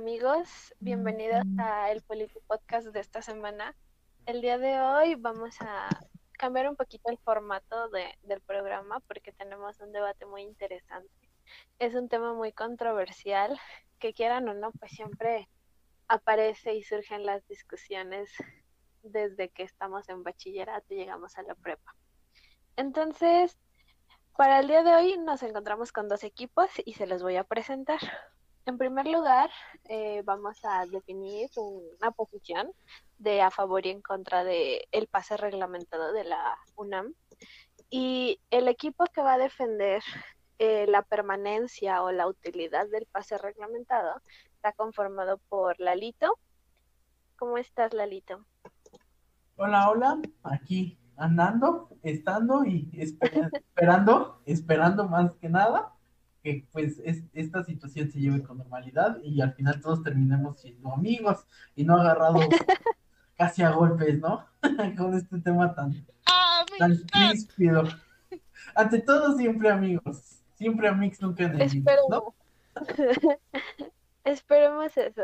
[0.00, 2.02] amigos, bienvenidos a el
[2.46, 3.76] Podcast de esta semana.
[4.24, 5.90] El día de hoy vamos a
[6.32, 11.12] cambiar un poquito el formato de, del programa porque tenemos un debate muy interesante.
[11.78, 13.60] Es un tema muy controversial,
[13.98, 15.50] que quieran o no, pues siempre
[16.08, 18.30] aparece y surgen las discusiones
[19.02, 21.94] desde que estamos en bachillerato y llegamos a la prepa.
[22.76, 23.58] Entonces,
[24.34, 27.44] para el día de hoy nos encontramos con dos equipos y se los voy a
[27.44, 28.00] presentar.
[28.66, 29.50] En primer lugar,
[29.88, 32.70] eh, vamos a definir una posición
[33.18, 37.14] de a favor y en contra de el pase reglamentado de la UNAM.
[37.88, 40.02] Y el equipo que va a defender
[40.58, 44.20] eh, la permanencia o la utilidad del pase reglamentado
[44.54, 46.38] está conformado por Lalito.
[47.36, 48.44] ¿Cómo estás, Lalito?
[49.56, 55.94] Hola, hola, aquí andando, estando y esperando, esperando más que nada
[56.42, 57.00] que pues
[57.32, 61.96] esta situación se lleve con normalidad y al final todos terminemos siendo amigos y no
[61.96, 62.44] agarrados
[63.36, 64.46] casi a golpes, ¿no?
[64.96, 66.06] con este tema tan,
[66.78, 67.84] tan críspido.
[68.74, 70.42] Ante todo, siempre amigos.
[70.54, 72.34] Siempre amigos, nunca enemigos, ¿no?
[74.24, 75.22] Esperemos eso.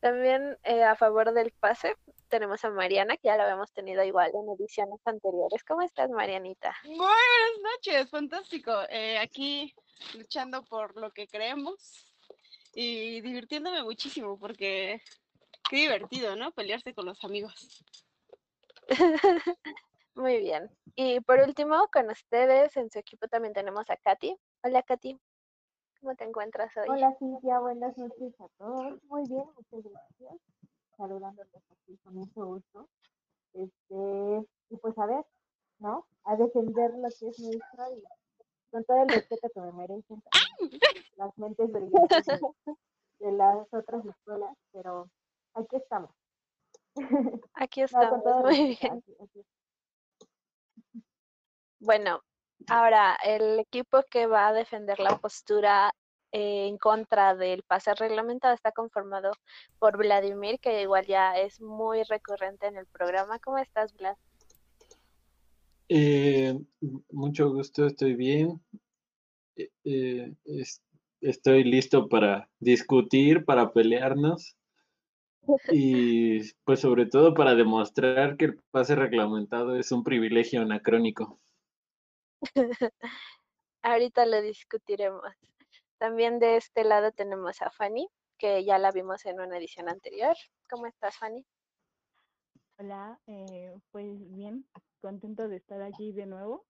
[0.00, 1.96] También eh, a favor del pase
[2.28, 5.64] tenemos a Mariana, que ya la habíamos tenido igual en ediciones anteriores.
[5.64, 6.74] ¿Cómo estás, Marianita?
[6.84, 8.72] buenas noches, fantástico.
[8.90, 9.74] Eh, aquí
[10.14, 12.14] luchando por lo que creemos
[12.74, 15.02] y divirtiéndome muchísimo porque
[15.68, 16.52] qué divertido, ¿no?
[16.52, 17.84] Pelearse con los amigos.
[20.14, 20.70] Muy bien.
[20.96, 24.36] Y por último, con ustedes en su equipo también tenemos a Katy.
[24.62, 25.18] Hola, Katy.
[26.00, 26.88] ¿Cómo te encuentras hoy?
[26.88, 27.60] Hola, Cintia.
[27.60, 29.02] Buenas noches a todos.
[29.04, 30.40] Muy bien, muchas gracias.
[30.96, 32.88] Saludándoles aquí con mucho gusto.
[33.54, 35.24] Este, y pues a ver,
[35.78, 36.06] ¿no?
[36.24, 38.02] A defender lo que es nuestro y
[38.70, 40.22] con todo el respeto que me merecen
[41.16, 42.26] las mentes brillantes
[43.18, 45.10] de, las otras escuelas, pero
[45.54, 46.10] aquí estamos.
[47.54, 49.04] Aquí estamos, muy bien.
[51.80, 52.20] Bueno,
[52.68, 55.92] ahora el equipo que va a defender la postura
[56.32, 59.32] eh, en contra del pase reglamentado está conformado
[59.78, 63.38] por Vladimir, que igual ya es muy recurrente en el programa.
[63.38, 64.16] ¿Cómo estás, Vlad?
[65.88, 66.58] Eh,
[67.10, 68.60] mucho gusto, estoy bien.
[69.56, 70.32] Eh, eh,
[71.20, 74.56] estoy listo para discutir, para pelearnos
[75.70, 81.40] y pues sobre todo para demostrar que el pase reglamentado es un privilegio anacrónico.
[83.82, 85.22] Ahorita lo discutiremos.
[85.98, 90.36] También de este lado tenemos a Fanny, que ya la vimos en una edición anterior.
[90.68, 91.44] ¿Cómo estás, Fanny?
[92.80, 93.18] Hola,
[93.90, 94.64] pues bien,
[95.00, 96.64] contento de estar aquí de nuevo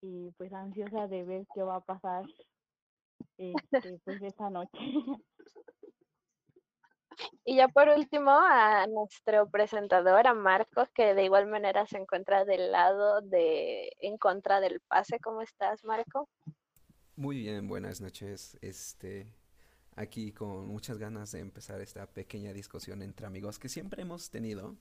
[0.00, 2.24] y pues ansiosa de ver qué va a pasar
[3.38, 4.78] este, pues esta noche.
[7.44, 12.44] Y ya por último a nuestro presentador, a Marcos, que de igual manera se encuentra
[12.44, 15.18] del lado de en contra del pase.
[15.20, 16.28] ¿Cómo estás, Marco?
[17.16, 18.58] Muy bien, buenas noches.
[18.60, 19.26] Este
[19.94, 24.76] aquí con muchas ganas de empezar esta pequeña discusión entre amigos que siempre hemos tenido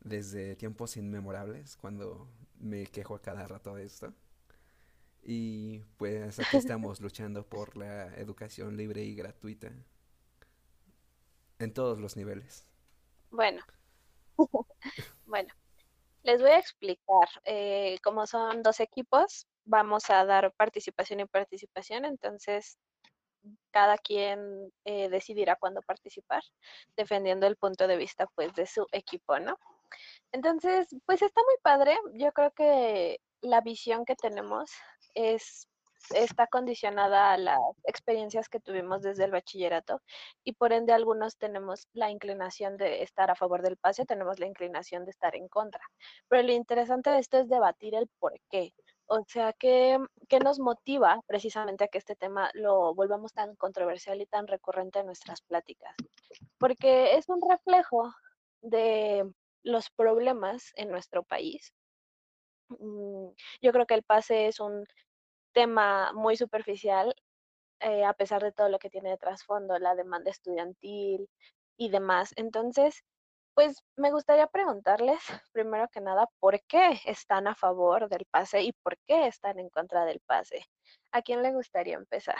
[0.00, 2.28] desde tiempos inmemorables, cuando
[2.58, 4.12] me quejo a cada rato de esto.
[5.22, 9.70] Y pues aquí estamos luchando por la educación libre y gratuita
[11.58, 12.66] en todos los niveles.
[13.30, 13.62] Bueno,
[15.26, 15.52] bueno,
[16.22, 17.28] les voy a explicar.
[17.44, 22.78] Eh, como son dos equipos, vamos a dar participación y participación, entonces
[23.70, 26.42] cada quien eh, decidirá cuándo participar,
[26.96, 29.58] defendiendo el punto de vista pues de su equipo, ¿no?
[30.32, 31.96] Entonces, pues está muy padre.
[32.14, 34.70] Yo creo que la visión que tenemos
[35.14, 35.70] es
[36.14, 40.00] está condicionada a las experiencias que tuvimos desde el bachillerato
[40.44, 44.46] y por ende algunos tenemos la inclinación de estar a favor del pase, tenemos la
[44.46, 45.82] inclinación de estar en contra.
[46.28, 48.72] Pero lo interesante de esto es debatir el por qué.
[49.06, 49.98] O sea, ¿qué,
[50.28, 55.00] qué nos motiva precisamente a que este tema lo volvamos tan controversial y tan recurrente
[55.00, 55.94] en nuestras pláticas?
[56.58, 58.12] Porque es un reflejo
[58.62, 59.28] de
[59.62, 61.72] los problemas en nuestro país.
[62.68, 63.28] Mm,
[63.62, 64.86] yo creo que el pase es un
[65.52, 67.14] tema muy superficial,
[67.80, 71.28] eh, a pesar de todo lo que tiene de trasfondo, la demanda estudiantil
[71.78, 72.32] y demás.
[72.36, 73.02] Entonces,
[73.54, 75.18] pues me gustaría preguntarles,
[75.52, 79.70] primero que nada, ¿por qué están a favor del pase y por qué están en
[79.70, 80.66] contra del pase?
[81.12, 82.38] ¿A quién le gustaría empezar?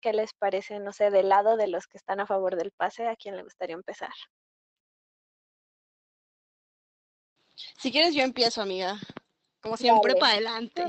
[0.00, 3.06] ¿Qué les parece, no sé, del lado de los que están a favor del pase,
[3.08, 4.12] a quién le gustaría empezar?
[7.78, 9.00] Si quieres, yo empiezo, amiga.
[9.60, 10.84] Como siempre, para adelante.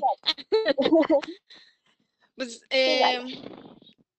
[2.35, 3.19] pues, eh,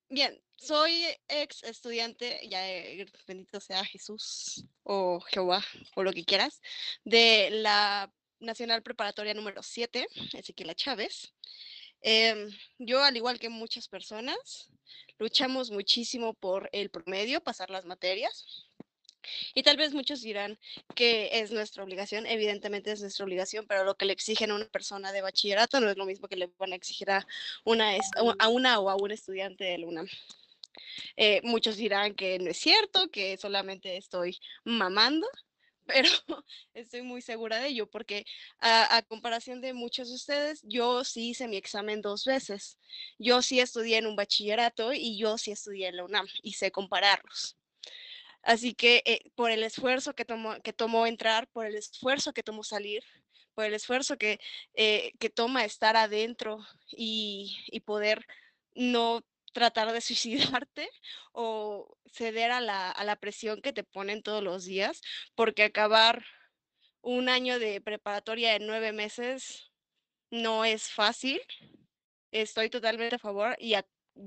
[0.09, 5.65] bien, soy ex estudiante, ya eh, bendito sea Jesús o Jehová
[5.95, 6.61] o lo que quieras,
[7.05, 11.33] de la Nacional Preparatoria número 7, Ezequiela Chávez.
[12.03, 14.71] Em, yo, al igual que muchas personas,
[15.19, 18.70] luchamos muchísimo por el promedio, pasar las materias.
[19.55, 20.59] Y tal vez muchos dirán
[20.95, 24.67] que es nuestra obligación, evidentemente es nuestra obligación, pero lo que le exigen a una
[24.67, 27.27] persona de bachillerato no es lo mismo que le van a exigir a
[27.65, 27.93] una,
[28.39, 30.09] a una o a un estudiante de la UNAM.
[31.17, 35.27] Eh, muchos dirán que no es cierto, que solamente estoy mamando,
[35.87, 36.09] pero
[36.75, 38.25] estoy muy segura de ello porque
[38.61, 42.79] a, comparación de muchos de ustedes, yo sí hice mi examen dos veces.
[43.19, 46.71] Yo sí estudié en un bachillerato y yo sí estudié en la UNAM y sé
[46.71, 47.57] compararlos.
[48.43, 52.43] Así que eh, por el esfuerzo que tomó, que tomó entrar, por el esfuerzo que
[52.43, 53.03] tomó salir,
[53.55, 54.41] por el esfuerzo que,
[54.75, 56.59] eh, que toma estar adentro
[56.91, 58.27] y, y poder
[58.75, 59.23] no
[59.53, 60.01] tratar de
[60.61, 60.89] suicidarte
[61.33, 65.01] o ceder a la, a la presión que te ponen todos los días,
[65.35, 66.25] porque acabar
[67.03, 69.71] un año de preparatoria en nueve meses
[70.31, 71.41] no es fácil.
[72.31, 73.75] Estoy totalmente a favor y,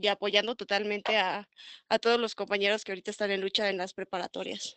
[0.10, 1.48] apoyando totalmente a,
[1.90, 4.76] a todos los compañeros que ahorita están en lucha en las preparatorias.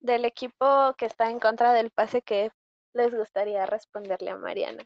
[0.00, 2.50] Del equipo que está en contra del pase, ¿qué
[2.92, 4.84] les gustaría responderle a Mariana?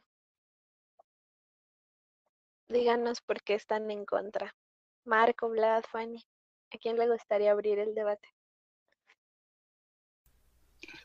[2.68, 4.54] Díganos por qué están en contra.
[5.04, 6.22] Marco, Vlad, Fanny,
[6.70, 8.28] ¿a quién le gustaría abrir el debate?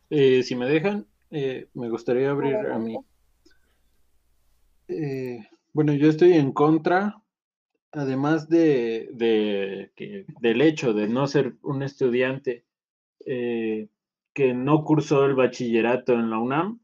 [0.10, 2.98] Eh, si me dejan, eh, me gustaría abrir a mí.
[4.90, 5.40] Eh,
[5.74, 7.22] bueno, yo estoy en contra,
[7.92, 9.10] además de,
[10.40, 12.66] del hecho de no ser un estudiante
[14.34, 16.80] que no cursó el bachillerato en la UNAM,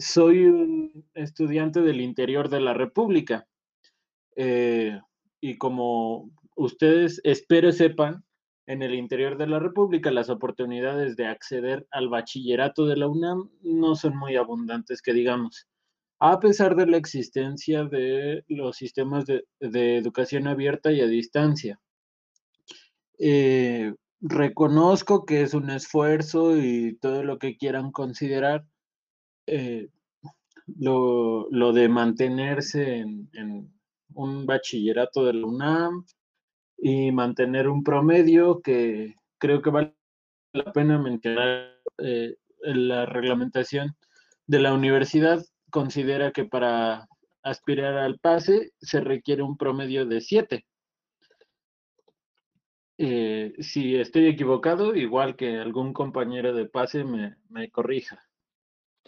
[0.00, 3.46] soy un estudiante del interior de la República.
[4.36, 4.98] Eh,
[5.40, 8.24] y como ustedes espero sepan,
[8.66, 13.50] en el interior de la República las oportunidades de acceder al bachillerato de la UNAM
[13.62, 15.66] no son muy abundantes, que digamos,
[16.20, 21.80] a pesar de la existencia de los sistemas de, educación abierta y a distancia.
[23.18, 28.64] Eh, reconozco que es un esfuerzo y todo lo que quieran considerar,
[29.46, 29.88] eh,
[30.78, 33.72] lo, de mantenerse en
[34.14, 36.04] un bachillerato de la UNAM
[36.78, 39.94] y mantener un promedio que creo que vale
[40.52, 41.74] la pena mencionar.
[41.98, 43.96] Eh, la reglamentación
[44.46, 47.08] de la universidad considera que para
[47.42, 50.66] aspirar al pase se requiere un promedio de 7.
[52.98, 58.22] Eh, si estoy equivocado, igual que algún compañero de pase me, corrija.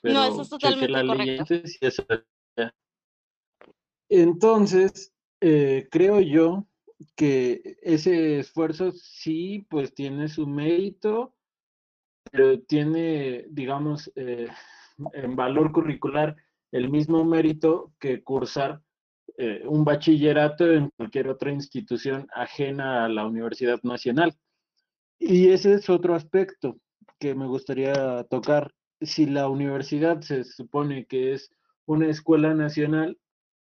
[0.02, 1.54] no, eso es totalmente correcto.
[4.08, 6.66] Entonces, eh, creo yo
[7.16, 11.34] que ese esfuerzo sí, pues tiene su mérito,
[12.30, 14.48] pero tiene, digamos, eh,
[15.12, 16.36] en valor curricular
[16.72, 18.82] el mismo mérito que cursar
[19.38, 24.34] eh, un bachillerato en cualquier otra institución ajena a la Universidad Nacional.
[25.18, 26.78] Y ese es otro aspecto
[27.18, 28.74] que me gustaría tocar.
[29.00, 31.50] Si la universidad se supone que es
[31.86, 33.18] una escuela nacional,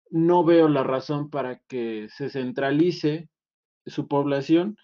[0.09, 3.29] no veo la razón para que se centralice
[3.85, 4.77] su población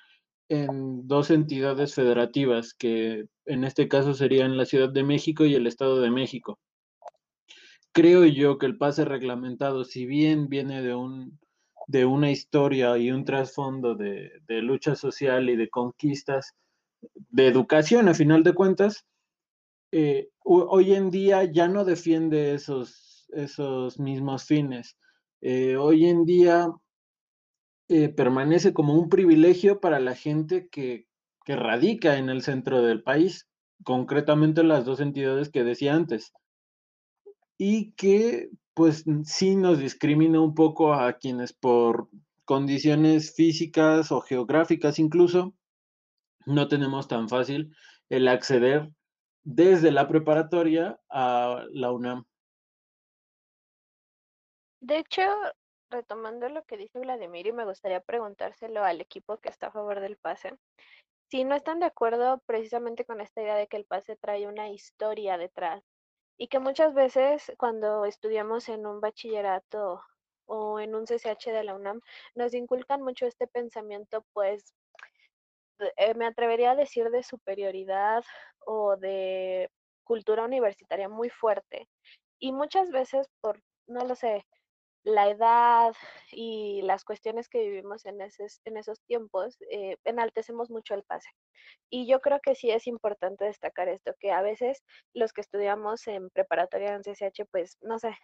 [0.50, 5.65] en dos entidades federativas, que en este caso serían la Ciudad de México y el
[5.65, 6.59] Estado de México.
[7.93, 11.39] Creo yo que el pase reglamentado, si bien viene de, un,
[11.88, 16.55] de una historia y un trasfondo de, lucha social y de conquistas,
[17.01, 19.05] de educación a final de cuentas,
[19.91, 24.98] eh, hoy en día ya no defiende esos, esos mismos fines.
[25.41, 26.71] Eh, hoy en día
[27.89, 31.07] eh, permanece como un privilegio para la gente que,
[31.43, 33.50] que radica en el centro del país,
[33.83, 36.31] concretamente las dos entidades que decía antes,
[37.58, 42.10] y que pues sí nos discrimina un poco a quienes por
[42.46, 45.53] condiciones físicas o geográficas incluso,
[46.46, 47.75] no tenemos tan fácil
[48.10, 48.89] el acceder
[49.43, 52.25] desde la preparatoria a la UNAM.
[54.81, 55.22] De hecho,
[55.91, 60.00] retomando lo que dice Vladimir, y me gustaría preguntárselo al equipo que está a favor
[60.00, 60.58] del pase,
[61.29, 64.70] si no están de acuerdo precisamente con esta idea de que el pase trae una
[64.70, 65.84] historia detrás
[66.41, 70.03] y que muchas veces cuando estudiamos en un bachillerato
[70.48, 72.01] o en un CCH de la UNAM,
[72.33, 74.74] nos inculcan mucho este pensamiento, pues
[75.98, 78.24] eh, me atrevería a decir de superioridad
[78.65, 79.69] o de
[80.03, 81.88] cultura universitaria muy fuerte.
[82.39, 84.43] Y muchas veces por, no lo sé,
[85.03, 85.96] la edad
[86.31, 91.29] y las cuestiones que vivimos en esos, en esos tiempos, eh, enaltecemos mucho el pase.
[91.89, 96.08] Y yo creo que sí es importante destacar esto, que a veces los que estudiamos
[96.08, 98.15] en preparatoria en CCH, pues no sé,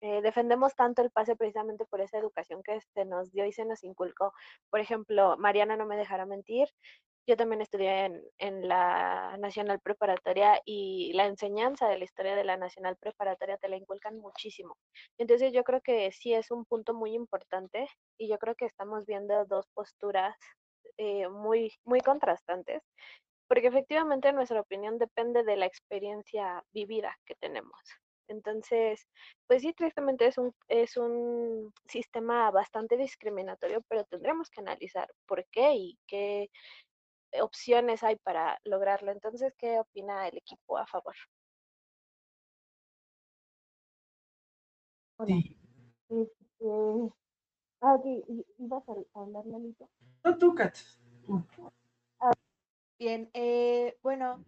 [0.00, 3.64] eh, defendemos tanto el pase precisamente por esa educación que se nos dio y se
[3.64, 4.32] nos inculcó.
[4.70, 6.68] Por ejemplo, Mariana no me dejará mentir,
[7.26, 12.44] yo también estudié en, en, la Nacional Preparatoria y la enseñanza de la historia de
[12.44, 14.76] la Nacional Preparatoria te la inculcan muchísimo.
[15.18, 17.86] Entonces yo creo que sí es un punto muy importante
[18.18, 20.36] y yo creo que estamos viendo dos posturas
[20.98, 22.82] eh, muy, muy contrastantes,
[23.48, 27.78] porque efectivamente nuestra opinión depende de la experiencia vivida que tenemos.
[28.28, 29.06] Entonces,
[29.46, 35.44] pues sí, tristemente es un, es un sistema bastante discriminatorio, pero tendremos que analizar por
[35.50, 36.50] qué y qué,
[37.40, 39.12] opciones hay para lograrlo.
[39.12, 41.14] Entonces, ¿qué opina el equipo a favor?
[45.16, 45.36] Hola.
[46.08, 47.12] Este...
[47.80, 48.04] Ah, ok.
[48.58, 49.88] ¿Ibas a hablar, Lalito?
[50.24, 50.76] No, tú, Kat.
[52.20, 52.32] Ah,
[52.98, 54.44] bien, eh, bueno,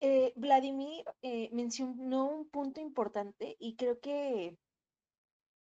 [0.00, 4.56] eh, Vladimir eh, mencionó un punto importante y creo que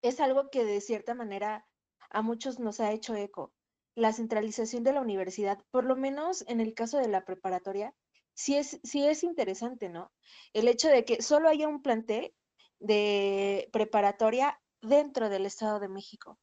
[0.03, 1.67] es algo que de cierta manera
[2.11, 3.53] a muchos nos ha hecho eco
[3.95, 7.95] la centralización de la universidad, por lo menos en el caso de la preparatoria,
[8.35, 10.13] sí es, sí es interesante, ¿no?
[10.53, 12.35] El hecho de que solo haya un plantel
[12.79, 16.39] de preparatoria dentro del Estado de México,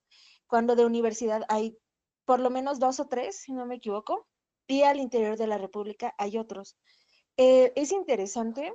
[0.48, 1.78] cuando de universidad hay
[2.26, 4.28] por lo menos dos o tres, si no me equivoco,
[4.68, 6.78] y al interior de la República hay otros.
[7.38, 8.74] Eh, es interesante.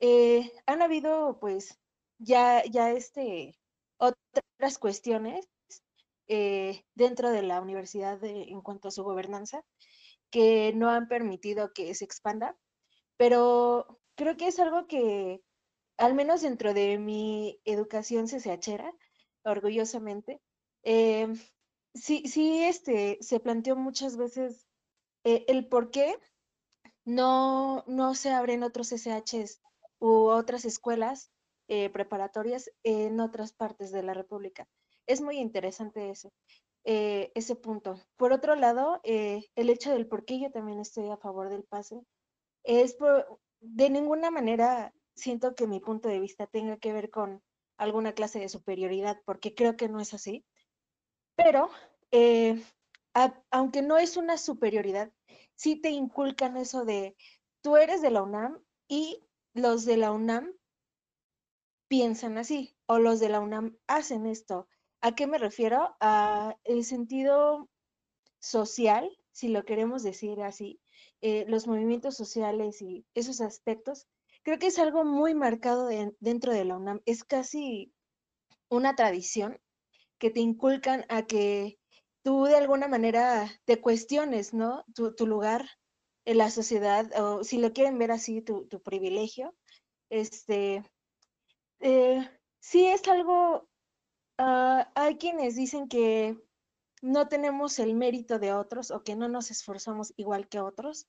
[0.00, 1.78] Eh, han habido, pues,
[2.18, 3.58] ya, ya este,
[3.98, 5.46] otras cuestiones
[6.28, 9.64] eh, dentro de la universidad en cuanto a su gobernanza,
[10.30, 12.56] que no han permitido que se expanda,
[13.16, 15.42] pero creo que es algo que,
[15.96, 18.92] al menos dentro de mi educación CCHera,
[19.44, 20.40] orgullosamente,
[20.82, 21.28] eh,
[21.94, 24.66] sí, sí este, se planteó muchas veces
[25.24, 26.18] eh, el por qué
[27.04, 29.60] no, no se abren otros SHs
[30.00, 31.30] u otras escuelas
[31.92, 34.68] preparatorias en otras partes de la República
[35.06, 36.30] es muy interesante ese,
[36.84, 38.00] eh, ese punto.
[38.16, 41.64] Por otro lado, eh, el hecho del por qué yo también estoy a favor del
[41.64, 42.00] pase
[42.64, 47.42] es por, de ninguna manera siento que mi punto de vista tenga que ver con
[47.78, 50.44] alguna clase de superioridad, porque creo que no es así.
[51.36, 51.70] Pero,
[52.10, 52.62] eh,
[53.50, 55.12] aunque no es una superioridad,
[55.54, 57.16] sí te inculcan eso de,
[57.62, 60.52] tú eres de la UNAM y los de la UNAM
[61.88, 64.68] piensan así, o los de la UNAM hacen esto,
[65.00, 65.96] ¿A qué me refiero?
[66.00, 67.68] A el sentido
[68.38, 70.80] social, si lo queremos decir así,
[71.20, 74.06] eh, los movimientos sociales y esos aspectos,
[74.42, 75.88] creo que es algo muy marcado
[76.20, 77.00] dentro de la UNAM.
[77.04, 77.92] Es casi
[78.68, 79.58] una tradición
[80.18, 81.78] que te inculcan a que
[82.22, 84.84] tú de alguna manera te cuestiones, ¿no?
[84.94, 85.68] Tu, lugar
[86.24, 89.54] en la sociedad, o si lo quieren ver así, tu, privilegio.
[90.10, 90.84] Este,
[91.80, 92.28] eh,
[92.60, 93.68] sí es algo
[94.38, 96.36] Ah, hay quienes dicen que
[97.02, 101.08] no tenemos el mérito de otros o que no nos esforzamos igual que otros,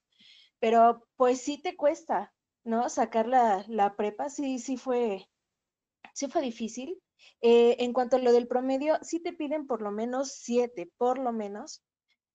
[0.60, 2.90] pero pues sí te cuesta, ¿no?
[2.90, 5.30] Sacar la, prepa, sí, sí fue,
[6.14, 7.02] sí fue difícil.
[7.42, 11.20] Eh, en cuanto a lo del promedio, sí te piden por lo menos siete, por
[11.20, 11.84] lo menos,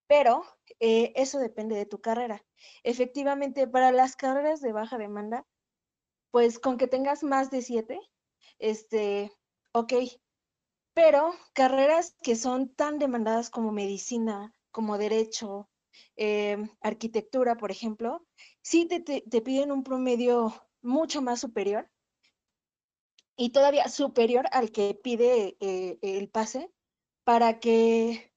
[0.07, 0.45] pero
[0.81, 2.45] eh, eso depende de tu carrera.
[2.85, 5.47] Efectivamente, para las carreras de baja demanda,
[6.31, 8.01] pues con que tengas más de siete,
[8.59, 9.33] este,
[9.73, 9.95] ok,
[10.95, 15.69] pero carreras que son tan demandadas como medicina, como derecho,
[16.17, 18.27] em, arquitectura, por ejemplo,
[18.63, 21.91] sí te, piden un promedio mucho más superior
[23.37, 26.71] y todavía superior al que pide eh, el pase
[27.25, 28.33] para que,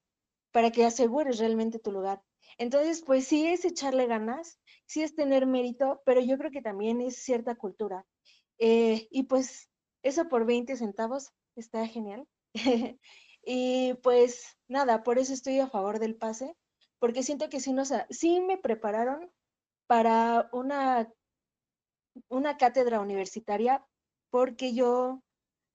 [0.52, 2.22] para que asegures realmente tu lugar.
[2.58, 7.00] Entonces, pues sí es echarle ganas, sí es tener mérito, pero yo creo que también
[7.00, 8.06] es cierta cultura.
[8.58, 9.68] Eh, y pues
[10.02, 12.26] eso por 20 centavos está genial.
[13.44, 16.56] y pues nada, por eso estoy a favor del pase,
[16.98, 19.30] porque siento que sí, nos, sí me prepararon
[19.86, 21.12] para una,
[22.28, 23.86] una cátedra universitaria,
[24.30, 25.22] porque yo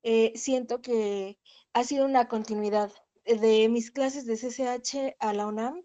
[0.03, 1.39] eh, siento que
[1.73, 2.91] ha sido una continuidad
[3.25, 5.83] de mis clases de CCH a la UNAM.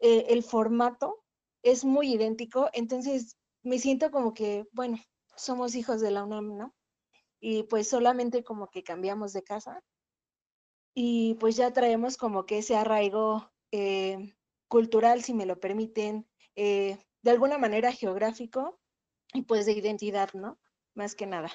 [0.00, 1.24] Eh, el formato
[1.62, 4.98] es muy idéntico, entonces me siento como que, bueno,
[5.36, 6.74] somos hijos de la UNAM, ¿no?
[7.40, 9.82] Y pues solamente como que cambiamos de casa
[10.94, 14.34] y pues ya traemos como que ese arraigo eh,
[14.68, 18.80] cultural, si me lo permiten, eh, de alguna manera geográfico
[19.32, 20.58] y pues de identidad, ¿no?
[20.94, 21.50] Más que nada.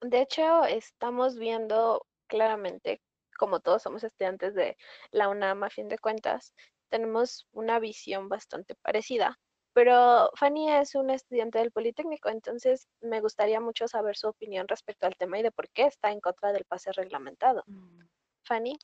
[0.00, 3.02] De hecho, estamos viendo claramente,
[3.36, 4.76] como todos somos estudiantes de
[5.10, 6.54] la UNAM a fin de cuentas,
[6.88, 9.38] tenemos una visión bastante parecida.
[9.78, 15.06] Pero Fanny es una estudiante del Politécnico, entonces me gustaría mucho saber su opinión respecto
[15.06, 17.62] al tema y de por qué está en contra del pase reglamentado.
[17.68, 18.00] Mm,
[18.42, 18.76] Fanny,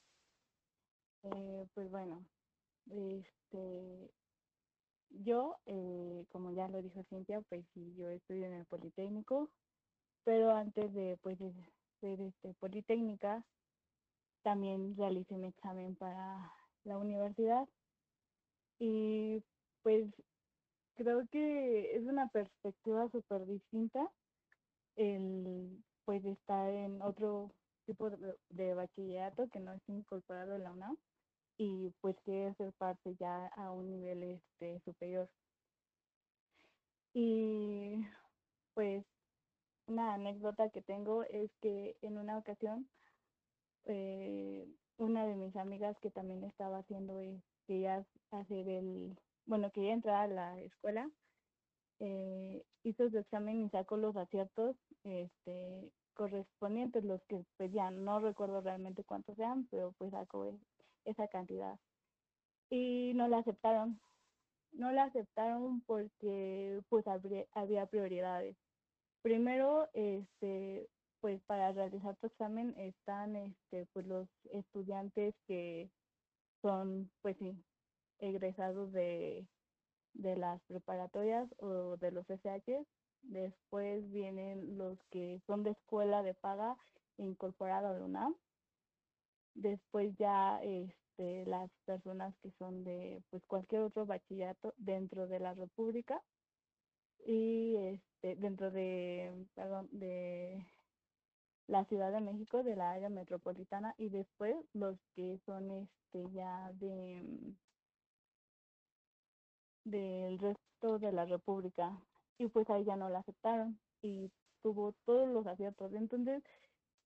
[1.24, 2.24] eh, pues bueno,
[2.92, 4.08] este,
[5.10, 9.50] yo, eh, como ya lo dijo Cintia, pues sí, yo estudio en el Politécnico,
[10.22, 11.52] pero antes de pues de
[11.98, 13.44] ser este, Politécnica,
[14.44, 16.52] también realicé mi examen para
[16.84, 17.68] la universidad
[18.78, 19.42] y
[19.82, 20.06] pues
[20.94, 24.10] creo que es una perspectiva súper distinta
[24.96, 27.50] el pues estar en otro
[27.86, 28.10] tipo
[28.50, 30.96] de, bachillerato que no es incorporado en la UNAM
[31.56, 35.28] y pues quiere ser parte ya a un nivel este superior.
[37.12, 38.04] Y
[38.74, 39.04] pues
[39.86, 42.88] una anécdota que tengo es que en una ocasión
[43.86, 49.92] eh, una de mis amigas que también estaba haciendo es quería hacer el, bueno, quería
[49.94, 51.10] entrar a la escuela,
[52.00, 58.20] eh, hizo su examen y sacó los aciertos este, correspondientes, los que pues ya no
[58.20, 60.60] recuerdo realmente cuántos sean, pero pues sacó e-
[61.04, 61.78] esa cantidad.
[62.70, 64.00] Y no la aceptaron.
[64.72, 67.06] No la aceptaron porque pues
[67.52, 68.56] había prioridades.
[69.22, 75.90] Primero, este, pues para realizar tu examen están este, pues los estudiantes que
[76.62, 77.64] son pues sí,
[78.24, 79.46] egresados de,
[80.14, 82.84] de las preparatorias o de los SH.
[83.22, 86.76] Después vienen los que son de escuela de paga
[87.16, 88.34] incorporado a UNAM.
[89.54, 95.54] Después ya este, las personas que son de pues cualquier otro bachillerato dentro de la
[95.54, 96.20] República
[97.24, 100.66] y este, dentro de, perdón, de
[101.66, 106.70] la Ciudad de México, de la área metropolitana, y después los que son este ya
[106.74, 107.24] de
[109.84, 111.98] del resto de la República.
[112.38, 114.30] Y pues ahí ya no la aceptaron y
[114.62, 115.92] tuvo todos los aciertos.
[115.92, 116.42] Entonces,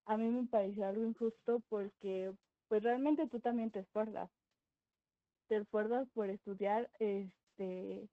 [0.06, 2.32] a mí me pareció algo injusto porque
[2.68, 4.30] pues realmente tú también te esfuerzas.
[5.48, 8.08] Te esfuerzas por estudiar este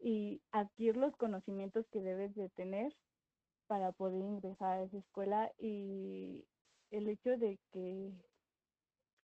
[0.00, 2.94] y adquirir los conocimientos que debes de tener
[3.66, 6.44] para poder ingresar a esa escuela y
[6.90, 8.12] el hecho de que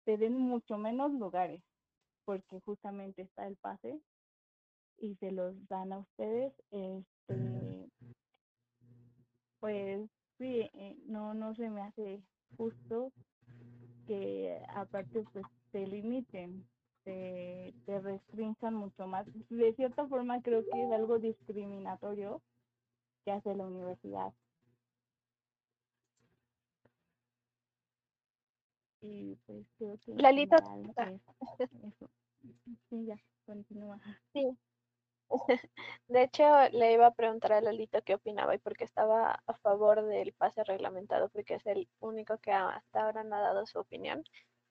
[0.04, 1.62] te den mucho menos lugares,
[2.24, 4.00] porque justamente está el pase
[4.98, 7.90] y se los dan a ustedes, este,
[9.60, 12.22] pues sí, eh, no, no se me hace
[12.56, 13.12] justo
[14.06, 16.64] que aparte pues te limiten,
[17.04, 19.26] te, te restrinjan mucho más.
[19.50, 22.42] De cierta forma creo que es algo discriminatorio
[23.24, 24.32] que hace la universidad.
[29.00, 30.56] Y pues creo que Lalita,
[31.58, 32.10] es eso.
[32.88, 33.98] Sí, ya, continúa.
[34.32, 34.56] sí.
[36.08, 39.54] De hecho, le iba a preguntar a Lalito qué opinaba y por qué estaba a
[39.58, 43.78] favor del pase reglamentado, porque es el único que hasta ahora no ha dado su
[43.78, 44.24] opinión.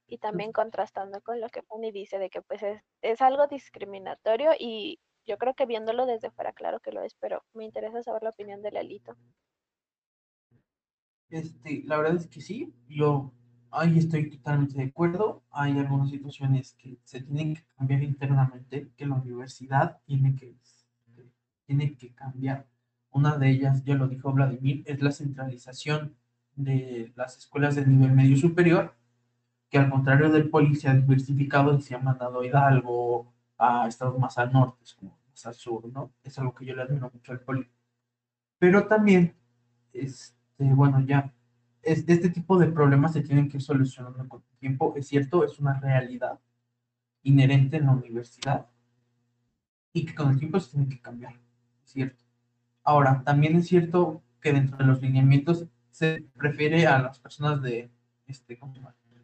[0.07, 4.51] Y también contrastando con lo que Fanny dice de que pues es, es algo discriminatorio
[4.59, 8.23] y yo creo que viéndolo desde fuera, claro que lo es, pero me interesa saber
[8.23, 9.15] la opinión de Lalito.
[11.29, 13.33] Este, la verdad es que sí, yo
[13.71, 15.43] ahí estoy totalmente de acuerdo.
[15.51, 20.55] Hay algunas situaciones que se tienen que cambiar internamente, que la universidad tiene que,
[21.65, 22.67] tiene que cambiar.
[23.11, 26.15] Una de ellas, ya lo dijo Vladimir, es la centralización
[26.55, 28.93] de las escuelas de nivel medio superior,
[29.69, 33.87] que al contrario del poli se ha diversificado y se ha mandado a Hidalgo, a
[33.87, 36.11] estados más al norte, como más al sur, ¿no?
[36.23, 37.69] Es algo que yo le admiro mucho al poli.
[38.59, 39.35] Pero también,
[39.93, 40.35] este,
[40.73, 41.33] bueno, ya
[41.83, 44.93] es- este tipo de problemas se tienen que ir solucionando con el tiempo.
[44.97, 46.39] Es cierto, es una realidad
[47.23, 48.67] inherente en la universidad
[49.93, 51.33] y que con el tiempo se tiene que cambiar.
[51.85, 52.23] Es cierto.
[52.83, 57.91] Ahora, también es cierto que dentro de los lineamientos se refiere a las personas de,
[58.27, 58.59] este,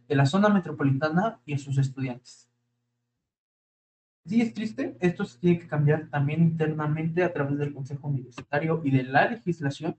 [0.07, 2.49] de la zona metropolitana y a sus estudiantes.
[4.25, 8.81] Sí, es triste, esto se tiene que cambiar también internamente a través del Consejo Universitario
[8.83, 9.97] y de la legislación,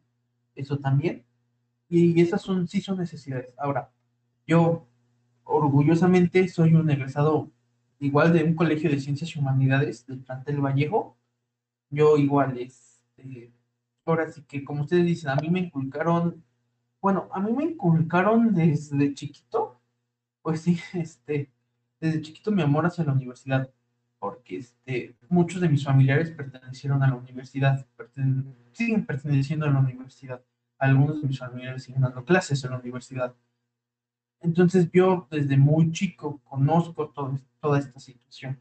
[0.54, 1.24] eso también,
[1.88, 3.54] y esas son, sí son necesidades.
[3.58, 3.90] Ahora,
[4.46, 4.86] yo
[5.44, 7.50] orgullosamente soy un egresado
[8.00, 11.16] igual de un colegio de ciencias y humanidades del plantel Vallejo.
[11.90, 13.52] Yo igual, este,
[14.04, 16.44] ahora sí que como ustedes dicen, a mí me inculcaron,
[17.00, 19.80] bueno, a mí me inculcaron desde chiquito,
[20.42, 21.50] pues sí, este,
[22.00, 23.70] desde chiquito mi amor hacia la universidad,
[24.18, 27.86] porque este, muchos de mis familiares pertenecieron a la universidad,
[28.72, 30.42] siguen perteneciendo a la universidad.
[30.78, 33.34] Algunos de mis familiares siguen dando clases en la universidad.
[34.40, 37.12] Entonces yo desde muy chico conozco
[37.60, 38.60] toda esta situación.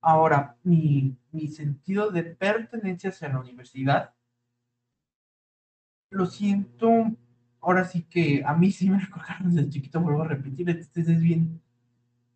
[0.00, 4.14] Ahora, mi, mi sentido de pertenencia hacia la universidad,
[6.10, 6.88] lo siento,
[7.60, 11.20] ahora sí que a mí sí me recordaron desde chiquito, vuelvo a repetir, entonces es
[11.20, 11.60] bien,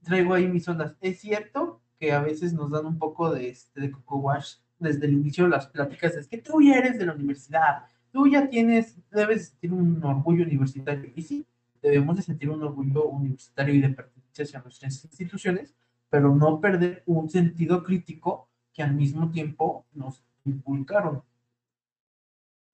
[0.02, 0.96] traigo ahí mis ondas.
[1.00, 5.06] Es cierto que a veces nos dan un poco de, este, de coco wash desde
[5.06, 8.48] el inicio de las pláticas, es que tú ya eres de la universidad, tú ya
[8.48, 11.10] tienes, debes sentir un orgullo universitario.
[11.16, 11.46] Y sí,
[11.80, 15.74] debemos de sentir un orgullo universitario y de pertenencia hacia nuestras instituciones,
[16.10, 21.22] pero no perder un sentido crítico que al mismo tiempo nos inculcaron.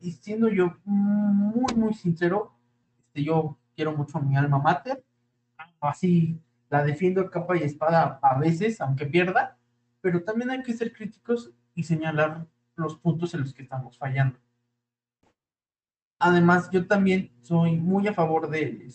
[0.01, 2.53] Y siendo yo muy, muy sincero,
[2.99, 5.05] este, yo quiero mucho a mi alma mater,
[5.81, 9.57] así la defiendo capa y espada a veces, aunque pierda,
[10.01, 12.47] pero también hay que ser críticos y señalar
[12.77, 14.39] los puntos en los que estamos fallando.
[16.19, 18.93] Además, yo también soy muy a favor del,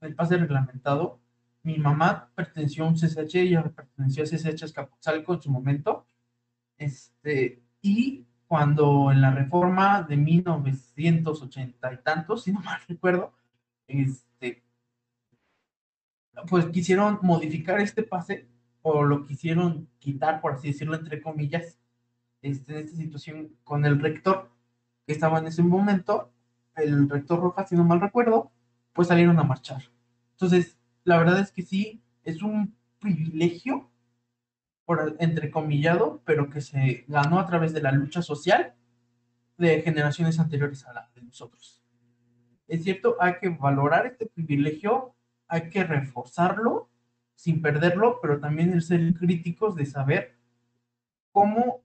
[0.00, 1.20] del pase reglamentado.
[1.62, 6.06] Mi mamá perteneció a un CCH, ella perteneció a CCH Escapotzalco en su momento,
[6.76, 13.32] este, y cuando en la reforma de 1980 y tantos, si no mal recuerdo,
[13.86, 14.62] este,
[16.48, 18.48] pues quisieron modificar este pase
[18.82, 21.78] o lo quisieron quitar, por así decirlo, entre comillas,
[22.42, 24.50] este, en esta situación con el rector
[25.06, 26.32] que estaba en ese momento,
[26.76, 28.50] el rector Rojas, si no mal recuerdo,
[28.92, 29.82] pues salieron a marchar.
[30.32, 33.90] Entonces, la verdad es que sí, es un privilegio,
[34.84, 38.74] por entrecomillado, pero que se ganó a través de la lucha social
[39.56, 41.82] de generaciones anteriores a la de nosotros.
[42.66, 45.14] Es cierto, hay que valorar este privilegio,
[45.46, 46.88] hay que reforzarlo
[47.34, 50.36] sin perderlo, pero también el ser críticos de saber
[51.32, 51.82] cómo,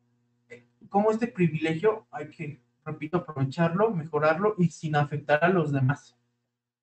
[0.89, 6.17] cómo este privilegio hay que, repito, aprovecharlo, mejorarlo y sin afectar a los demás.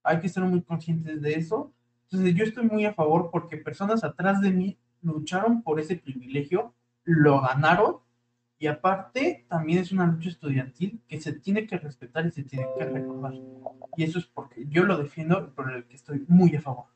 [0.03, 1.73] Hay que ser muy conscientes de eso
[2.15, 6.73] entonces yo estoy muy a favor porque personas atrás de mí lucharon por ese privilegio,
[7.03, 7.99] lo ganaron
[8.57, 12.67] y aparte también es una lucha estudiantil que se tiene que respetar y se tiene
[12.79, 13.35] que recordar.
[13.97, 16.87] Y eso es porque yo lo defiendo y por el que estoy muy a favor.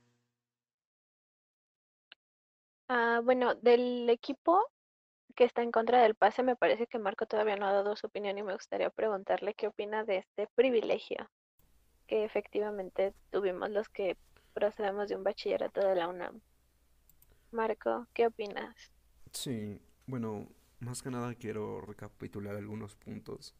[2.89, 4.71] Ah, bueno, del equipo
[5.39, 8.09] que está en contra del pase, me parece que Marco todavía no ha dado su
[8.09, 11.31] opinión y me gustaría preguntarle qué opina de este privilegio
[12.09, 14.17] que efectivamente tuvimos los que
[14.53, 16.41] procedemos de un bachillerato de la UNAM.
[17.53, 18.75] Marco, ¿qué opinas?
[19.31, 20.49] Sí, bueno,
[20.81, 23.55] más que nada quiero recapitular algunos puntos.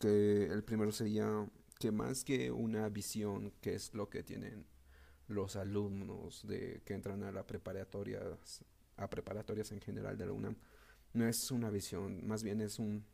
[0.00, 4.66] Que el primero sería que más que una visión, que es lo que tienen
[5.28, 8.20] los alumnos de que entran a la preparatoria,
[8.96, 10.56] a preparatorias en general de la UNAM,
[11.12, 13.04] no es una visión, más bien es un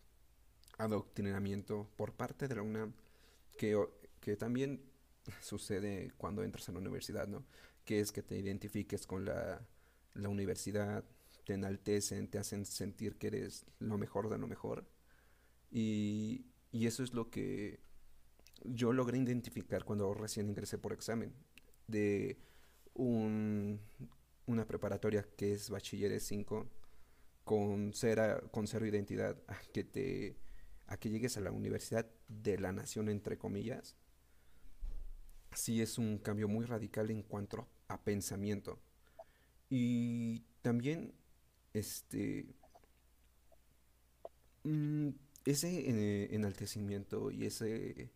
[0.79, 2.93] adoctrinamiento por parte de la UNAM
[3.57, 3.77] que,
[4.21, 4.83] que también
[5.43, 7.45] sucede cuando entras a la universidad, ¿no?
[7.85, 9.67] Que es que te identifiques con la,
[10.15, 11.05] la universidad,
[11.45, 14.87] te enaltecen, te hacen sentir que eres lo mejor de lo mejor.
[15.71, 17.81] Y, y eso es lo que
[18.65, 21.33] yo logré identificar cuando recién ingresé por examen
[21.87, 22.39] de
[22.95, 23.81] un,
[24.47, 26.67] una preparatoria que es bachilleres 5
[27.49, 30.37] con cero, con cero identidad a que te
[31.01, 33.97] que llegues a la universidad de la nación entre comillas
[35.53, 38.79] sí es un cambio muy radical en cuanto a pensamiento.
[39.71, 41.15] Y también,
[41.75, 42.47] este,
[44.65, 45.11] mm,
[45.45, 48.11] ese eh, enaltecimiento y ese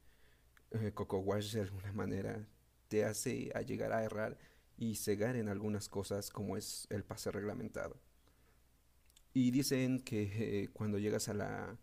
[0.71, 2.47] eh, coco wash de alguna manera
[2.89, 4.39] te hace a llegar a errar
[4.77, 8.01] y cegar en algunas cosas como es el pase reglamentado.
[9.35, 11.79] Y dicen que eh, cuando llegas a la,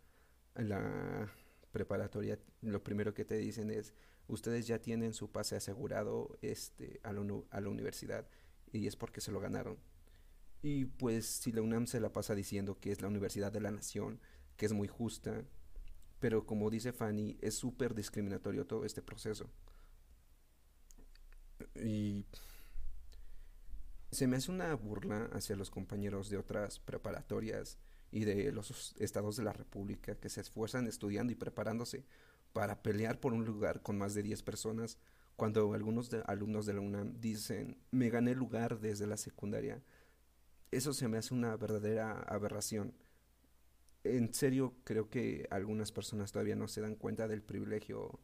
[1.72, 3.94] preparatoria, lo primero que te dicen es,
[4.28, 8.28] ustedes ya tienen su pase asegurado este, a, la, a la universidad
[8.72, 9.78] y es porque se lo ganaron.
[10.62, 13.72] Y pues si la UNAM se la pasa diciendo que es la Universidad de la
[13.72, 14.20] Nación,
[14.58, 15.46] que es muy justa,
[16.20, 19.50] pero como dice Fanny, es súper discriminatorio todo este proceso.
[21.76, 22.26] Y
[24.12, 27.78] se me hace una burla hacia los compañeros de otras preparatorias
[28.12, 32.06] y de los estados de la República que se esfuerzan estudiando y preparándose
[32.54, 34.98] para pelear por un lugar con más de 10 personas,
[35.36, 39.82] cuando algunos alumnos de la UNAM dicen, me gané lugar desde la secundaria.
[40.72, 42.94] Eso se me hace una verdadera aberración.
[44.04, 48.20] En serio, creo que algunas personas todavía no se dan cuenta del privilegio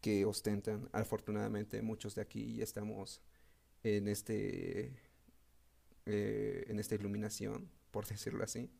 [0.00, 0.88] que ostentan.
[0.92, 3.22] Afortunadamente, muchos de aquí ya estamos
[3.82, 4.94] en este
[6.06, 8.70] eh, en esta iluminación, por decirlo así,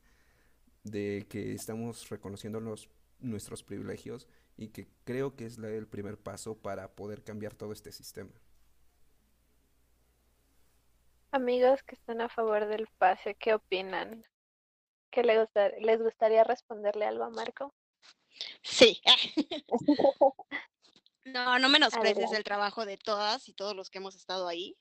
[0.82, 2.88] de que estamos reconociendo los,
[3.20, 7.72] nuestros privilegios y que creo que es la- el primer paso para poder cambiar todo
[7.72, 8.30] este sistema.
[11.30, 14.24] Amigos que están a favor del pase, ¿qué opinan?
[15.10, 17.74] ¿Qué le gusta- les gustaría responderle algo a Marco?
[18.62, 19.00] Sí.
[21.26, 24.76] No, no menosprecies el trabajo de todas y todos los que hemos estado ahí,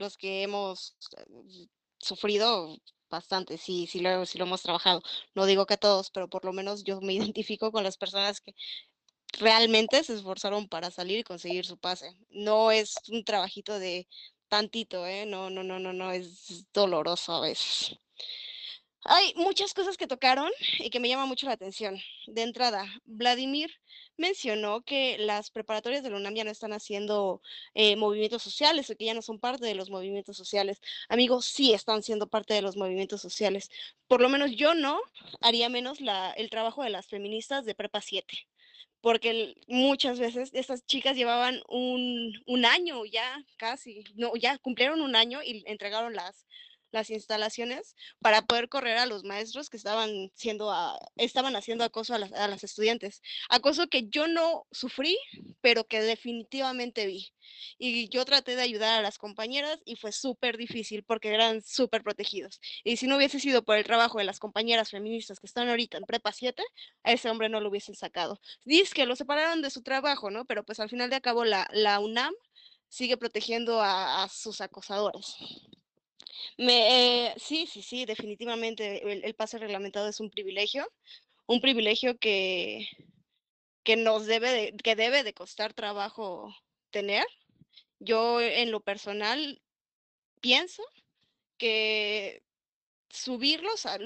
[0.00, 1.66] los que hemos eh,
[1.98, 2.76] sufrido
[3.10, 5.02] bastante, sí, sí lo, sí lo hemos trabajado.
[5.34, 8.54] No digo que todos, pero por lo menos yo me identifico con las personas que
[9.38, 12.16] realmente se esforzaron para salir y conseguir su pase.
[12.30, 14.08] No es un trabajito de
[14.48, 15.26] tantito, ¿eh?
[15.26, 17.96] No, no, no, no, no, es doloroso a veces.
[19.04, 21.98] Hay muchas cosas que tocaron y que me llama mucho la atención.
[22.26, 23.70] De entrada, Vladimir
[24.20, 27.42] mencionó que las preparatorias de la UNAM ya no están haciendo
[27.74, 30.80] eh, movimientos sociales o que ya no son parte de los movimientos sociales.
[31.08, 33.70] Amigos, sí están siendo parte de los movimientos sociales.
[34.06, 35.00] Por lo menos yo no
[35.40, 38.46] haría menos la, el trabajo de las feministas de Prepa 7
[39.00, 45.16] porque muchas veces estas chicas llevaban un, un año ya casi, no, ya cumplieron un
[45.16, 46.46] año y entregaron las,
[46.92, 50.72] las instalaciones para poder correr a los maestros que estaban siendo
[51.16, 53.22] estaban haciendo acoso a las, a las estudiantes.
[53.48, 55.16] Acoso que yo no sufrí,
[55.60, 57.32] pero que definitivamente vi.
[57.78, 62.02] Y yo traté de ayudar a las compañeras y fue súper difícil porque eran súper
[62.02, 62.60] protegidos.
[62.84, 65.98] Y si no hubiese sido por el trabajo de las compañeras feministas que están ahorita
[65.98, 66.62] en prepa 7,
[67.04, 68.40] a ese hombre no lo hubiesen sacado.
[68.64, 70.44] Dice que lo separaron de su trabajo, ¿no?
[70.44, 72.34] Pero pues al final de cabo la, la UNAM
[72.88, 75.36] sigue protegiendo a sus acosadores.
[76.58, 80.86] Me, eh, sí, sí, sí, definitivamente el, pase reglamentado es un privilegio,
[81.46, 82.88] un privilegio que,
[83.82, 86.54] que nos debe de, que debe de costar trabajo
[86.90, 87.24] tener.
[88.00, 89.62] Yo en lo personal
[90.40, 90.82] pienso
[91.58, 92.44] que
[93.10, 93.98] subirlos a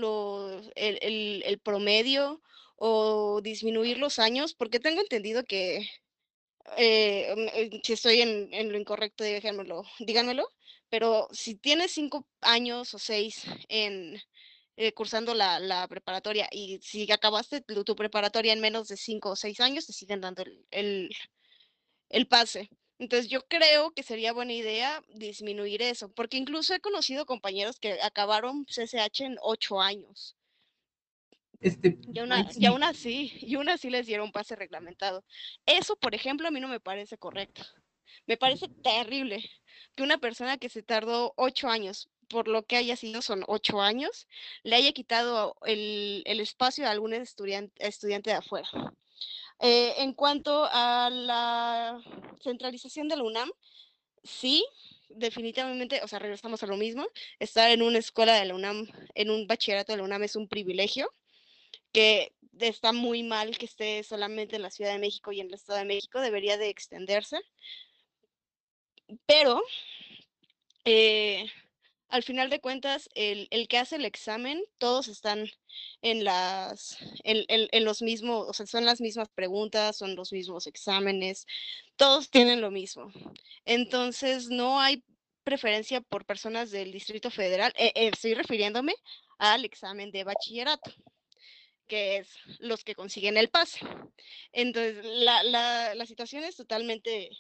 [0.77, 2.43] el, el- el promedio
[2.77, 5.89] o disminuir los años, porque tengo entendido que
[6.77, 10.49] eh, mm, eh, si estoy en, en lo incorrecto, díganmelo, díganmelo,
[10.95, 14.17] pero si tienes cinco años o seis en
[14.77, 19.31] eh, cursando la, la preparatoria y si acabaste tu, tu preparatoria en menos de cinco
[19.31, 21.11] o seis años, te siguen dando el, el,
[22.11, 22.71] el pase.
[23.01, 28.01] Entonces yo creo que sería buena idea disminuir eso, porque incluso he conocido compañeros que
[28.01, 30.37] acabaron CCH en ocho años.
[31.61, 35.25] Este, Y aún, y aún así, y aún así les dieron pase reglamentado.
[35.67, 37.65] Eso, por ejemplo, a mí no me parece correcto.
[38.27, 39.45] Me parece terrible
[39.95, 43.81] que una persona que se tardó ocho años, por lo que haya sido, son ocho
[43.81, 44.27] años,
[44.63, 48.69] le haya quitado el, el espacio a algún estudiante, estudiante de afuera.
[49.61, 52.01] Eh, en cuanto a la
[52.43, 53.51] centralización de la UNAM,
[54.23, 54.65] sí,
[55.09, 57.07] definitivamente, o sea, regresamos a lo mismo.
[57.39, 60.49] Estar en una escuela de la UNAM, en un bachillerato de la UNAM es un
[60.49, 61.13] privilegio
[61.93, 65.55] que está muy mal que esté solamente en la Ciudad de México y en el
[65.55, 67.39] Estado de México, debería de extenderse.
[69.27, 69.63] Pero
[70.85, 71.47] eh,
[72.09, 75.49] al final de cuentas, el, el que hace el examen, todos están
[76.03, 80.33] en las, en, en- en los mismos, o sea, son las mismas preguntas, son los
[80.33, 81.47] mismos exámenes,
[81.97, 83.11] todos tienen lo mismo.
[83.65, 85.03] Entonces, no hay
[85.45, 87.73] preferencia por personas del Distrito Federal.
[87.77, 88.95] eh, eh, estoy refiriéndome
[89.39, 90.93] al examen de bachillerato
[91.87, 92.29] que es
[92.61, 93.81] los que consiguen el pase.
[94.53, 97.31] Entonces, la, la, la situación es totalmente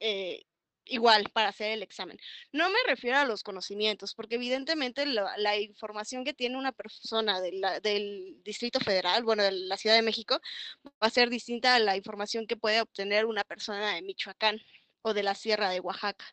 [0.00, 0.42] eh,
[0.86, 2.18] igual para hacer el examen.
[2.52, 7.40] No me refiero a los conocimientos, porque evidentemente la, la información que tiene una persona
[7.40, 10.40] de la- del Distrito Federal, bueno, de la Ciudad de México,
[10.86, 14.60] va a ser distinta a la información que puede obtener una persona de Michoacán
[15.04, 16.24] o de la Sierra de Oaxaca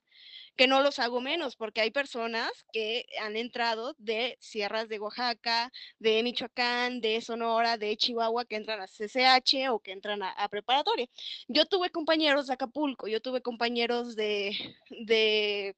[0.56, 5.72] que no los hago menos, porque hay personas que han entrado de sierras de Oaxaca,
[6.00, 11.08] de Michoacán, de Sonora, de Chihuahua, que entran a CCH o que entran a, preparatoria.
[11.48, 14.56] Yo tuve compañeros de Acapulco, yo tuve compañeros de,
[14.90, 15.76] de,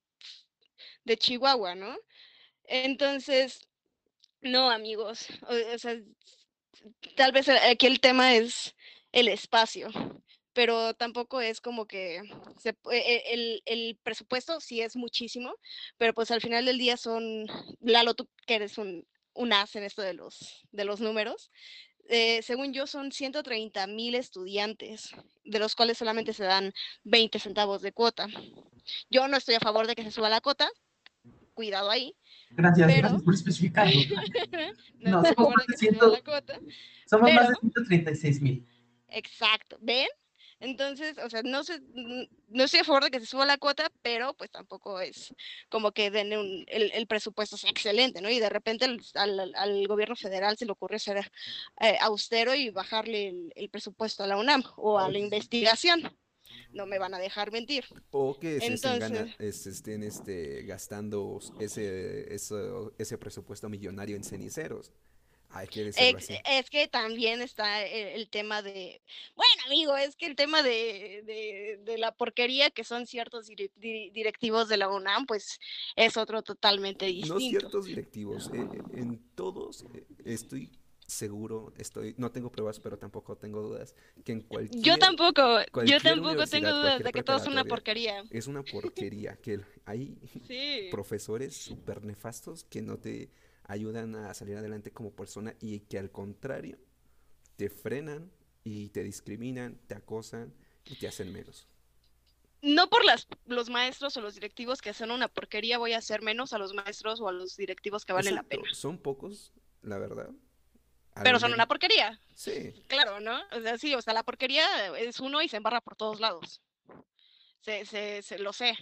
[1.06, 1.95] de Chihuahua, ¿no?
[2.65, 3.67] Entonces,
[4.41, 5.95] no, amigos, o, o sea,
[7.15, 8.75] tal vez aquí el tema es
[9.12, 9.89] el espacio,
[10.53, 12.21] pero tampoco es como que
[12.59, 15.53] se e- e- el, el presupuesto sí es muchísimo,
[15.97, 17.45] pero pues al final del día son,
[17.81, 21.51] Lalo, tú que eres un, un as en esto de los, de los números,
[22.09, 25.11] eh, según yo son 130 mil estudiantes,
[25.43, 26.73] de los cuales solamente se dan
[27.05, 28.27] 20 centavos de cuota.
[29.09, 30.69] Yo no estoy a favor de que se suba la cuota,
[31.53, 32.15] cuidado ahí,
[32.51, 33.93] gracias, pero- gracias por especificarlo.
[34.99, 36.23] no, somos más de de que se suba la 100.
[36.25, 36.59] cuota.
[37.09, 38.67] Somos más de Pero- 136 mil.
[39.07, 40.07] Exacto, ¿ven?
[40.63, 41.82] Entonces, o sea, no, sé,
[42.47, 45.36] no estoy a favor de que se suba la cuota, pero pues tampoco es
[45.67, 48.30] como que den un, el, el, presupuesto sea excelente, ¿no?
[48.30, 51.30] Y de repente al, al, gobierno federal se le ocurre ser
[51.82, 56.10] eh, austero y bajarle el, el, presupuesto a la UNAM o a la investigación.
[56.71, 57.84] No me van a dejar mentir.
[58.12, 62.56] O que se Entonces, estén, este, gastando ese, ese,
[62.97, 64.93] ese presupuesto millonario en ceniceros.
[65.61, 69.01] Es que también está el, tema de,
[69.35, 74.77] bueno, amigo, es que el tema de, de, la porquería que son ciertos directivos de
[74.77, 75.59] la UNAM, pues
[75.95, 77.35] es otro totalmente distinto.
[77.35, 80.71] No ciertos directivos, eh, eh, en todos eh, estoy
[81.05, 84.83] seguro, estoy, no tengo pruebas, pero tampoco tengo dudas, que en cualquier...
[84.83, 88.23] Yo tampoco, yo tampoco tengo dudas de que todo es una porquería.
[88.31, 90.17] Es una porquería, que hay
[90.89, 93.29] profesores súper nefastos que no te
[93.65, 96.78] ayudan a salir adelante como persona y que al contrario
[97.56, 98.32] te frenan
[98.63, 100.54] y te discriminan, te acosan
[100.86, 101.67] y te hacen menos.
[102.62, 106.21] No por las, los maestros o los directivos que hacen una porquería voy a hacer
[106.21, 108.63] menos a los maestros o a los directivos que valen la pena.
[108.71, 110.30] Son pocos, la verdad.
[111.21, 112.19] Pero son una porquería.
[112.34, 112.73] Sí.
[112.88, 113.39] Claro, ¿no?
[113.52, 116.62] O sea, sí, o sea, la porquería es uno y se embarra por todos lados
[117.63, 118.78] se, se, lo sé,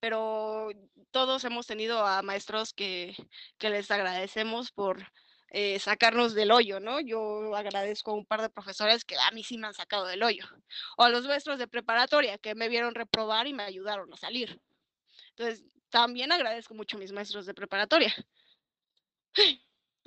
[0.00, 0.68] pero
[1.10, 3.16] todos hemos tenido a maestros que,
[3.58, 5.02] que les agradecemos por
[5.50, 7.00] eh, sacarnos del hoyo, ¿no?
[7.00, 10.22] Yo agradezco a un par de profesores que a mí sí me han sacado del
[10.22, 10.44] hoyo,
[10.98, 14.60] o a los maestros de preparatoria que me vieron reprobar y me ayudaron a salir.
[15.30, 18.14] Entonces, también agradezco mucho a mis maestros de preparatoria.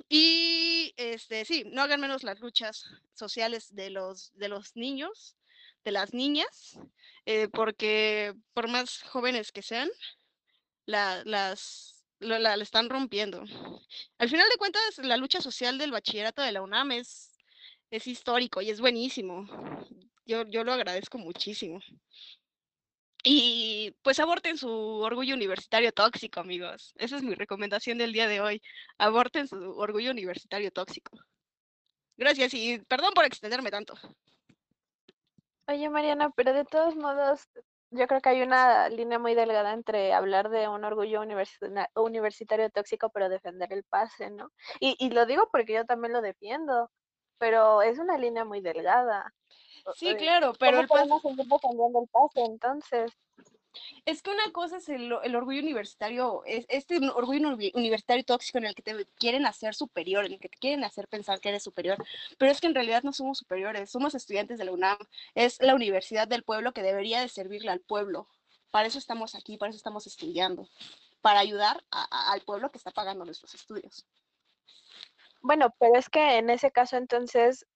[0.08, 5.36] Y este, sí, no hagan menos las luchas sociales de los, de los niños,
[5.84, 6.78] de las niñas,
[7.26, 9.90] eh, porque por más jóvenes que sean,
[10.86, 13.44] la, las, la, están rompiendo.
[14.18, 17.32] Al final de cuentas, la lucha social del bachillerato de la UNAM es,
[17.90, 19.46] es histórico y es buenísimo.
[20.24, 21.80] Yo, yo lo agradezco muchísimo.
[23.24, 26.92] Y pues aborten su orgullo universitario tóxico, amigos.
[26.96, 28.62] Esa es mi recomendación del día de hoy.
[28.98, 31.16] Aborten su orgullo universitario tóxico.
[32.16, 33.94] Gracias y perdón por extenderme tanto.
[35.72, 37.48] Oye, Mariana, pero de todos modos,
[37.90, 43.08] yo creo que hay una línea muy delgada entre hablar de un orgullo universitario tóxico,
[43.08, 44.50] pero defender el pase, ¿no?
[44.80, 46.90] Y, y lo digo porque yo también lo defiendo,
[47.38, 49.32] pero es una línea muy delgada.
[49.94, 53.10] Sí, eh, claro, pero el seguir defendiendo el pase entonces?
[54.04, 58.74] Es que una cosa es el, orgullo universitario, es este orgullo universitario tóxico en el
[58.74, 61.96] que te quieren hacer superior, en el que te quieren hacer pensar que eres superior,
[62.38, 64.98] pero es que en realidad no somos superiores, somos estudiantes de la UNAM,
[65.34, 68.28] es la universidad del pueblo que debería de servirle al pueblo.
[68.70, 70.68] Para eso estamos aquí, para eso estamos estudiando,
[71.20, 74.06] para ayudar al pueblo que está pagando nuestros estudios.
[75.42, 77.66] Bueno, pero es que en ese caso entonces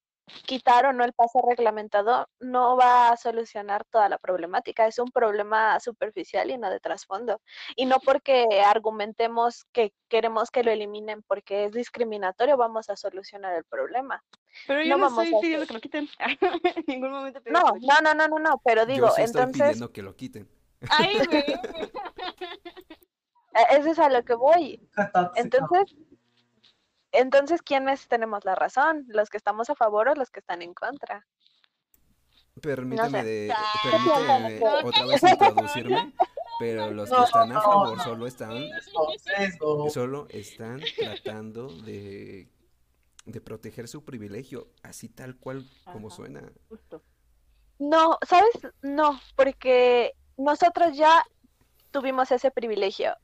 [0.44, 4.86] quitar o no el pase reglamentado no va a solucionar toda la problemática.
[4.86, 7.40] Es un problema superficial y no de trasfondo.
[7.76, 13.54] Y no porque argumentemos que queremos que lo eliminen porque es discriminatorio, vamos a solucionar
[13.54, 14.22] el problema.
[14.66, 16.08] Pero yo no, estoy pidiendo que lo quiten.
[16.76, 19.46] en ningún momento no, no, no, no, no, no, pero digo, yo entonces.
[19.46, 20.48] Estoy pidiendo que lo quiten.
[20.90, 21.44] Ay, güey.
[23.56, 24.78] E, eso es a lo que voy.
[25.34, 25.96] Entonces,
[27.16, 29.04] entonces, ¿quiénes tenemos la razón?
[29.08, 31.26] ¿Los que estamos a favor o los que están en contra?
[32.60, 36.14] Permíteme, de, permíteme otra vez introducirme,
[36.58, 38.70] pero los que están a favor solo están,
[39.90, 42.48] solo están tratando de,
[43.26, 46.50] de proteger su privilegio, así tal cual como suena.
[47.78, 48.50] No, ¿sabes?
[48.80, 51.22] No, porque nosotros ya
[51.90, 53.14] tuvimos ese privilegio.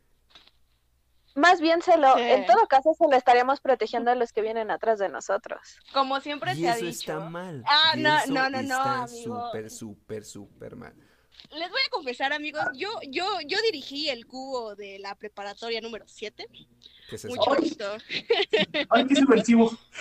[1.34, 4.70] Más bien se lo, en todo caso se lo estaríamos protegiendo a los que vienen
[4.70, 5.78] atrás de nosotros.
[5.92, 6.88] Como siempre se ha dicho.
[6.88, 7.62] está mal.
[7.66, 10.94] Ah, no, no, no, no, súper, súper, súper mal.
[11.50, 16.06] Les voy a confesar, amigos, yo, yo, yo dirigí el cubo de la preparatoria número
[16.06, 16.46] 7.
[17.10, 17.84] ¿Qué es Mucho gusto.
[18.90, 19.70] Ay, qué subversivo.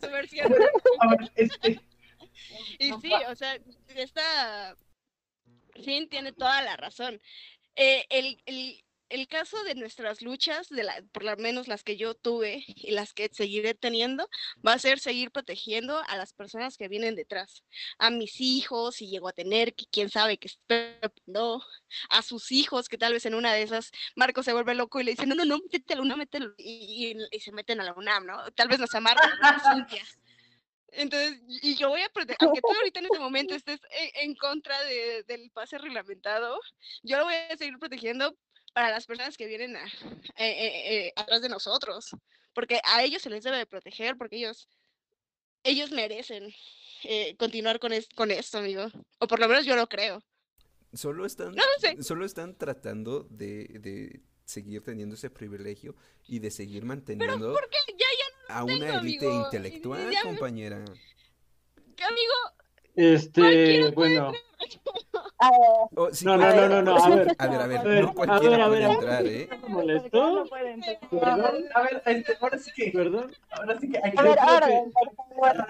[0.00, 0.48] subversivo.
[1.00, 1.80] A ver, este.
[2.78, 3.56] Y sí, o sea,
[3.94, 4.76] esta
[5.82, 7.20] Sin tiene toda la razón.
[7.76, 12.14] Eh, el, el, el caso de nuestras luchas, de por lo menos las que yo
[12.14, 14.28] tuve y las que seguiré teniendo,
[14.66, 17.62] va a ser seguir protegiendo a las personas que vienen detrás,
[17.98, 20.48] a mis hijos, si llego a tener, quién sabe que
[21.26, 21.62] no,
[22.08, 25.04] a sus hijos, que tal vez en una de esas Marco se vuelve loco y
[25.04, 27.92] le dice, no, no, no, métete a la UNAM, mételo, y, se meten a la
[27.92, 28.50] UNAM, ¿no?
[28.52, 29.30] Tal vez nos amarran.
[30.92, 33.80] Entonces, y yo voy a proteger, aunque tú ahorita en este momento estés
[34.14, 36.58] en, contra de, del pase reglamentado,
[37.02, 38.36] yo lo voy a seguir protegiendo
[38.72, 39.90] para las personas que vienen a, eh,
[40.38, 42.10] eh, eh, atrás de nosotros,
[42.54, 44.68] porque a ellos se les debe de proteger, porque ellos
[45.64, 46.52] ellos merecen
[47.04, 48.86] eh, continuar con, es- con esto, amigo.
[49.20, 50.22] O por lo menos yo lo creo.
[50.92, 52.02] Solo están, No lo sé.
[52.02, 55.94] solo están tratando de, de seguir teniendo ese privilegio
[56.26, 57.78] y de seguir manteniendo ¿Por qué?
[57.92, 58.06] Ya,
[58.48, 60.76] ya, a una élite intelectual, Ya- compañera.
[60.78, 62.34] amigo,
[62.94, 64.32] Este, bueno,
[65.50, 65.60] ver,
[65.96, 67.34] Oh, sí, no, no, no, no, no, a ver.
[67.38, 69.26] A ver, a ver, A ver, no a cualquiera ver, a puede ver, a entrar.
[69.26, 69.48] ¿eh?
[69.50, 70.44] ¿Me No molestó?
[71.10, 73.32] Perdón, a ver, este, ahora sí que, ¿Perdón?
[73.50, 74.92] ahora sí que hay que a ver, creo que-.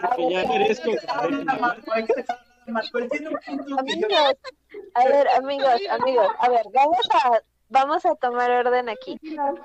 [0.02, 0.90] A ya ver, merezco
[1.92, 4.36] hay que dejar a a punto amigos,
[4.94, 9.18] a ver, amigos, amigos, a ver, vamos a, vamos a tomar orden aquí.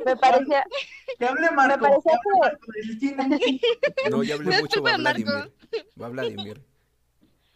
[0.05, 0.65] Me parecía,
[1.19, 2.19] que hable Marco, parecía
[3.29, 4.09] que.
[4.09, 5.21] No, ya hablé mucho, va de Marco.
[5.23, 5.53] Vladimir.
[6.01, 6.61] Va Vladimir.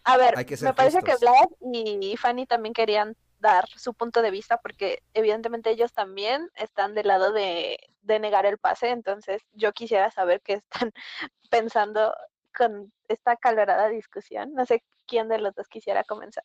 [0.03, 1.15] A ver, Hay que me parece que.
[1.15, 6.93] Vlad y Fanny también querían dar su punto de vista porque evidentemente ellos también están
[6.93, 10.91] del lado de, de negar el pase, entonces yo quisiera saber qué están
[11.49, 12.13] pensando
[12.55, 14.53] con esta calorada discusión.
[14.53, 16.43] No sé quién de los dos quisiera comenzar.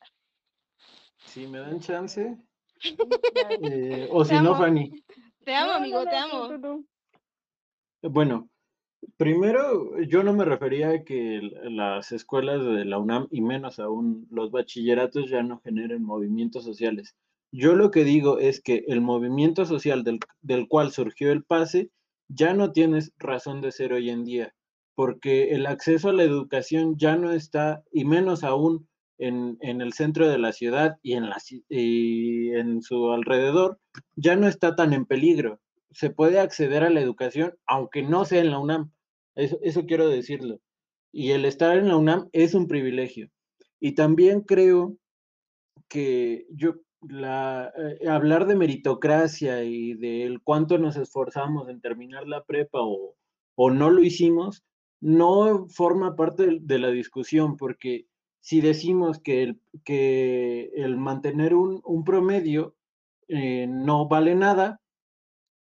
[1.19, 2.37] Si me dan chance.
[2.83, 4.57] Eh, o si no.
[4.57, 5.05] Fanny.
[5.45, 6.85] te amo, amigo, te amo.
[8.03, 8.49] Bueno,
[9.17, 14.27] primero yo no me refería a que las escuelas de la UNAM y menos aún
[14.31, 17.15] los bachilleratos ya no generen movimientos sociales.
[17.53, 21.91] Yo lo que digo es que el movimiento social del, del cual surgió el pase
[22.29, 24.55] ya no tiene razón de ser hoy en día,
[24.95, 28.89] porque el acceso a la educación ya no está, y menos aún
[29.19, 31.39] en, en el centro de la ciudad y en, la,
[31.69, 33.79] y en su alrededor,
[34.17, 38.41] ya no está tan en peligro se puede acceder a la educación, aunque no sea
[38.41, 38.93] en la UNAM.
[39.35, 40.61] Eso, eso quiero decirlo.
[41.13, 43.31] Y el estar en la UNAM es un privilegio.
[43.81, 44.97] Y también creo
[45.89, 52.45] que yo, la, eh, hablar de meritocracia y del cuánto nos esforzamos en terminar la
[52.45, 53.15] prepa o,
[53.55, 54.65] o no lo hicimos,
[55.01, 58.07] no forma parte de, de la discusión, porque
[58.41, 62.75] si decimos que el, que el mantener un, un promedio
[63.29, 64.81] eh, no vale nada,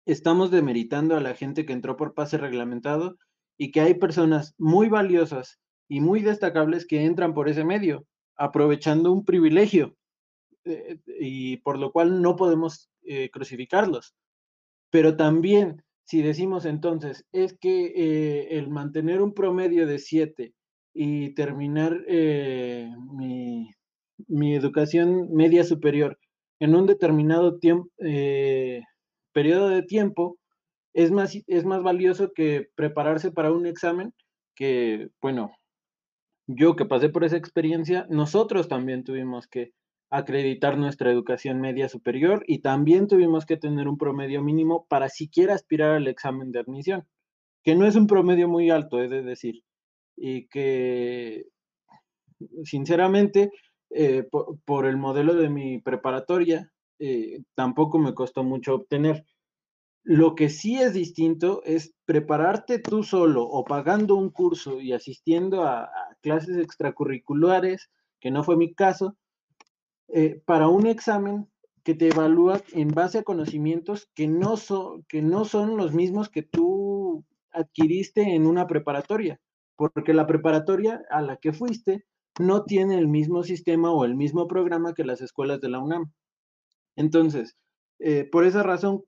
[0.05, 3.17] estamos demeritando a la gente que entró por pase reglamentado
[3.57, 9.11] y que hay personas muy valiosas y muy destacables que entran por ese medio, aprovechando
[9.11, 9.95] un privilegio
[10.63, 14.15] eh, y por lo cual no podemos eh, crucificarlos.
[14.89, 20.53] Pero también, si decimos entonces, es que eh, el mantener un promedio de 7
[20.93, 23.71] y terminar mi,
[24.27, 26.19] mi educación media superior
[26.59, 27.89] en un determinado tiempo,
[29.31, 30.37] periodo de tiempo
[30.93, 34.13] es más, es más valioso que prepararse para un examen
[34.55, 35.51] que, bueno,
[36.47, 39.71] yo que pasé por esa experiencia, nosotros también tuvimos que
[40.09, 45.55] acreditar nuestra educación media superior y también tuvimos que tener un promedio mínimo para siquiera
[45.55, 47.07] aspirar al examen de admisión,
[47.63, 49.63] que no es un promedio muy alto, de decir,
[50.17, 51.45] y que
[52.63, 53.51] sinceramente
[53.89, 54.27] eh,
[54.65, 56.71] por, el modelo de mi preparatoria
[57.03, 59.25] eh, tampoco me costó mucho obtener.
[60.03, 65.63] Lo que sí es distinto es prepararte tú solo o pagando un curso y asistiendo
[65.63, 65.89] a,
[66.21, 67.89] clases extracurriculares,
[68.19, 69.17] que no fue mi caso,
[70.09, 71.49] eh, para un examen
[71.83, 76.29] que te evalúa en base a conocimientos que no, so, que no son los mismos
[76.29, 79.41] que tú adquiriste en una preparatoria,
[79.75, 82.05] porque la preparatoria a la que fuiste
[82.39, 86.11] no tiene el mismo sistema o el mismo programa que las escuelas de la UNAM.
[87.01, 87.57] Entonces,
[87.99, 89.03] eh, por esa razón,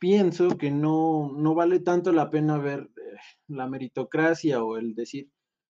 [0.00, 3.16] pienso que no, no vale tanto la pena ver eh,
[3.48, 5.30] la meritocracia o el decir,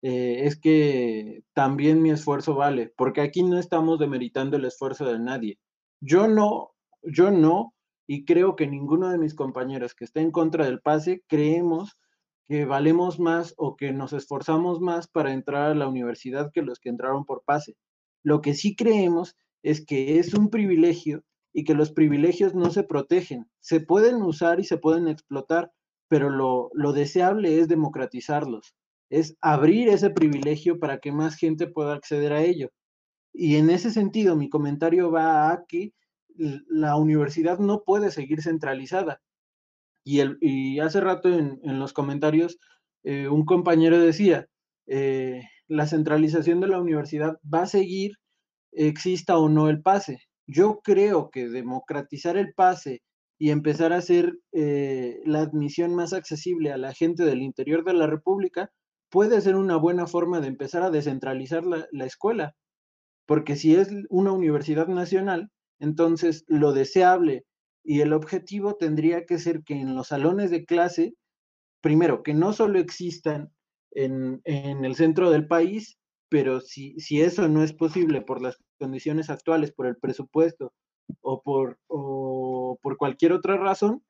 [0.03, 5.19] eh, es que también mi esfuerzo vale, porque aquí no estamos demeritando el esfuerzo de
[5.19, 5.59] nadie.
[6.01, 7.75] Yo no, yo no,
[8.07, 11.99] y creo que ninguno de mis compañeros que está en contra del pase creemos
[12.47, 16.79] que valemos más o que nos esforzamos más para entrar a la universidad que los
[16.79, 17.77] que entraron por pase.
[18.23, 22.83] Lo que sí creemos es que es un privilegio y que los privilegios no se
[22.83, 23.47] protegen.
[23.61, 25.73] Se pueden usar y se pueden explotar,
[26.09, 28.75] pero lo, lo deseable es democratizarlos,
[29.11, 32.71] es abrir ese privilegio para que más gente pueda acceder a ello.
[33.33, 35.93] Y en ese sentido, mi comentario va a que
[36.37, 39.21] la universidad no puede seguir centralizada.
[40.05, 42.59] Y, el, y hace rato en, en los comentarios,
[43.03, 44.47] eh, un compañero decía,
[44.87, 48.19] eh, la centralización de la universidad va a seguir,
[48.77, 50.21] exista o no el pase.
[50.47, 53.03] Yo creo que democratizar el pase
[53.39, 57.95] y empezar a hacer eh, la admisión más accesible a la gente del interior de
[57.95, 58.71] la República
[59.11, 62.55] puede ser una buena forma de empezar a descentralizar la, la escuela.
[63.27, 65.51] Porque si es una universidad nacional,
[65.81, 67.45] entonces lo deseable
[67.85, 71.15] y el objetivo tendría que ser que en los salones de clase,
[71.81, 73.51] primero, que no solo existan
[73.93, 75.99] en, en el centro del país,
[76.29, 80.73] pero si, si eso no es posible por las condiciones actuales, por el presupuesto
[81.21, 84.03] o por, o por cualquier otra razón,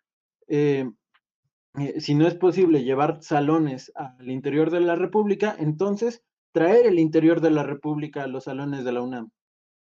[0.49, 0.89] eh,
[1.79, 6.99] eh, si no es posible llevar salones al interior de la República, entonces traer el
[6.99, 9.31] interior de la República a los salones de la UNAM.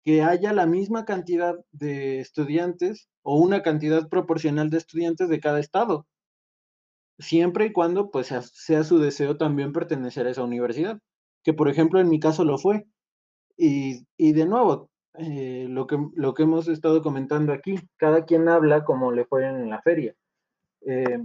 [0.05, 5.61] Que haya la misma cantidad de estudiantes o una cantidad proporcional de estudiantes de cada
[5.61, 6.07] estado,
[7.18, 11.01] siempre y cuando pues sea, sea su deseo también pertenecer a esa universidad,
[11.49, 12.84] que por ejemplo en mi caso lo fue.
[13.57, 18.51] Y, y de nuevo, eh, lo, que, lo que hemos estado comentando aquí, cada quien
[18.51, 20.14] habla como le fue en la feria.
[20.82, 21.24] Eh,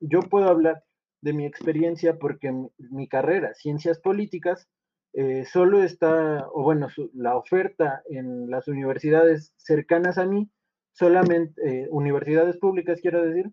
[0.00, 0.82] yo puedo hablar
[1.20, 4.66] de mi experiencia porque mi, carrera, ciencias políticas,
[5.12, 10.50] eh, solo está, o bueno, su, la oferta en las universidades cercanas a mí,
[10.90, 13.52] solamente, eh, universidades públicas quiero decir,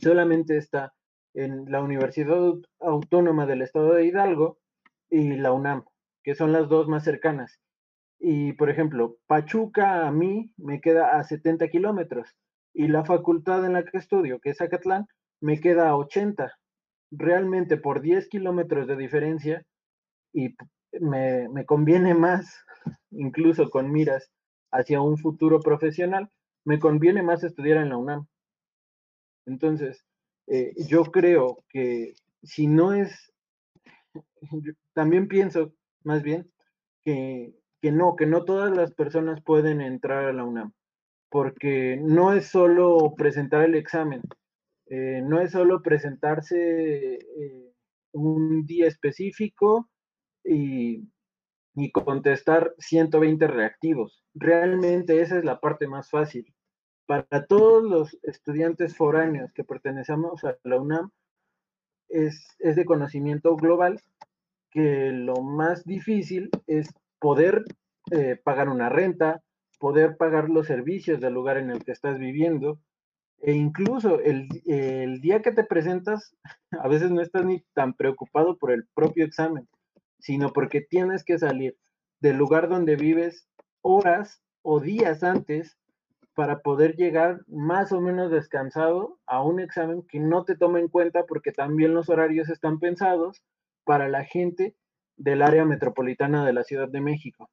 [0.00, 0.94] solamente está
[1.34, 4.60] en la Universidad Autónoma del Estado de Hidalgo
[5.10, 5.84] y la UNAM,
[6.22, 7.60] que son las dos más cercanas.
[8.18, 12.36] Y, por ejemplo, Pachuca a mí me queda a 70 kilómetros
[12.72, 15.06] y la facultad en la que estudio, que es Acatlán,
[15.40, 16.52] me queda a 80.
[17.10, 19.64] Realmente por 10 kilómetros de diferencia
[20.32, 20.54] y
[21.00, 22.64] me, me, conviene más,
[23.10, 24.30] incluso con miras
[24.70, 26.30] hacia un futuro profesional,
[26.64, 28.26] me conviene más estudiar en la UNAM.
[29.46, 30.04] Entonces,
[30.46, 33.29] eh, yo creo que si no es,
[34.94, 36.50] también pienso más bien
[37.04, 40.72] que, que no, que no todas las personas pueden entrar a la UNAM,
[41.30, 44.22] porque no es solo presentar el examen,
[44.86, 47.72] eh, no es solo presentarse eh,
[48.12, 49.88] un día específico
[50.44, 51.08] y,
[51.74, 54.24] y, contestar 120 reactivos.
[54.34, 56.52] Realmente esa es la parte más fácil.
[57.06, 61.12] Para todos los estudiantes foráneos que pertenecemos a la UNAM,
[62.10, 64.00] es, es de conocimiento global
[64.70, 66.88] que lo más difícil es
[67.18, 67.64] poder
[68.10, 69.42] eh, pagar una renta,
[69.78, 72.78] poder pagar los servicios del lugar en el que estás viviendo,
[73.42, 76.36] e incluso el, el, día que te presentas,
[76.72, 79.68] a veces no estás ni tan preocupado por el propio examen,
[80.18, 81.76] sino porque tienes que salir
[82.20, 83.48] del lugar donde vives
[83.80, 85.78] horas o días antes
[86.40, 90.88] para poder llegar más o menos descansado a un examen que no te toma en
[90.88, 93.44] cuenta porque también los horarios están pensados
[93.84, 94.74] para la gente
[95.18, 97.50] del área metropolitana de la Ciudad de México.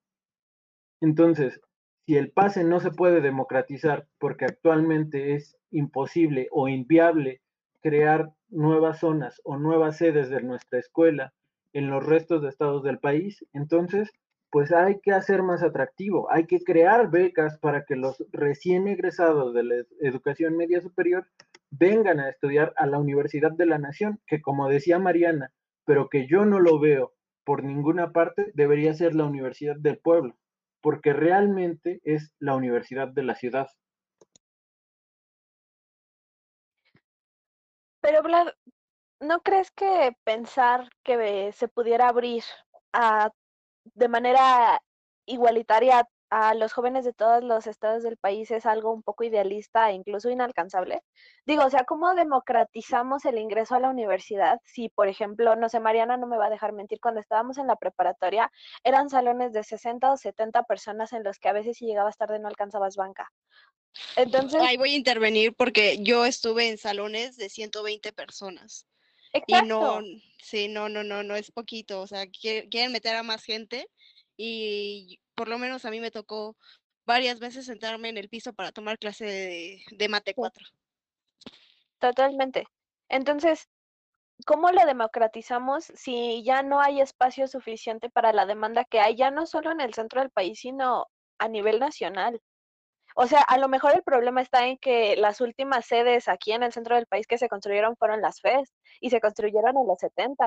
[1.01, 1.59] Entonces,
[2.05, 7.41] si el pase no se puede democratizar porque actualmente es imposible o inviable
[7.81, 11.33] crear nuevas zonas o nuevas sedes de nuestra escuela
[11.73, 14.13] en los restos de estados del país, entonces,
[14.49, 19.53] pues hay que hacer más atractivo, hay que crear becas para que los recién egresados
[19.53, 21.27] de la educación media superior
[21.69, 25.51] vengan a estudiar a la Universidad de la Nación, que como decía Mariana,
[25.85, 30.35] pero que yo no lo veo por ninguna parte, debería ser la Universidad del Pueblo
[30.81, 33.67] porque realmente es la universidad de la ciudad.
[38.01, 38.47] Pero Vlad,
[39.19, 42.43] ¿no crees que pensar que se pudiera abrir
[42.93, 43.31] a,
[43.95, 44.81] de manera
[45.25, 49.89] igualitaria a los jóvenes de todos los estados del país es algo un poco idealista
[49.89, 51.01] e incluso inalcanzable.
[51.45, 54.59] Digo, o sea, ¿cómo democratizamos el ingreso a la universidad?
[54.65, 57.67] Si, por ejemplo, no sé, Mariana no me va a dejar mentir, cuando estábamos en
[57.67, 58.51] la preparatoria
[58.83, 62.39] eran salones de 60 o 70 personas en los que a veces si llegabas tarde
[62.39, 63.31] no alcanzabas banca.
[64.15, 64.61] Entonces...
[64.61, 68.85] Ahí voy a intervenir porque yo estuve en salones de 120 personas.
[69.33, 69.63] Exacto.
[69.63, 70.01] Y no,
[70.41, 73.87] sí, no, no, no, no es poquito, o sea, quieren meter a más gente
[74.35, 76.55] y por lo menos a mí me tocó
[77.05, 80.65] varias veces sentarme en el piso para tomar clase de, de mate 4.
[81.99, 82.67] Totalmente.
[83.09, 83.69] Entonces,
[84.45, 89.31] ¿cómo lo democratizamos si ya no hay espacio suficiente para la demanda que hay, ya
[89.31, 91.07] no solo en el centro del país, sino
[91.39, 92.41] a nivel nacional?
[93.19, 96.61] O sea, a lo mejor el problema está en que las últimas sedes aquí en
[96.61, 99.97] el centro del país que se construyeron fueron las FES y se construyeron en los
[99.97, 100.45] 70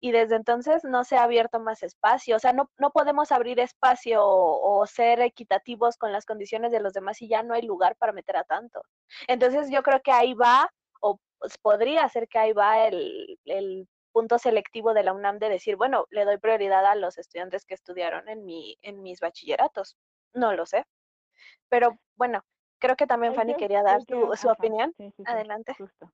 [0.00, 2.36] y desde entonces no se ha abierto más espacio.
[2.36, 6.92] O sea, no, no podemos abrir espacio o, ser equitativos con las condiciones de los
[6.92, 8.82] demás y ya no hay lugar para meter a tanto.
[9.26, 10.70] Entonces yo creo que ahí va,
[11.00, 15.48] o pues, podría ser que ahí va el, el punto selectivo de la UNAM de
[15.48, 19.96] decir, bueno, le doy prioridad a los estudiantes que estudiaron en, mi, en mis bachilleratos.
[20.34, 20.84] No lo sé.
[21.68, 22.44] Pero bueno,
[22.78, 24.92] creo que también Fanny quería dar su, su opinión.
[24.96, 25.74] Sí, sí, sí, Adelante.
[25.74, 26.12] Justo.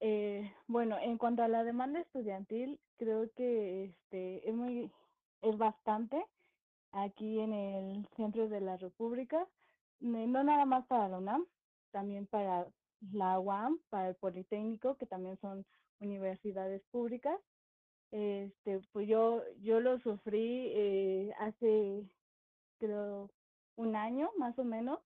[0.00, 4.92] Eh, bueno, en cuanto a la demanda estudiantil, creo que este es muy,
[5.42, 6.24] es bastante
[6.92, 9.46] aquí en el centro de la República,
[10.00, 11.46] no nada más para la UNAM,
[11.90, 12.66] también para
[13.12, 15.66] la UAM, para el Politécnico, que también son
[16.00, 17.38] universidades públicas.
[18.10, 22.08] Este, pues yo, yo lo sufrí eh, hace,
[22.78, 23.30] creo,
[23.78, 24.98] un año más o menos.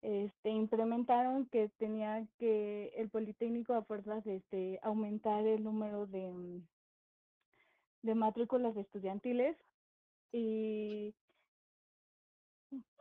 [0.00, 6.66] Este, implementaron que tenía que el Politécnico a fuerzas este, aumentar el número de, mm,
[8.02, 9.56] de matrículas estudiantiles
[10.32, 11.14] y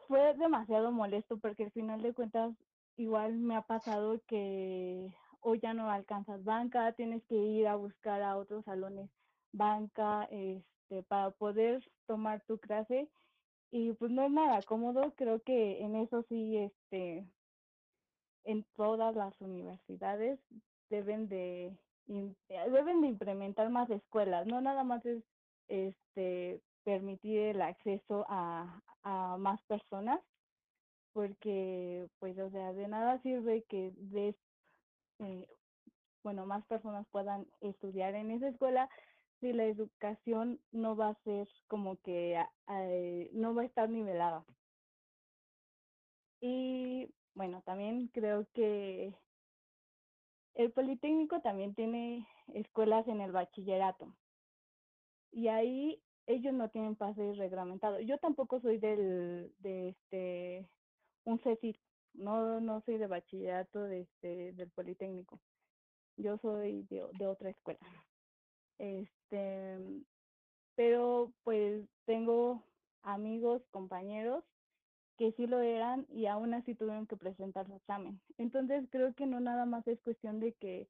[0.08, 2.54] fue demasiado molesto porque al final de cuentas
[2.98, 8.22] igual me ha pasado que hoy ya no alcanzas banca, tienes que ir a buscar
[8.22, 9.10] a otros salones
[9.54, 13.10] banca este, para poder tomar tu clase
[13.72, 17.26] y pues no es nada cómodo, creo que en eso sí, este,
[18.44, 20.40] en todas las universidades
[20.90, 25.24] deben de deben de implementar más escuelas, no nada más es
[25.70, 30.20] este permitir el acceso a, a más personas,
[31.14, 34.36] porque pues o sea, de nada sirve que de
[35.20, 35.48] eh,
[36.24, 38.90] bueno, más personas puedan estudiar en esa escuela
[39.42, 42.40] si la educación no va a ser como que
[42.70, 44.46] eh, no va a estar nivelada.
[46.40, 49.16] Y bueno, también creo que
[50.54, 54.16] el Politécnico también tiene escuelas en el bachillerato.
[55.32, 58.00] Y ahí ellos no tienen pase reglamentado.
[58.00, 60.70] Yo tampoco soy del, de este,
[61.24, 61.78] un CECIT,
[62.14, 65.40] no, no soy de bachillerato de este, del Politécnico.
[66.18, 67.80] Yo soy de otra escuela.
[68.82, 69.78] Este,
[70.76, 72.64] pero pues tengo
[73.04, 74.44] amigos, compañeros
[75.18, 78.20] que sí lo eran y aún así tuvieron que presentar su examen.
[78.40, 80.88] Entonces creo que no nada más es cuestión de que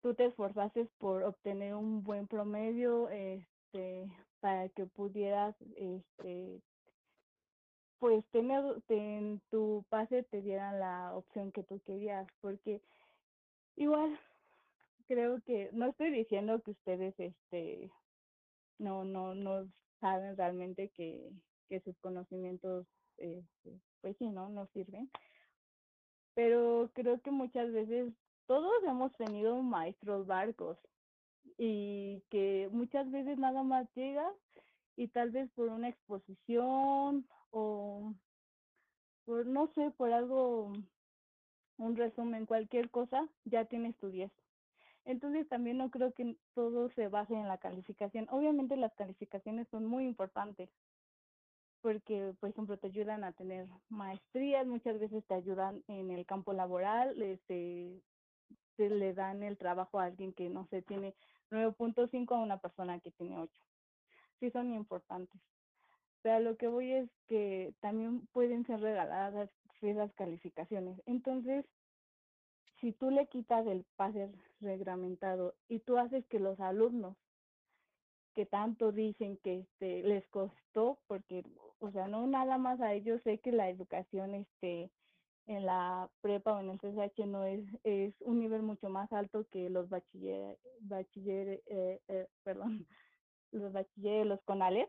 [0.00, 4.08] tú te esforzases por obtener un buen promedio este
[4.38, 6.62] para que pudieras este
[7.98, 12.80] pues tener en tu pase te dieran la opción que tú querías porque
[13.74, 14.16] igual
[15.10, 17.90] creo que no estoy diciendo que ustedes este
[18.78, 19.68] no no no
[20.00, 21.32] saben realmente que,
[21.68, 22.86] que sus conocimientos
[23.16, 25.10] este, pues sí no no sirven.
[26.34, 28.14] Pero creo que muchas veces
[28.46, 30.78] todos hemos tenido maestros barcos
[31.58, 34.32] y que muchas veces nada más llegas
[34.94, 38.14] y tal vez por una exposición o
[39.24, 40.72] por no sé por algo
[41.78, 44.30] un resumen cualquier cosa ya tienes tu 10
[45.04, 48.26] entonces también no creo que todo se base en la calificación.
[48.30, 50.70] Obviamente las calificaciones son muy importantes
[51.80, 56.52] porque, por ejemplo, te ayudan a tener maestrías, muchas veces te ayudan en el campo
[56.52, 58.02] laboral, este,
[58.76, 61.14] te le dan el trabajo a alguien que, no sé, tiene
[61.50, 63.62] 9.5 a una persona que tiene 8.
[64.40, 65.40] Sí son importantes.
[66.22, 71.00] Pero lo que voy es que también pueden ser regaladas esas calificaciones.
[71.06, 71.64] Entonces,
[72.80, 77.16] si tú le quitas el pase reglamentado y tú haces que los alumnos
[78.34, 81.44] que tanto dicen que este les costó porque
[81.78, 84.90] o sea no nada más a ellos sé que la educación este
[85.46, 89.46] en la prepa o en el CSH no es es un nivel mucho más alto
[89.50, 92.28] que los bachiller bachiller eh, eh,
[93.52, 94.88] los bachilleres los conales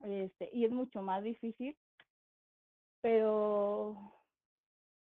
[0.00, 1.76] este y es mucho más difícil
[3.02, 4.23] pero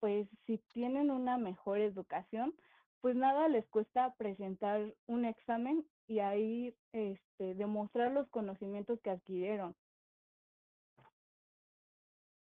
[0.00, 2.56] pues si tienen una mejor educación,
[3.00, 9.76] pues nada les cuesta presentar un examen y ahí este, demostrar los conocimientos que adquirieron.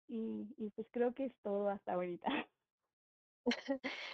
[0.09, 2.27] Y, y pues creo que es todo hasta ahorita.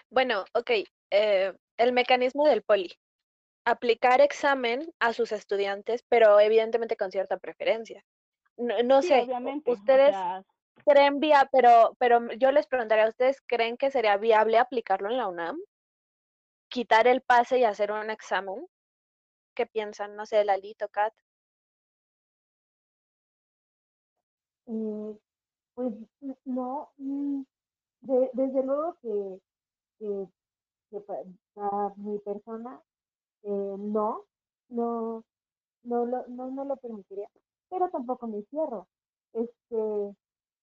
[0.10, 0.72] Bueno, ok.
[1.12, 2.94] eh, el mecanismo del poli.
[3.66, 8.06] Aplicar examen a sus estudiantes, pero evidentemente con cierta preferencia.
[8.58, 10.44] No, no Sí, sé, o ustedes sea,
[10.84, 15.28] creen vía, pero, pero yo les preguntaría, ¿ustedes creen que sería viable aplicarlo en la
[15.28, 15.58] UNAM?
[16.70, 18.68] Quitar el pase y hacer un examen.
[19.56, 20.16] ¿Qué piensan?
[20.16, 21.14] No sé, Lalito, Kat.
[24.68, 25.18] Eh,
[25.76, 25.94] pues
[26.46, 27.44] no, mm,
[28.02, 29.42] de- desde luego que,
[30.00, 30.28] que,
[30.92, 31.24] que pa-
[31.56, 32.82] para mi persona
[33.44, 34.26] eh, no,
[34.70, 35.26] no,
[35.84, 37.30] no lo, no, no lo permitiría,
[37.70, 38.88] pero tampoco me cierro,
[39.34, 40.16] este,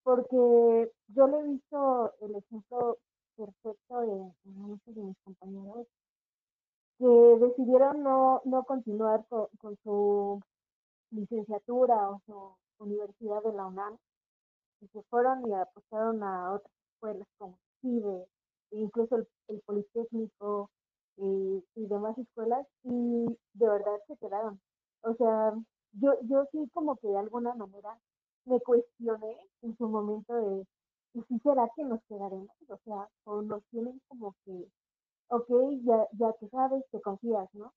[0.03, 2.99] porque yo le he visto el ejemplo
[3.37, 5.87] perfecto en, en muchos de mis compañeros
[6.99, 10.41] que decidieron no, no continuar con, con su
[11.11, 13.97] licenciatura o su universidad de la UNAM
[14.81, 18.27] y se fueron y apostaron a otras escuelas como CIDE,
[18.73, 20.71] e incluso el, el Politécnico
[21.17, 24.61] y, y demás escuelas, y de verdad se quedaron.
[25.03, 25.53] O sea,
[25.93, 27.99] yo, yo sí como que de alguna manera
[28.47, 30.67] me cuestioné en su momento de,
[31.15, 32.51] ¿y si será que nos quedaremos?
[32.69, 34.67] O sea, o nos tienen como que
[35.33, 35.49] ok,
[35.85, 37.73] ya, ya te sabes, te confías, ¿no?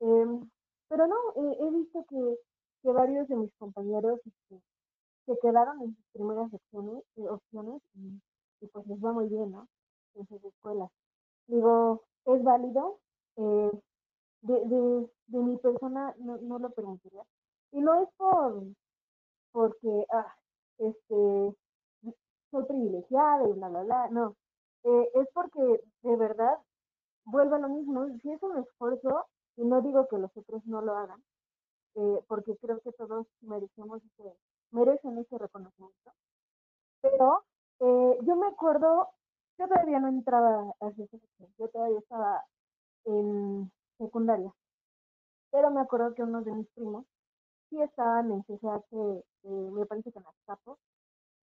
[0.00, 0.48] Em,
[0.88, 2.38] pero no, eh, he visto que,
[2.82, 4.62] que varios de mis compañeros este,
[5.26, 9.66] se quedaron en sus primeras opciones, eh, opciones y, pues les va muy bien, ¿no?
[10.14, 10.90] En sus escuelas.
[11.48, 12.98] Digo, es válido,
[13.36, 13.70] eh,
[14.42, 17.24] de, de, de mi persona no, no lo permitiría.
[17.72, 18.64] Y no es por,
[19.52, 20.34] porque, ah,
[20.78, 21.56] este,
[22.50, 24.36] soy privilegiada y bla, bla, bla, no.
[24.84, 26.58] Eh, es porque de verdad
[27.24, 28.06] vuelve a lo mismo.
[28.22, 29.26] Si es un esfuerzo,
[29.56, 31.22] y no digo que los otros no lo hagan,
[31.96, 34.34] eh, porque creo que todos merecemos ese,
[34.70, 36.12] merecen ese reconocimiento.
[37.02, 37.44] Pero
[37.80, 39.08] eh, yo me acuerdo,
[39.58, 41.08] yo todavía no entraba a ese
[41.58, 42.44] yo todavía estaba
[43.04, 44.52] en secundaria,
[45.50, 47.06] pero me acuerdo que unos de mis primos
[47.70, 48.92] sí estaban en CCH,
[49.44, 50.78] eh, me parece que en Azcapo,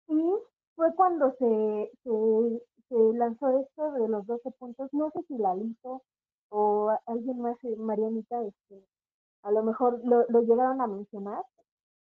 [0.10, 0.34] y
[0.76, 6.04] fue cuando se, se, se lanzó esto de los 12 puntos, no sé si Lalito
[6.50, 8.84] o alguien más, eh, Marianita, este,
[9.44, 11.44] a lo mejor lo, lo llegaron a mencionar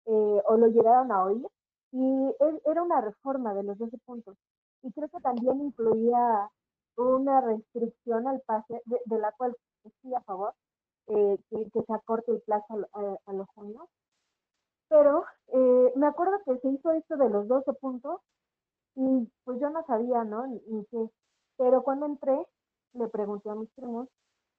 [0.05, 1.45] eh, o lo llegaron a oír,
[1.91, 4.37] y es- era una reforma de los 12 puntos.
[4.83, 6.49] Y creo que también incluía
[6.97, 10.53] una restricción al pase, de, de la cual estoy a favor,
[11.07, 13.89] eh, que, se acorte el plazo a, a- a los junio.
[14.89, 18.21] Pero eh, me acuerdo que se hizo esto de los 12 puntos
[18.95, 20.47] y pues yo no sabía, ¿no?
[20.47, 21.09] Ni, ni qué.
[21.57, 22.37] Pero cuando entré,
[22.93, 24.09] le pregunté a mis primos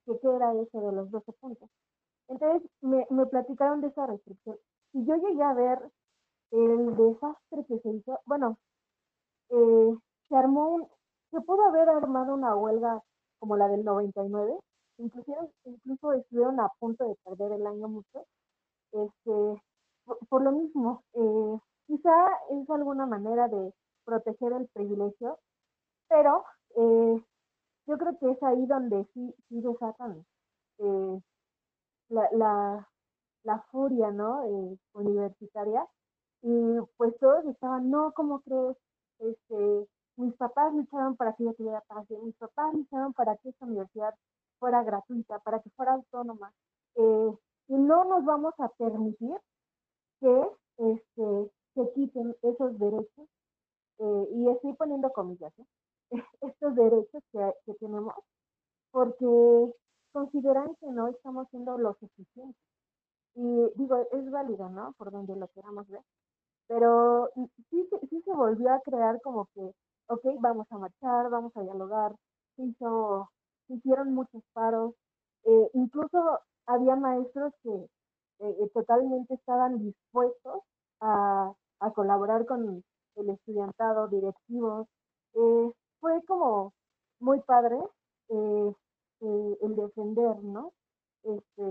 [0.07, 1.71] que qué era eso de los 12 puntos.
[2.29, 4.59] Entonces me, me platicaron de esa restricción.
[4.95, 5.79] Y yo llegué a ver
[6.53, 8.21] el desastre que se hizo.
[8.27, 8.59] Bueno,
[9.51, 9.97] eh,
[10.29, 10.89] se armó un,
[11.31, 13.03] se pudo haber armado una huelga
[13.39, 14.59] como la del 99.
[14.99, 18.27] Inclusive, incluso estuvieron a punto de perder el año mucho.
[18.93, 19.63] Este,
[20.29, 22.11] por, lo mismo, eh, quizá
[22.51, 23.73] es alguna manera de
[24.05, 25.39] proteger el privilegio,
[26.09, 26.45] pero
[26.77, 27.25] eh,
[27.87, 30.25] yo creo que es ahí donde sí, sí desatan
[30.79, 31.21] eh,
[32.09, 32.89] la,
[33.45, 34.79] la, furia, ¿no?
[34.95, 35.87] Universitaria.
[36.43, 38.77] Y pues todos estaban, no, ¿cómo crees?
[39.19, 43.67] Este, mis papás lucharon para que yo tuviera pase, mis papás lucharon para que esta
[43.67, 44.15] universidad
[44.59, 46.53] fuera gratuita, para que fuera autónoma.
[46.97, 47.39] Eh,
[47.69, 49.37] y no nos vamos a permitir
[50.21, 53.29] que este, se quiten esos derechos,
[53.99, 55.67] eh, y estoy poniendo comillas, ¿eh?
[56.41, 58.15] estos derechos que, que tenemos,
[58.91, 59.75] porque
[60.13, 62.63] consideran que no estamos siendo lo suficientes.
[63.35, 64.93] Y digo, es válido, ¿no?
[64.99, 66.03] Por donde lo queramos ver.
[66.67, 67.31] Pero
[67.71, 69.73] sí, sí se volvió a crear como que,
[70.09, 72.15] ok, vamos a marchar, vamos a dialogar.
[72.57, 73.31] Se hizo,
[73.69, 74.95] hicieron muchos paros.
[75.45, 77.89] eh, incluso había maestros que eh,
[78.41, 80.63] eh, totalmente estaban dispuestos
[81.01, 81.53] a,
[81.95, 82.83] colaborar con
[83.17, 84.87] el estudiantado, directivos.
[86.01, 86.73] Fue como
[87.21, 87.79] muy padre
[88.29, 90.73] el defender, ¿no?
[91.23, 91.65] Este,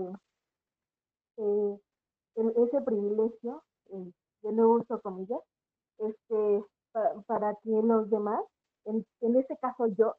[2.36, 3.62] ese privilegio,
[4.42, 5.40] de nuevo uso comillas,
[5.98, 8.42] este, pa- para que los demás,
[8.84, 10.14] en, en este caso yo,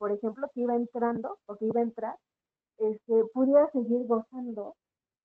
[0.00, 2.16] por ejemplo, que iba entrando o que iba a entrar,
[2.78, 4.76] este, pudiera seguir gozando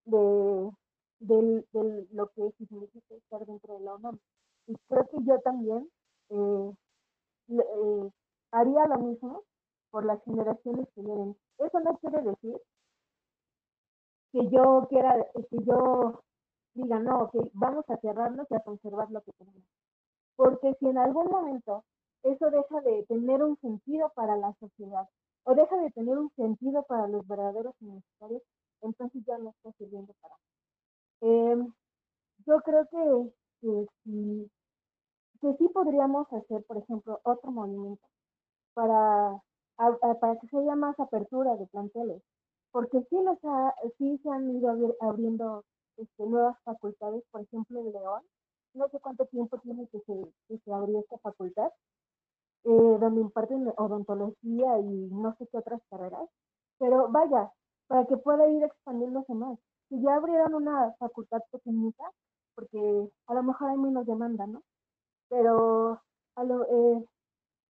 [0.05, 0.71] de,
[1.19, 4.19] del, del- lo que significa estar dentro de la UNAM.
[4.67, 5.89] Y creo que yo también
[6.31, 6.73] eh,
[7.49, 8.11] eh,
[8.51, 9.43] haría lo mismo
[9.91, 11.37] por las generaciones que vienen.
[11.59, 12.61] Eso no quiere decir
[14.31, 15.15] que yo quiera,
[15.49, 16.21] que yo
[16.75, 19.63] diga, no, ok, vamos a cerrarnos y a conservar lo que tenemos.
[20.37, 21.85] Porque si en algún momento
[22.25, 25.07] eso deja de tener un sentido para la sociedad
[25.45, 28.43] o deja de tener un sentido para los verdaderos universitarios,
[28.81, 30.35] entonces ya no está sirviendo para.
[31.21, 31.73] Em,
[32.47, 34.51] yo creo que, que, sí,
[35.41, 38.05] que sí podríamos hacer, por ejemplo, otro movimiento
[38.73, 39.29] para,
[39.77, 42.21] a- a- para que se haya más apertura de planteles,
[42.71, 45.63] porque sí, los ha- sí se han ido abri- abriendo
[45.97, 48.21] este, nuevas facultades, por ejemplo en León,
[48.73, 50.13] no sé cuánto tiempo tiene que se,
[50.47, 51.71] que se abrió esta facultad,
[52.65, 56.29] eh, donde imparten odontología y no sé qué otras carreras,
[56.79, 57.51] pero vaya,
[57.87, 59.57] para que pueda ir expandiéndose más.
[59.89, 62.03] Si ya abrieron una facultad pequeñita,
[62.55, 64.61] porque a lo mejor hay menos demanda, ¿no?
[65.29, 66.01] Pero,
[66.35, 67.05] a lo, eh,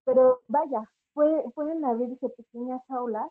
[0.06, 0.84] pero vaya,
[1.14, 3.30] puede- pueden abrirse pequeñas aulas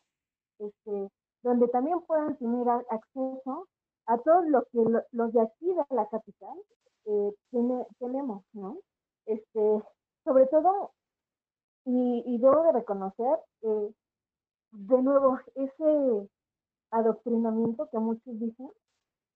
[0.58, 1.10] este,
[1.42, 3.68] donde también puedan tener acceso
[4.06, 6.58] a todo lo que lo- los de aquí de la capital
[7.06, 8.78] eh, tiene- tenemos, ¿no?
[9.26, 9.82] Este,
[10.24, 10.92] sobre todo,
[11.84, 13.90] y, y debo de reconocer, eh,
[14.72, 16.28] de nuevo, ese
[16.90, 18.70] adoctrinamiento que muchos dicen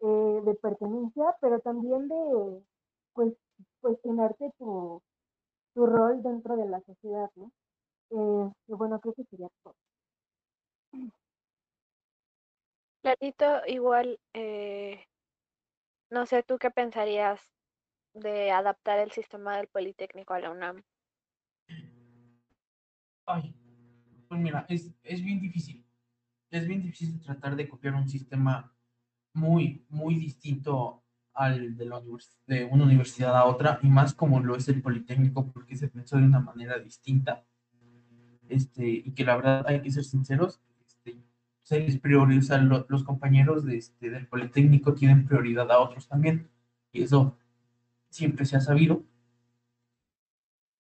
[0.01, 2.63] eh, de pertenencia, pero también de,
[3.15, 3.35] pues,
[3.81, 5.03] cuestionarte tu,
[5.75, 7.53] tu rol dentro de la sociedad, ¿no?
[8.11, 9.75] Eh, y bueno, creo que sería todo.
[13.03, 15.05] Platito, igual, eh,
[16.11, 17.41] no sé, ¿tú qué pensarías
[18.15, 20.85] de adaptar el sistema del Politécnico a la UNAM?
[23.29, 23.55] Ay,
[24.29, 25.85] pues mira, es, es bien difícil.
[26.51, 28.73] Es bien difícil tratar de copiar un sistema
[29.35, 31.03] muy, muy distinto
[31.35, 32.03] al de, la
[32.47, 36.17] de una universidad a otra, y más como lo es el Politécnico, porque se pensó
[36.19, 37.45] de una manera distinta.
[38.49, 41.19] Este, y que la verdad hay que ser sinceros, este,
[41.63, 46.49] se les prioriza, lo- los compañeros de, este, del Politécnico tienen prioridad a otros también,
[46.93, 47.37] y eso
[48.11, 49.05] siempre se ha sabido.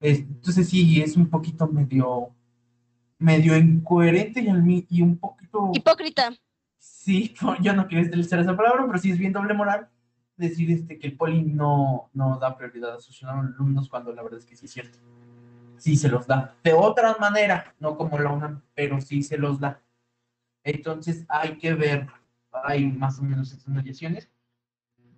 [0.01, 2.34] Es- Entonces sí, es un poquito medio,
[3.18, 5.70] medio incoherente y, y un poquito...
[5.74, 6.32] Hipócrita.
[6.78, 9.88] Sí, yo no quiero utilizar esa palabra, pero sí es bien doble moral
[10.36, 14.38] decir este, que el poli no, no da prioridad a sus alumnos cuando la verdad
[14.38, 14.98] es que sí es cierto.
[15.76, 16.54] Sí se los da.
[16.64, 19.80] De otra manera, no como la UNAM, pero sí se los da.
[20.64, 22.08] Entonces hay que ver,
[22.52, 24.30] hay más o menos estas mediaciones.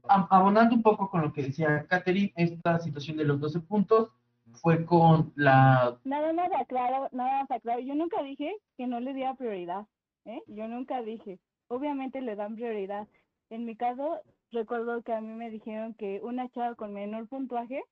[0.02, 4.10] Abonando un poco con lo que decía Catherine, esta situación de los 12 puntos
[4.54, 7.80] fue con la Nada más aclaro, nada más aclaro.
[7.80, 9.86] Yo nunca dije que no le diera prioridad,
[10.24, 10.42] ¿eh?
[10.46, 11.38] Yo nunca dije.
[11.68, 13.08] Obviamente le dan prioridad.
[13.50, 14.20] En mi caso,
[14.52, 17.82] recuerdo que a mí me dijeron que una chava con menor puntuaje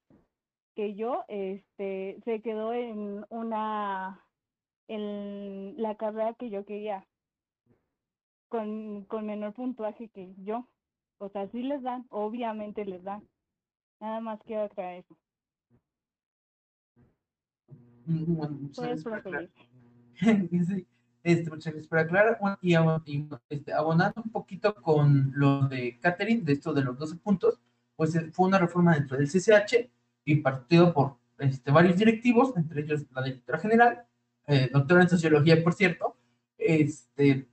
[0.74, 4.24] que yo, este, se quedó en una,
[4.86, 7.04] en la carrera que yo quería,
[8.48, 10.66] con, con menor puntuaje que yo.
[11.18, 13.26] O sea, sí les dan, obviamente les dan.
[14.00, 15.16] Nada más quiero aclarar eso.
[18.74, 19.50] Puedes proseguir.
[20.14, 20.86] Sí,
[21.22, 22.38] este, muchas gracias por aclarar.
[22.62, 22.74] Y,
[23.50, 27.60] este, abonando un poquito con lo de Catherine, de esto de los 12 puntos,
[27.96, 29.90] pues eh, fue una reforma dentro del CCH
[30.24, 34.06] y partido por este, varios directivos, entre ellos la directora general,
[34.46, 36.16] eh, doctora en sociología, por cierto,
[36.56, 37.48] este,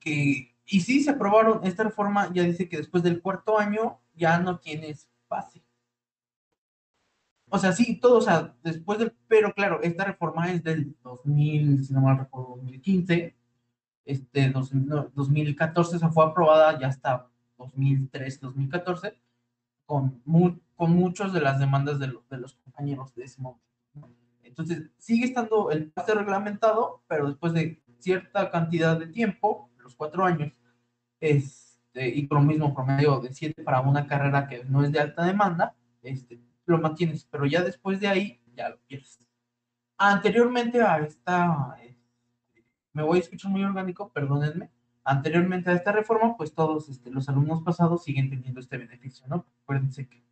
[0.00, 4.38] que, y sí, se aprobaron, esta reforma ya dice que después del cuarto año ya
[4.38, 5.63] no tienes pase.
[7.54, 11.84] O sea, sí, todo, o sea, después del, pero claro, esta reforma es del 2000,
[11.84, 13.36] si no mal recuerdo, 2015,
[14.04, 19.20] este, dos- no, 2014 se fue aprobada ya hasta 2003, 2014,
[19.86, 23.62] con, mu- con muchas de las demandas de, lo- de los compañeros de ese momento.
[24.42, 30.24] Entonces, sigue estando el pase reglamentado, pero después de cierta cantidad de tiempo, los cuatro
[30.24, 30.52] años,
[31.20, 34.98] este, y con lo mismo promedio de siete para una carrera que no es de
[35.00, 39.20] alta demanda, este, lo mantienes, pero ya después de ahí ya lo pierdes.
[39.96, 41.96] Anteriormente a esta, eh,
[42.92, 44.70] me voy a escuchar muy orgánico, perdónenme,
[45.04, 49.46] anteriormente a esta reforma, pues todos este, los alumnos pasados siguen teniendo este beneficio, ¿no?
[49.62, 50.24] Acuérdense que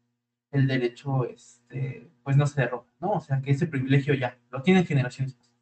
[0.51, 3.13] el derecho, este, pues no se derroga, ¿no?
[3.13, 5.53] O sea que ese privilegio ya lo tienen generaciones pasadas.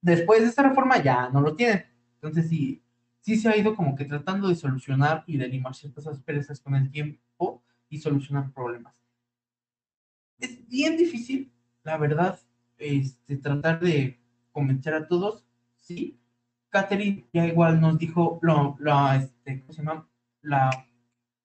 [0.00, 1.86] Después de esta reforma ya no lo tienen.
[2.16, 2.82] Entonces sí,
[3.20, 6.74] sí se ha ido como que tratando de solucionar y de limar ciertas asperezas con
[6.74, 8.94] el tiempo y solucionar problemas.
[10.38, 12.40] Es bien difícil, la verdad,
[12.78, 14.20] este, tratar de
[14.52, 15.44] convencer a todos,
[15.76, 16.18] sí.
[16.70, 20.08] Catherine ya igual nos dijo lo, la, este, ¿cómo se llama?
[20.42, 20.70] La,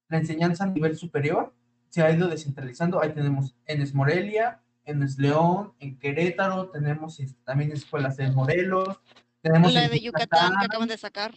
[0.07, 1.53] la enseñanza a nivel superior
[1.89, 3.01] se ha ido descentralizando.
[3.01, 8.99] Ahí tenemos en Morelia, en León, en Querétaro, tenemos este, también escuelas en Morelos,
[9.41, 11.33] tenemos La de Yucatán que acaban de sacar.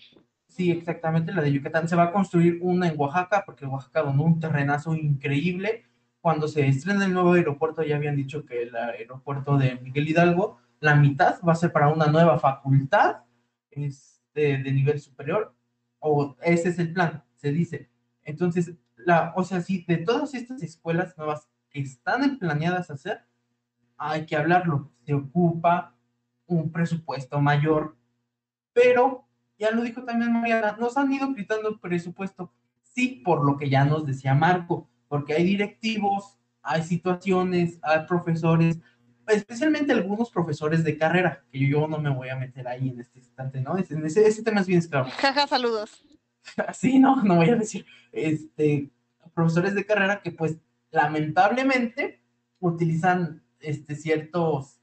[0.49, 1.89] Sí, exactamente, la de Yucatán.
[1.89, 5.85] Se va a construir una en Oaxaca, porque Oaxaca donó un terrenazo increíble.
[6.23, 10.61] Cuando se estrena el nuevo aeropuerto, ya habían dicho que el aeropuerto de Miguel Hidalgo,
[10.79, 13.25] la mitad va a ser para una nueva facultad
[13.71, 15.53] este, de nivel superior,
[15.99, 17.91] o ese es el plan, se dice.
[18.23, 23.25] Entonces, la, o sea, sí, de todas estas escuelas nuevas que están planeadas hacer,
[23.97, 24.93] hay que hablarlo.
[25.05, 25.97] Se ocupa
[26.47, 27.97] un presupuesto mayor,
[28.73, 29.27] pero
[29.59, 32.53] ya lo dijo también Mariana, nos han ido gritando presupuesto,
[32.83, 38.81] sí, por lo que ya nos decía Marco, porque hay directivos, hay situaciones, hay profesores,
[39.27, 43.19] especialmente algunos profesores de carrera, que yo no me voy a meter ahí en este
[43.19, 43.77] instante, ¿no?
[43.77, 45.11] Ese, tema es bien esclavo.
[45.19, 46.03] Jaja, saludos.
[46.73, 48.91] Sí, no, no voy a decir, este,
[49.35, 50.57] profesores de carrera que pues
[50.91, 52.23] lamentablemente
[52.59, 54.81] utilizan este, ciertos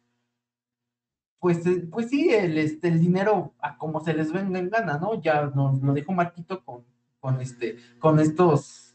[1.39, 4.99] pues, eh, pues sí, el, este, el dinero a como se les venga en gana,
[4.99, 5.19] ¿no?
[5.19, 6.85] Ya nos lo dijo Marquito con,
[7.19, 8.88] con, este, con estos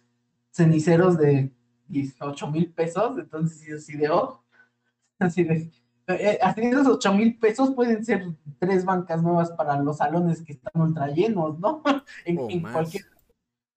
[0.54, 1.52] ceniceros de
[1.88, 4.42] 18 mil pesos, entonces sí, así de, oh,
[5.18, 5.70] así de,
[6.06, 8.24] eh, de esos 8 mil pesos pueden ser
[8.58, 11.82] tres bancas nuevas para los salones que están ultra llenos, ¿no?
[12.24, 12.72] en, O en más.
[12.72, 13.04] cualquier,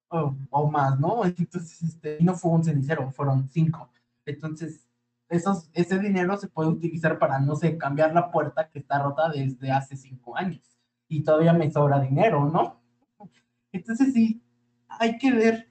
[0.09, 1.25] o, o más, ¿no?
[1.25, 3.89] Entonces, este, no fue un cenicero, fueron cinco.
[4.25, 4.87] Entonces,
[5.29, 9.29] esos, ese dinero se puede utilizar para, no sé, cambiar la puerta que está rota
[9.29, 10.61] desde hace cinco años.
[11.09, 12.81] y todavía me sobra dinero, ¿no?
[13.71, 14.43] Entonces sí,
[14.87, 15.69] hay que ver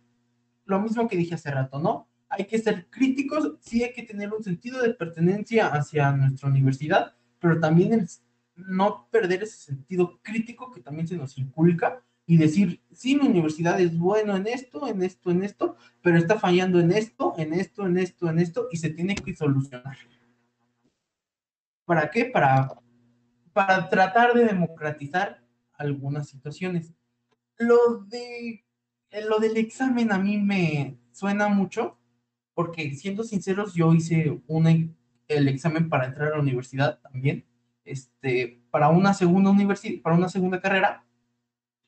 [0.67, 2.09] lo mismo que dije hace rato, ¿no?
[2.29, 7.15] Hay que ser críticos, sí hay que tener un sentido de pertenencia hacia nuestra universidad,
[7.39, 8.09] pero también el
[8.57, 13.81] no perder ese sentido crítico que también se nos inculca y decir, sí, mi universidad
[13.81, 17.87] es bueno en esto, en esto, en esto, pero está fallando en esto, en esto,
[17.87, 19.97] en esto, en esto, y se tiene que solucionar.
[21.85, 22.25] ¿Para qué?
[22.25, 22.69] Para,
[23.53, 25.41] para tratar de democratizar
[25.75, 26.93] algunas situaciones.
[27.59, 28.66] Lo, de,
[29.29, 31.99] lo del examen a mí me suena mucho,
[32.55, 34.41] porque siendo sinceros, yo hice
[35.29, 37.45] el examen para entrar a la universidad también,
[37.85, 41.05] este, para una segunda universidad, para una segunda carrera,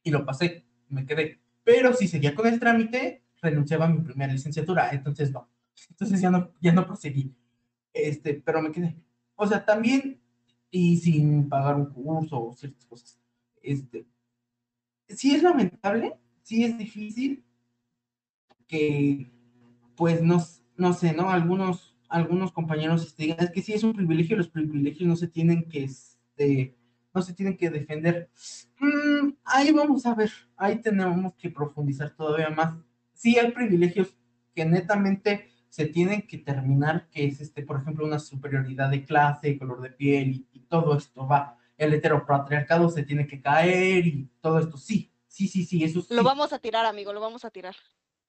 [0.02, 1.40] y lo pasé, me quedé.
[1.64, 5.48] Pero si seguía con el trámite, renunciaba a mi primera licenciatura, entonces no.
[5.90, 7.34] Entonces ya no, ya no proseguí.
[7.92, 8.96] Este, pero me quedé.
[9.36, 10.20] O sea, también,
[10.70, 13.18] y sin pagar un curso o ciertas cosas.
[13.62, 14.06] Este,
[15.08, 16.14] sí es lamentable,
[16.48, 17.44] sí es difícil
[18.66, 19.30] que,
[19.94, 20.42] pues, no,
[20.76, 21.28] no sé, ¿no?
[21.28, 25.68] Algunos, algunos compañeros digan, es que sí es un privilegio, los privilegios no se tienen
[25.68, 26.74] que, este,
[27.12, 28.30] no se tienen que defender.
[28.80, 32.74] Mm, ahí vamos a ver, ahí tenemos que profundizar todavía más.
[33.12, 34.16] Sí hay privilegios
[34.54, 39.58] que netamente se tienen que terminar, que es, este, por ejemplo, una superioridad de clase,
[39.58, 41.56] color de piel y, todo esto va.
[41.78, 46.14] El heteropatriarcado se tiene que caer y todo esto, sí, sí, sí, sí, eso sí.
[46.14, 47.76] Lo vamos a tirar, amigo, lo vamos a tirar.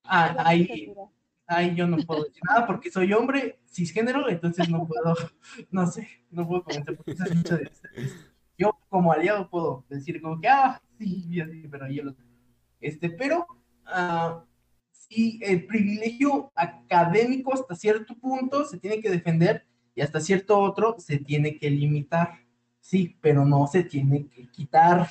[0.03, 0.93] Ah, ahí,
[1.47, 5.15] ahí yo no puedo decir nada porque soy hombre cisgénero, entonces no puedo,
[5.71, 7.71] no sé, no puedo comentar porque eso es mucho de,
[8.57, 12.15] yo como aliado puedo decir como que, ah, sí, sí pero yo lo
[12.79, 13.47] Este, pero
[13.87, 14.41] uh,
[14.91, 20.95] sí, el privilegio académico hasta cierto punto se tiene que defender y hasta cierto otro
[20.99, 22.39] se tiene que limitar.
[22.79, 25.09] Sí, pero no se tiene que quitar.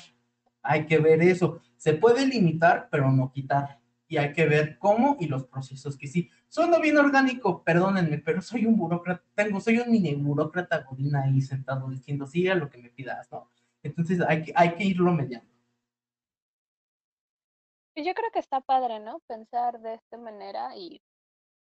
[0.63, 1.61] Hay que ver eso.
[1.79, 3.79] Se puede limitar, pero no quitar.
[4.07, 6.29] Y hay que ver cómo y los procesos que sí.
[6.49, 11.41] Suena bien orgánico, perdónenme, pero soy un burócrata, tengo, soy un mini burócrata godina ahí
[11.41, 13.49] sentado diciendo sí a lo que me pidas, ¿no?
[13.81, 15.47] Entonces hay que, hay que irlo mediando.
[17.95, 19.21] Yo creo que está padre, ¿no?
[19.27, 21.01] Pensar de esta manera y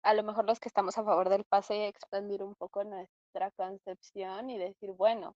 [0.02, 4.48] a lo mejor los que estamos a favor del pase expandir un poco nuestra concepción
[4.48, 5.36] y decir, bueno,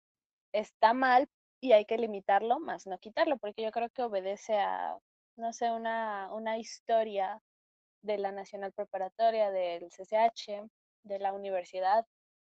[0.51, 1.27] está mal
[1.61, 4.97] y hay que limitarlo, más no quitarlo, porque yo creo que obedece a,
[5.37, 7.41] no sé, una, una historia
[8.01, 10.69] de la Nacional Preparatoria, del CCH,
[11.03, 12.05] de la universidad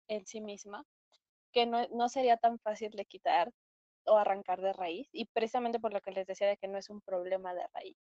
[0.08, 0.86] en sí misma,
[1.54, 3.52] que no, no sería tan fácil de quitar
[4.06, 6.90] o arrancar de raíz, y precisamente por lo que les decía de que no es
[6.90, 7.98] un problema de raíz.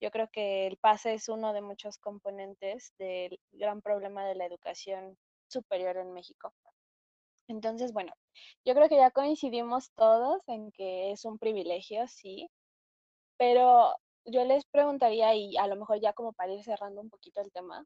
[0.00, 4.46] Yo creo que el pase es uno de muchos componentes del gran problema de la
[4.46, 5.18] educación
[5.48, 6.54] superior en México.
[7.50, 8.12] Entonces, bueno,
[8.64, 12.48] yo creo que ya coincidimos todos en que es un privilegio, sí,
[13.36, 13.92] pero
[14.24, 17.50] yo les preguntaría, y a lo mejor ya como para ir cerrando un poquito el
[17.50, 17.84] tema,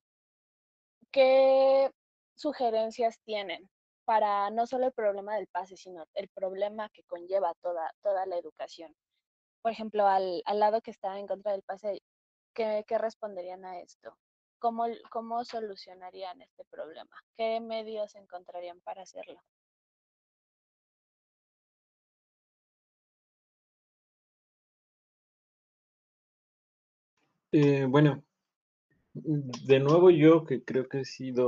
[1.10, 1.90] ¿qué
[2.34, 3.70] sugerencias tienen
[4.04, 8.36] para no solo el problema del pase, sino el problema que conlleva toda, toda la
[8.36, 8.94] educación?
[9.62, 12.02] Por ejemplo, al, al lado que está en contra del pase,
[12.52, 14.14] ¿qué, qué responderían a esto?
[14.58, 17.16] ¿Cómo, ¿Cómo solucionarían este problema?
[17.36, 19.40] ¿Qué medios encontrarían para hacerlo?
[27.56, 28.24] Eh, bueno,
[29.12, 31.46] de nuevo yo que creo que he sido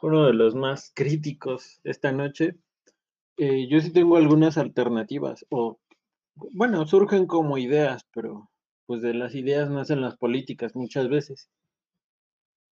[0.00, 2.54] uno de los más críticos esta noche,
[3.38, 5.80] eh, yo sí tengo algunas alternativas, o
[6.52, 8.52] bueno, surgen como ideas, pero
[8.86, 11.50] pues de las ideas nacen las políticas muchas veces.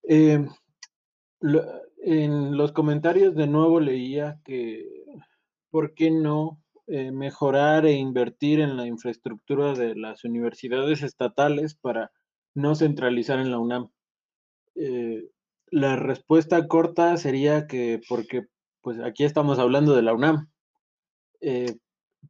[0.03, 0.45] Eh,
[2.03, 4.85] en los comentarios de nuevo leía que,
[5.71, 12.11] ¿por qué no mejorar e invertir en la infraestructura de las universidades estatales para
[12.55, 13.89] no centralizar en la UNAM?
[14.75, 15.29] Eh,
[15.71, 18.47] la respuesta corta sería que porque
[18.81, 20.49] pues aquí estamos hablando de la UNAM,
[21.41, 21.75] eh,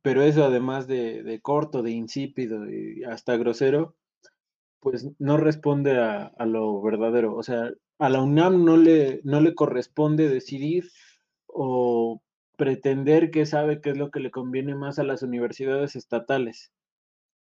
[0.02, 3.96] pero eso además de, corto, de insípido y hasta grosero,
[4.80, 7.36] pues no responde a, lo verdadero.
[7.36, 10.90] O sea, a la UNAM no le, no le corresponde decidir
[11.48, 12.22] o
[12.58, 16.72] pretender que sabe qué es lo que le conviene más a las universidades estatales.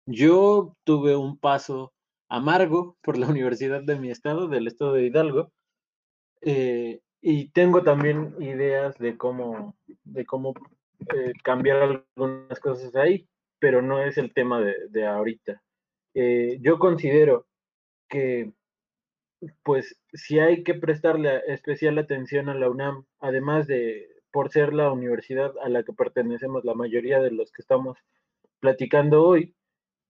[0.07, 1.93] Yo tuve un paso
[2.29, 5.53] amargo por la universidad de mi estado, del estado de Hidalgo,
[6.43, 10.55] eh, y tengo también ideas de cómo, de cómo
[11.15, 13.27] eh, cambiar algunas cosas ahí,
[13.59, 15.63] pero no es el tema de, ahorita.
[16.15, 17.47] Eh, yo considero
[18.09, 18.53] que,
[19.63, 24.93] pues, si hay que prestarle especial atención a la UNAM, además de por ser la
[24.93, 27.97] universidad a la que pertenecemos la mayoría de los que estamos
[28.61, 29.55] platicando hoy,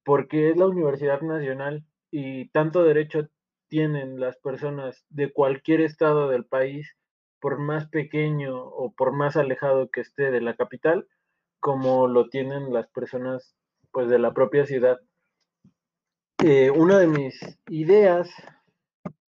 [0.03, 1.85] porque es la Universidad Nacional
[2.17, 3.27] y tanto derecho
[3.67, 6.95] tienen las personas de cualquier estado del país,
[7.41, 11.09] por más pequeño o por más alejado que esté de la capital,
[11.59, 13.57] como lo tienen las personas
[13.91, 15.01] pues de la propia ciudad.
[16.41, 17.37] Eh, una de mis
[17.67, 18.29] ideas,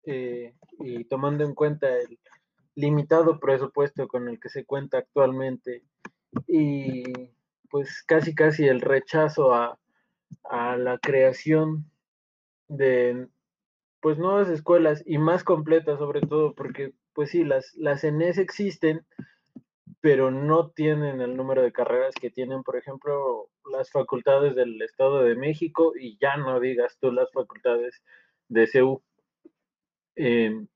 [0.05, 2.20] eh, y tomando en cuenta el
[2.76, 5.82] limitado presupuesto con el que se cuenta actualmente
[6.47, 7.03] y
[7.68, 9.76] pues casi casi el rechazo a,
[10.45, 11.91] a la creación
[12.69, 13.29] de
[14.01, 19.07] pues nuevas escuelas y más completas sobre todo porque pues sí, las, las ENES existen,
[20.03, 25.25] pero no tienen el número de carreras que tienen, por ejemplo, las facultades del Estado
[25.25, 28.03] de México y ya no digas tú las facultades
[28.49, 29.03] de CEU.
[30.14, 30.69] Em,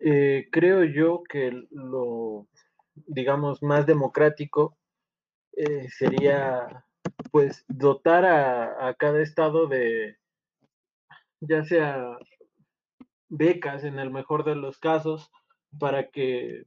[0.00, 2.48] eh, creo yo que lo,
[3.06, 4.76] digamos, más democrático
[5.56, 6.84] eh, sería,
[7.30, 10.16] pues, dotar a, a cada estado de,
[11.40, 12.16] ya sea
[13.28, 15.30] becas en el mejor de los casos,
[15.78, 16.64] para que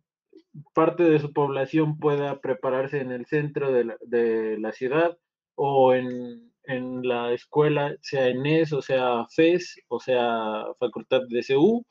[0.74, 5.18] parte de su población pueda prepararse en el centro de la, ciudad
[5.56, 11.86] o en, en, la escuela, sea ENES o sea FES o sea Facultad de CU,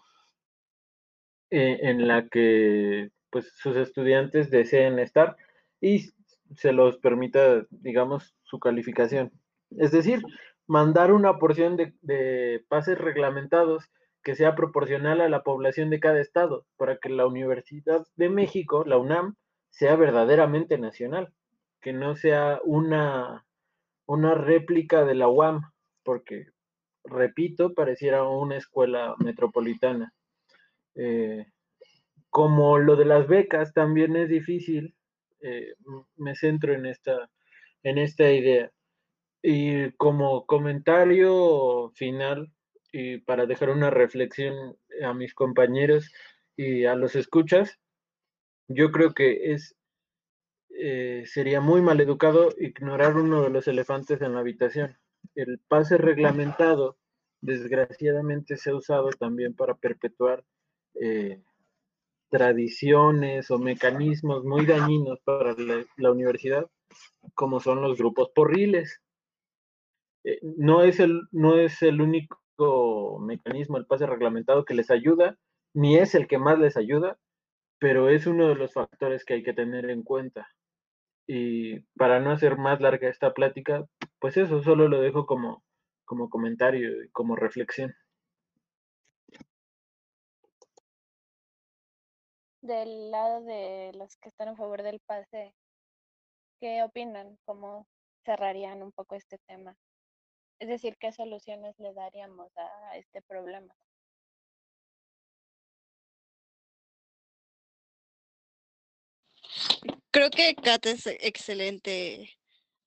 [1.50, 5.36] eh, en la que pues sus estudiantes deseen estar
[5.80, 6.10] y
[6.56, 9.32] se los permita, digamos, su calificación.
[9.70, 10.22] Es decir,
[10.68, 13.90] mandar una porción de, pases reglamentados
[14.22, 18.84] que sea proporcional a la población de cada estado, para que la Universidad de México,
[18.84, 19.34] la UNAM,
[19.70, 21.32] sea verdaderamente nacional,
[21.80, 23.44] que no sea una,
[24.06, 25.62] réplica de la UAM,
[26.04, 26.46] porque,
[27.04, 30.12] repito, pareciera una escuela metropolitana.
[30.94, 31.46] Eh,
[32.28, 34.94] como lo de las becas también es difícil,
[35.40, 35.74] eh,
[36.16, 36.86] me centro en
[37.98, 38.70] esta idea.
[39.43, 42.53] Y como comentario final,
[42.93, 46.12] y para dejar una reflexión a mis compañeros
[46.57, 47.78] y a los escuchas,
[48.68, 49.76] yo creo que es
[50.80, 54.97] eh, sería muy mal educado ignorar uno de los elefantes en la habitación.
[55.34, 56.97] El pase reglamentado,
[57.41, 60.45] desgraciadamente, se ha usado también para perpetuar
[60.95, 61.43] eh,
[62.30, 66.70] tradiciones o mecanismos muy dañinos para la, la universidad,
[67.34, 69.01] como son los grupos porriles.
[70.24, 75.38] Eh, no, es el, no es el único mecanismo, el pase reglamentado que les ayuda,
[75.74, 77.18] ni es el que más les ayuda,
[77.78, 80.48] pero es uno de los factores que hay que tener en cuenta.
[81.26, 83.86] Y para no hacer más larga esta plática,
[84.18, 85.62] pues eso solo lo dejo como,
[86.04, 87.94] como comentario y como reflexión.
[92.62, 95.54] Del lado de los que están a favor del pase,
[96.60, 97.38] ¿qué opinan?
[97.44, 97.86] ¿Cómo
[98.24, 99.76] cerrarían un poco este tema?
[100.59, 103.72] Es decir, ¿qué soluciones le daríamos a este problema?
[110.11, 112.30] Creo que Kat es excelente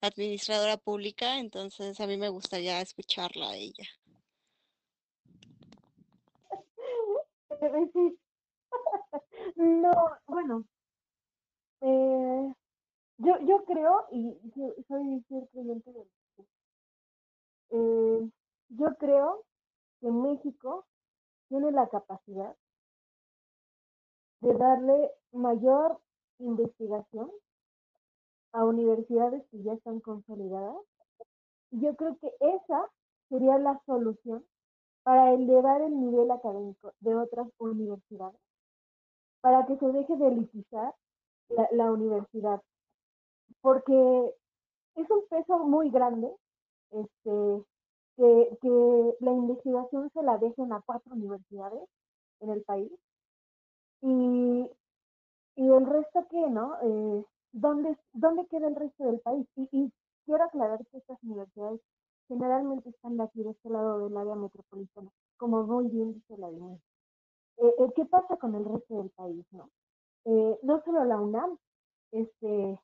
[0.02, 3.88] administradora pública, entonces a mí me gustaría escucharla a ella.
[9.56, 9.92] No,
[10.26, 10.64] bueno,
[11.80, 12.54] eh,
[13.18, 15.92] yo, yo creo, y yo soy fiel creyente
[17.72, 18.30] eh,
[18.68, 19.44] yo creo
[20.00, 20.84] que México
[21.48, 22.54] tiene la capacidad
[24.40, 25.98] de darle mayor
[26.38, 27.30] investigación
[28.52, 30.76] a universidades que ya están consolidadas.
[31.70, 32.90] Yo creo que esa
[33.28, 34.44] sería la solución
[35.04, 38.38] para elevar el nivel académico de otras universidades,
[39.40, 40.94] para que se deje de elitizar
[41.48, 42.62] la, la universidad,
[43.62, 44.34] porque
[44.96, 46.30] es un peso muy grande
[46.92, 47.64] este,
[48.16, 51.88] que, que la investigación se la dejen a cuatro universidades
[52.40, 52.92] en el país
[54.02, 54.70] y,
[55.56, 56.76] y el resto qué, ¿no?
[56.82, 59.46] Eh, ¿dónde, ¿Dónde queda el resto del país?
[59.56, 59.92] Y,
[60.24, 61.80] quiero aclarar que estas universidades
[62.28, 66.78] generalmente están aquí de este lado del área metropolitana, como muy bien dice la línea.
[67.58, 69.68] Eh, eh, ¿Qué pasa con el resto del país, no?
[70.24, 71.58] Eh, no solo la UNAM
[72.12, 72.78] este,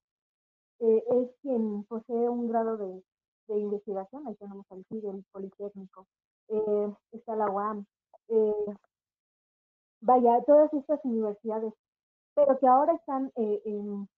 [0.81, 3.03] eh, es quien posee un grado de,
[3.49, 6.07] de investigación, tenemos al CID, el Politécnico,
[6.49, 7.85] eh, está la UAM,
[8.29, 8.75] eh,
[10.01, 11.73] vaya, todas estas universidades,
[12.35, 14.09] pero que ahora están eh, en,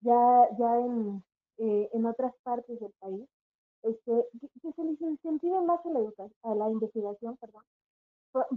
[0.00, 1.22] ya, ya en,
[1.58, 3.26] en otras partes del país,
[3.82, 4.26] este,
[4.62, 6.00] que, se les incentive más a la,
[6.42, 7.62] a la investigación, perdón,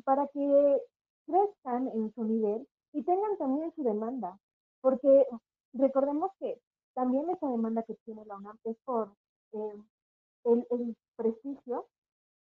[0.04, 0.82] para que
[1.26, 4.38] crezcan en su nivel y tengan también su demanda,
[4.82, 5.28] porque
[5.74, 6.60] recordemos que
[6.94, 9.14] también esa demanda que tiene la UNAM es por
[10.46, 11.88] el, el prestigio,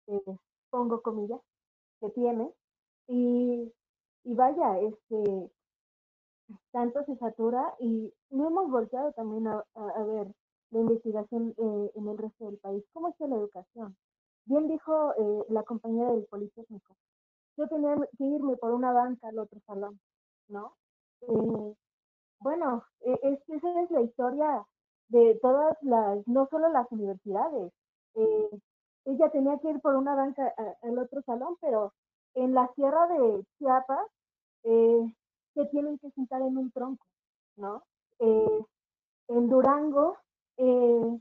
[0.09, 0.22] eh,
[0.70, 1.40] pongo comillas,
[2.01, 2.52] que tiene.
[3.09, 3.72] Y,
[4.24, 5.51] y vaya, este,
[6.72, 10.28] tanto se satura y no hemos volteado también a, a, ver
[10.70, 12.85] la investigación eh, en el resto del país.
[12.93, 13.97] ¿Cómo está la educación?
[14.47, 16.97] Bien dijo eh, la compañera del Politécnico,
[17.56, 20.01] yo tenía que irme por una banca al otro salón,
[20.48, 20.74] ¿no?
[21.22, 21.74] Eh,
[22.40, 24.66] bueno, e- esa es la historia
[25.09, 27.72] de todas las, no solo las universidades.
[28.15, 28.61] Eh,
[29.07, 31.93] ella tenía que ir por una banca a- al otro salón, pero
[32.35, 34.07] en la sierra de Chiapas
[34.65, 35.15] eh,
[35.55, 37.05] se tienen que sentar en un tronco,
[37.57, 37.82] ¿no?
[38.20, 38.65] Eh,
[39.28, 40.19] en Durango,
[40.59, 41.20] eh,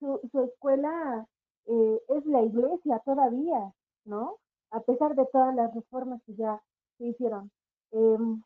[0.00, 1.26] su, su escuela
[1.66, 3.72] eh, es la iglesia todavía,
[4.04, 4.38] ¿no?
[4.72, 6.60] A pesar de todas las reformas que ya
[6.98, 7.50] se hicieron.
[7.92, 8.42] Em,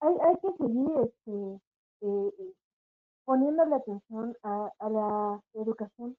[0.00, 2.54] hay, hay que seguir este,
[3.24, 6.16] poniéndole atención a, a la educación,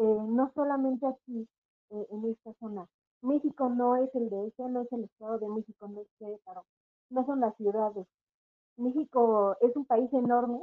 [0.00, 1.46] eh, no solamente aquí,
[1.90, 2.86] eh, en esta zona.
[3.22, 6.64] México no es el DF, no es el Estado de México, no es Querétaro,
[7.10, 8.06] no son las ciudades.
[8.78, 10.62] México es un país enorme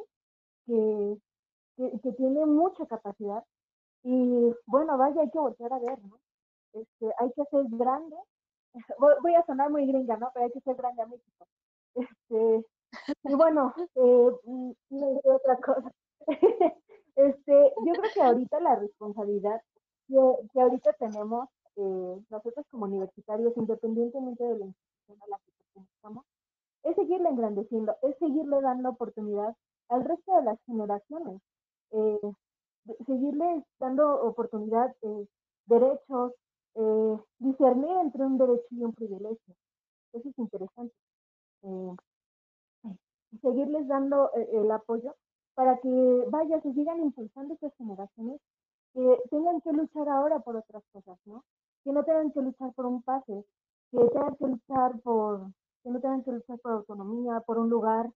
[0.65, 1.17] que,
[1.77, 3.43] que, tiene mucha capacidad
[4.03, 6.19] y bueno, vaya, hay que volver a ver, ¿no?
[6.73, 8.15] Este, hay que ser grande.
[9.21, 10.31] Voy, a sonar muy gringa, ¿no?
[10.33, 11.45] Pero hay que ser grande a México.
[11.95, 12.65] Este,
[13.23, 14.71] y bueno, eh, mm,
[15.25, 15.91] otra cosa.
[17.17, 19.61] este, yo creo que ahorita la responsabilidad
[20.07, 20.15] que,
[20.53, 26.25] que ahorita tenemos eh, nosotros como universitarios, independientemente de la institución a la que pertenezcamos,
[26.83, 29.55] es seguirle engrandeciendo, es seguirle dando oportunidad
[29.89, 31.41] al resto de las generaciones,
[31.91, 32.19] eh,
[33.05, 35.27] seguirles dando oportunidad, eh,
[35.65, 36.33] derechos,
[36.75, 39.55] eh, discernir entre un derecho y un privilegio.
[40.13, 40.93] Eso es interesante.
[41.63, 41.95] Eh,
[43.41, 45.15] seguirles dando eh, el apoyo
[45.57, 45.89] para que,
[46.29, 48.39] vaya, se sigan impulsando estas generaciones
[48.93, 51.43] que tengan que luchar ahora por otras cosas, ¿no?
[51.83, 53.43] Que no tengan que luchar por un pase,
[53.89, 55.47] que tengan que luchar por,
[55.81, 58.07] que no tengan que luchar por autonomía, por un lugar,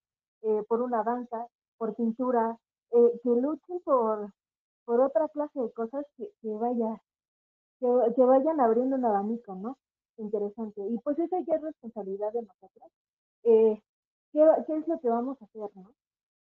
[0.43, 1.47] eh, por una banca,
[1.79, 2.59] por pintura,
[2.91, 4.31] eh, que luchen por,
[4.85, 7.01] por otra clase de cosas que, que vaya,
[7.79, 9.79] que, vayan abriendo un abanico, ¿no?
[10.17, 10.87] Interesante.
[10.87, 12.91] Y pues esa ya es responsabilidad de nosotros.
[13.45, 13.81] Eh,
[14.31, 15.91] ¿qué, ¿Qué es lo que vamos a hacer, ¿no?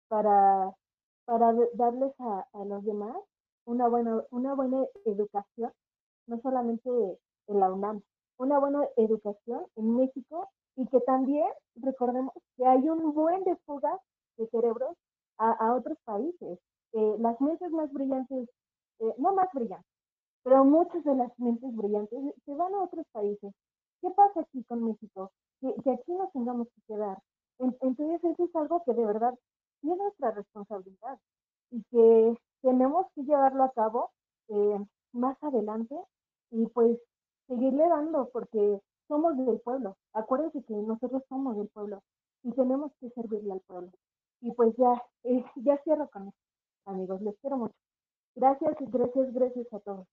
[0.08, 0.74] Para,
[1.28, 3.14] para darles a, a los demás
[3.66, 5.70] una buena, una buena educación,
[6.26, 6.88] no solamente
[7.48, 8.00] en la UNAM,
[8.38, 11.44] una buena educación en México y que también
[11.76, 14.00] recordemos que hay un buen de fugas
[14.38, 14.96] de cerebros
[15.36, 16.58] a, a otros países.
[16.94, 18.48] Eh, las mentes más brillantes,
[19.00, 19.92] eh, no más brillantes,
[20.44, 23.52] pero muchas de las mentes brillantes se van a otros países.
[24.00, 25.30] ¿Qué pasa aquí con México?
[25.60, 27.18] Que, que aquí nos tengamos que quedar.
[27.58, 29.34] En- Entonces eso es algo que de verdad
[29.80, 31.18] sí es nuestra responsabilidad
[31.70, 34.10] y que tenemos que llevarlo a cabo
[34.48, 34.78] eh,
[35.12, 35.96] más adelante
[36.50, 36.98] y pues
[37.46, 39.96] seguirle dando porque somos del pueblo.
[40.12, 42.02] Acuérdense que nosotros somos del pueblo
[42.42, 43.90] y tenemos que servirle al pueblo.
[44.40, 46.40] Y pues ya, eh, ya cierro con esto,
[46.86, 47.20] amigos.
[47.22, 47.74] Les quiero mucho.
[48.34, 50.06] Gracias gracias, gracias a todos.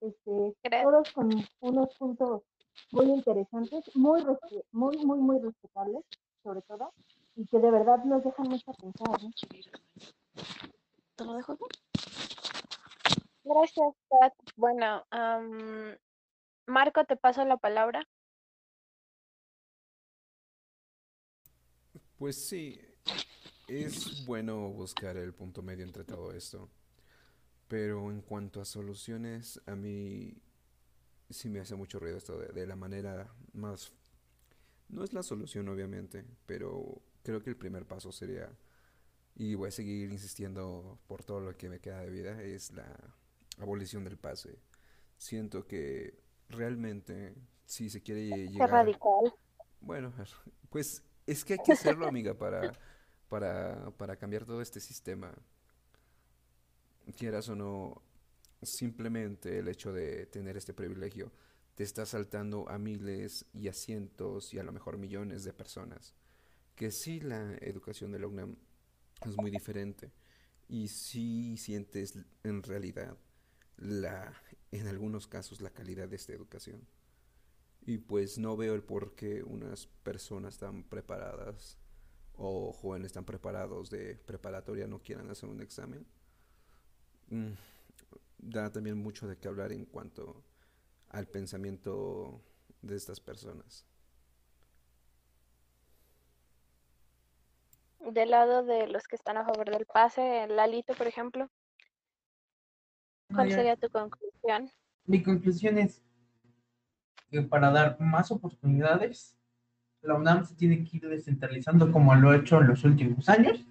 [0.00, 1.30] Este, todos con
[1.60, 2.42] unos puntos
[2.92, 4.22] muy interesantes, muy,
[4.72, 6.04] muy, muy, muy respetables,
[6.42, 6.92] sobre todo,
[7.36, 9.22] y que de verdad nos dejan mucho a pensar.
[9.22, 9.30] ¿no?
[11.16, 11.64] ¿Te lo dejo aquí?
[13.44, 14.32] Gracias, Pat.
[14.56, 15.96] Bueno, am,
[16.66, 18.06] Marco, te paso la palabra.
[22.16, 22.80] Pues sí,
[23.68, 26.70] es bueno buscar el punto medio entre todo esto.
[27.68, 30.34] Pero en cuanto a soluciones, a mí
[31.28, 33.92] sí me hace mucho ruido esto de, de la manera más...
[34.88, 38.48] No es la solución, obviamente, pero creo que el primer paso sería,
[39.34, 42.86] y voy a seguir insistiendo por todo lo que me queda de vida, es la
[43.58, 44.60] abolición del pase.
[45.16, 47.34] Siento que realmente,
[47.64, 48.70] si se quiere Qué llegar...
[48.70, 49.34] radical.
[49.80, 50.12] Bueno,
[50.70, 52.72] pues es que hay que hacerlo, amiga, para,
[53.28, 55.34] para, para cambiar todo este sistema.
[57.16, 58.02] Quieras o no,
[58.62, 61.32] simplemente el hecho de tener este privilegio
[61.74, 66.14] te está saltando a miles y a cientos y a lo mejor millones de personas.
[66.74, 68.56] Que sí la educación de la UNAM
[69.26, 70.12] es muy diferente
[70.68, 73.16] y sí sientes en realidad
[73.76, 74.32] la,
[74.72, 76.86] en algunos casos la calidad de esta educación.
[77.86, 81.78] Y pues no veo el por qué unas personas tan preparadas
[82.36, 86.06] o jóvenes tan preparados de preparatoria no quieran hacer un examen.
[87.28, 87.52] Mm,
[88.38, 90.42] da también mucho de qué hablar en cuanto
[91.10, 92.42] al pensamiento
[92.82, 93.84] de estas personas.
[98.12, 101.48] Del lado de los que están a favor del pase, Lalito, por ejemplo.
[103.28, 104.70] ¿Cuál María, sería tu conclusión?
[105.06, 106.02] Mi conclusión es
[107.30, 109.36] que para dar más oportunidades,
[110.02, 113.66] la UNAM se tiene que ir descentralizando como lo ha hecho en los últimos años,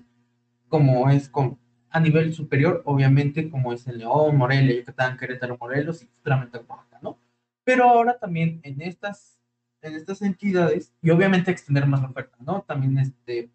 [0.67, 6.01] como es con, a nivel superior, obviamente, como es en León, Morelia, Yucatán, Querétaro, Morelos
[6.01, 7.19] y futuramente Oaxaca, ¿no?
[7.63, 9.39] Pero ahora también en estas,
[9.81, 12.63] en estas entidades, y obviamente extender más la oferta, ¿no?
[12.63, 13.51] También este,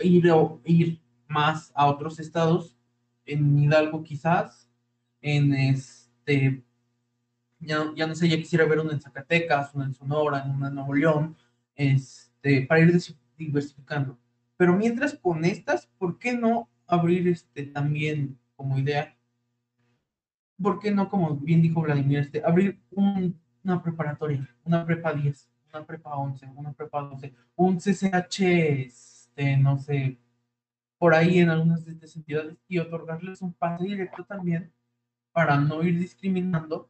[0.00, 0.30] ir,
[0.64, 2.76] ir más a otros estados,
[3.24, 4.68] en Hidalgo quizás,
[5.20, 6.62] en este,
[7.60, 10.74] ya, ya no sé, ya quisiera ver uno en Zacatecas, uno en Sonora, uno en
[10.74, 11.36] Nuevo León,
[11.74, 13.00] este, para ir
[13.36, 14.18] diversificando.
[14.56, 19.16] Pero mientras con estas, ¿por qué no abrir este también como idea?
[20.62, 25.50] ¿Por qué no, como bien dijo Vladimir, este, abrir un- una preparatoria, una prepa 10,
[25.72, 28.88] una prepa 11, una prepa 12, un CCH,
[29.36, 30.18] este, no sé,
[30.98, 34.72] por ahí en algunas de estas entidades y otorgarles un pase directo también
[35.32, 36.88] para no ir discriminando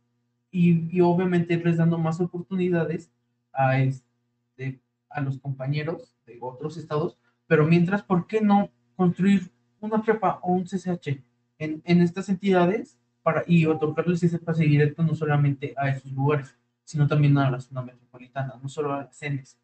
[0.51, 3.11] y, y obviamente irles dando más oportunidades
[3.53, 7.19] a, este, a los compañeros de otros estados,
[7.49, 9.51] pero mientras, ¿por qué no construir
[9.81, 11.21] una prepa o un CCH
[11.59, 16.57] en, en estas entidades para, y otorgarles ese pase directo no solamente a esos lugares,
[16.85, 19.59] sino también a la zona metropolitana, no solo a las CENES,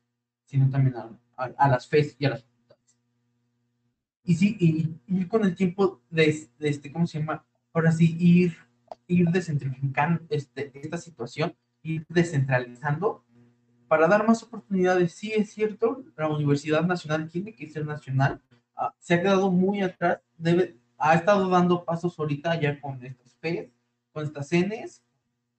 [0.47, 2.52] sino también a, a, a las FES y a las.
[4.25, 7.45] Y sí, y, ir con el tiempo de, de este, ¿cómo se llama?
[7.73, 8.55] Ahora sí, ir
[9.07, 13.25] ir descentralizando este, esta situación, ir descentralizando
[13.89, 15.13] para dar más oportunidades.
[15.13, 18.41] Sí, es cierto, la Universidad Nacional tiene que ser nacional,
[18.77, 23.35] ah, se ha quedado muy atrás, debe, ha estado dando pasos ahorita ya con estas
[23.37, 23.71] FED,
[24.13, 25.03] con estas CENES,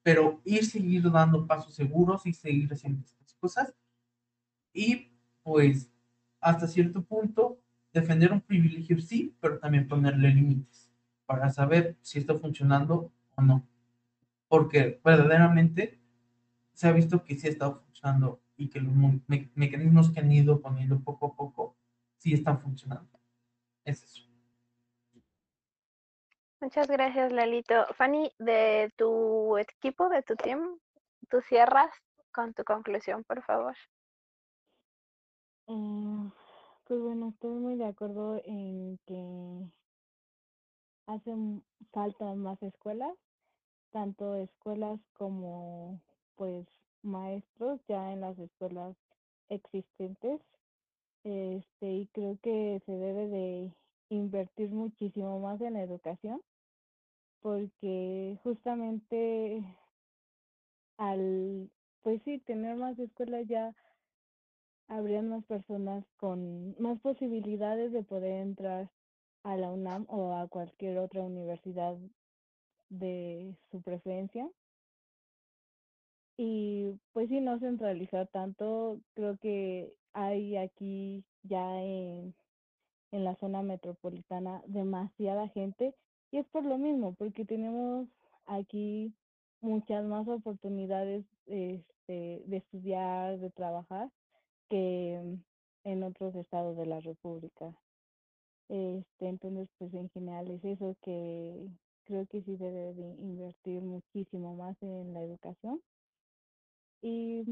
[0.02, 3.74] pero ir seguir dando pasos seguros y seguir haciendo estas cosas.
[4.74, 5.12] Y
[5.44, 5.90] pues
[6.40, 7.60] hasta cierto punto
[7.94, 10.92] defender un privilegio sí, pero también ponerle límites
[11.26, 13.66] para saber si está funcionando o no.
[14.48, 16.00] Porque verdaderamente
[16.74, 20.32] se ha visto que sí ha estado funcionando y que los me mecanismos que han
[20.32, 21.76] ido poniendo poco a poco
[22.18, 23.20] sí están funcionando.
[23.86, 24.24] Es eso.
[26.60, 27.88] Muchas gracias, Lalito.
[27.96, 30.80] Fanny, de tu equipo, de tu team,
[31.30, 31.92] tú cierras
[32.32, 33.76] con tu conclusión, por favor.
[35.68, 36.32] Eh,
[36.86, 39.72] pues bueno, estoy muy de acuerdo en que
[41.08, 43.16] hacen falta más escuelas,
[43.92, 46.02] tanto escuelas como
[46.36, 46.68] pues
[47.02, 48.96] maestros ya en las escuelas
[49.50, 50.42] existentes.
[51.24, 53.74] Este, y creo que se debe de
[54.10, 56.42] invertir muchísimo más en la educación,
[57.42, 59.64] porque justamente
[60.98, 61.70] al,
[62.02, 63.74] pues sí, tener más escuelas ya
[64.88, 68.90] habrían más personas con más posibilidades de poder entrar
[69.44, 71.98] a la UNAM o a cualquier otra universidad
[72.90, 74.50] de su preferencia.
[76.38, 82.34] Y pues sí, no centralizar tanto, creo que hay aquí ya en,
[83.12, 85.94] en la zona metropolitana demasiada gente.
[86.32, 88.08] Y es por lo mismo, porque tenemos
[88.46, 89.14] aquí
[89.62, 94.10] muchas más oportunidades este, de estudiar, de trabajar
[94.74, 95.22] que
[95.84, 97.72] en otros estados de la República.
[98.70, 101.68] Este, entonces, pues en general es eso que
[102.06, 105.80] creo que sí se debe de invertir muchísimo más en la educación.
[107.04, 107.44] Y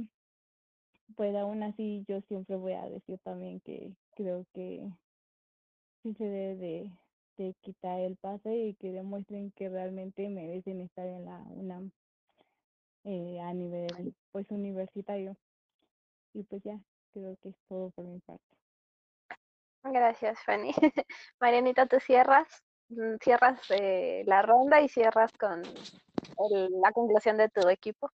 [1.15, 4.89] pues aún así yo siempre voy a decir también que creo que
[6.02, 6.91] sí se debe de,
[7.38, 11.91] de quitar el pase y que demuestren que realmente merecen estar en la UNAM
[13.03, 15.38] eh, a nivel pues universitario.
[16.34, 16.81] Y pues ya,
[17.13, 18.43] creo que es todo por mi parte.
[19.83, 20.71] Gracias, Fanny.
[21.39, 22.47] Marianita, tú cierras,
[22.89, 28.11] mm, cierras eh, la ronda y cierras con el- la conclusión de tu equipo.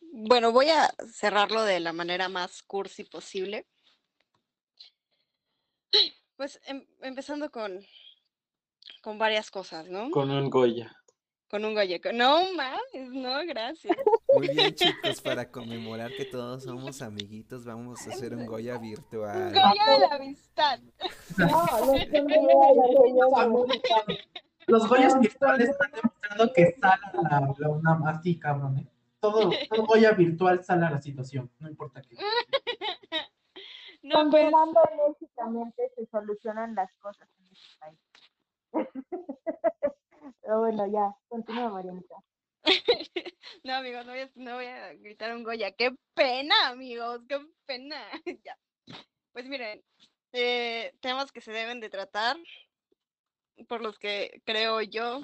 [0.00, 3.66] Bueno, voy a cerrarlo de la manera más cursi posible.
[6.36, 7.80] Pues em- empezando con,
[9.02, 10.10] con varias cosas, ¿no?
[10.10, 10.94] Con un Goya.
[11.52, 12.10] Con un galleco.
[12.14, 13.94] No mames, no, gracias.
[14.34, 19.52] Muy bien, chicos, para conmemorar que todos somos amiguitos, vamos a hacer un Goya virtual.
[19.52, 20.80] Goya de la amistad.
[21.36, 21.66] No,
[24.66, 28.86] los Goyas virtuales están demostrando que sala la, la UNAM así, cabrón, ¿eh?
[29.20, 32.16] Todo, todo Goya virtual sala la situación, no importa qué.
[34.02, 34.50] No, pues,
[34.90, 37.98] enérgicamente se solucionan las cosas en este país.
[40.40, 42.14] Pero bueno, ya, continúa Marianita.
[43.64, 45.72] no, amigos, no voy, a, gritar un Goya.
[45.72, 47.20] ¡Qué pena, amigos!
[47.28, 47.96] ¡Qué pena!
[48.44, 48.56] ya.
[49.32, 49.82] Pues miren,
[50.32, 52.36] eh, temas que se deben de tratar.
[53.68, 55.22] por los que creo yo,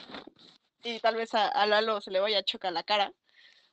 [0.83, 3.13] y tal vez a, a Lalo se le vaya a chocar la cara,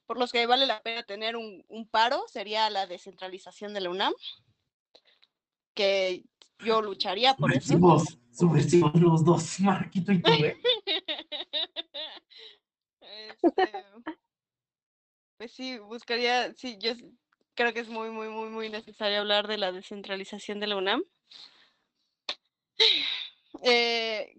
[0.06, 3.90] por los que vale la pena tener un, un paro sería la descentralización de la
[3.90, 4.14] UNAM,
[5.74, 6.24] que
[6.60, 7.78] yo lucharía por eso.
[8.32, 10.58] Subversivos, los dos, Marquito y tú, ¿eh?
[13.02, 13.72] Este,
[15.38, 16.94] pues sí, buscaría, sí, yo
[17.54, 21.04] creo que es muy, muy, muy, muy necesario hablar de la descentralización de la UNAM.
[23.64, 24.36] Eh,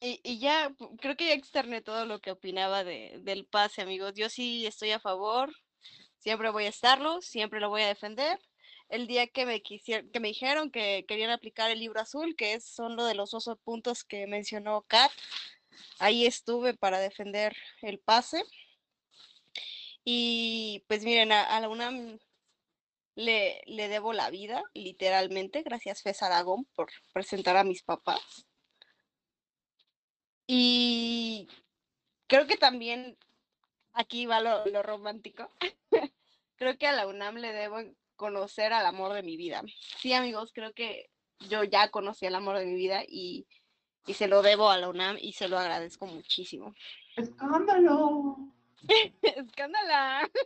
[0.00, 4.14] y, y ya, creo que ya externé todo lo que opinaba de, del pase, amigos.
[4.14, 5.52] Yo sí estoy a favor,
[6.18, 8.38] siempre voy a estarlo, siempre lo voy a defender.
[8.88, 12.54] El día que me quisieron, que me dijeron que querían aplicar el libro azul, que
[12.54, 15.12] es, son de los 12 puntos que mencionó Kat,
[15.98, 18.42] ahí estuve para defender el pase.
[20.04, 22.18] Y pues miren, a, a la UNAM
[23.14, 25.62] le, le debo la vida, literalmente.
[25.62, 28.46] Gracias, Fes Aragón, por presentar a mis papás.
[30.46, 31.48] Y
[32.26, 33.18] creo que también
[33.92, 35.50] aquí va lo, lo romántico.
[36.56, 37.78] creo que a la UNAM le debo
[38.18, 39.62] conocer al amor de mi vida.
[39.96, 41.08] Sí, amigos, creo que
[41.48, 43.46] yo ya conocí al amor de mi vida y,
[44.06, 46.74] y se lo debo a la UNAM y se lo agradezco muchísimo.
[47.16, 48.36] ¡Escándalo!
[49.22, 50.28] ¡Escándala!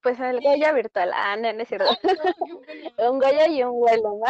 [0.00, 1.10] Pues el Goya virtual.
[1.12, 1.90] Ah, no, no es cierto.
[1.90, 3.02] Ay, no.
[3.10, 4.20] Un Goya y un vuelo.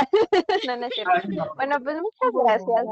[0.66, 1.12] No, no es cierto.
[1.14, 1.54] Ay, no.
[1.56, 2.86] Bueno, pues muchas gracias.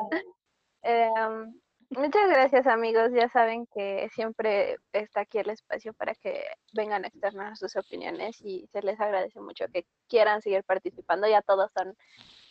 [0.83, 1.59] Em,
[1.91, 7.09] muchas gracias amigos, ya saben que siempre está aquí el espacio para que vengan a
[7.09, 11.97] externar sus opiniones y se les agradece mucho que quieran seguir participando, ya todos son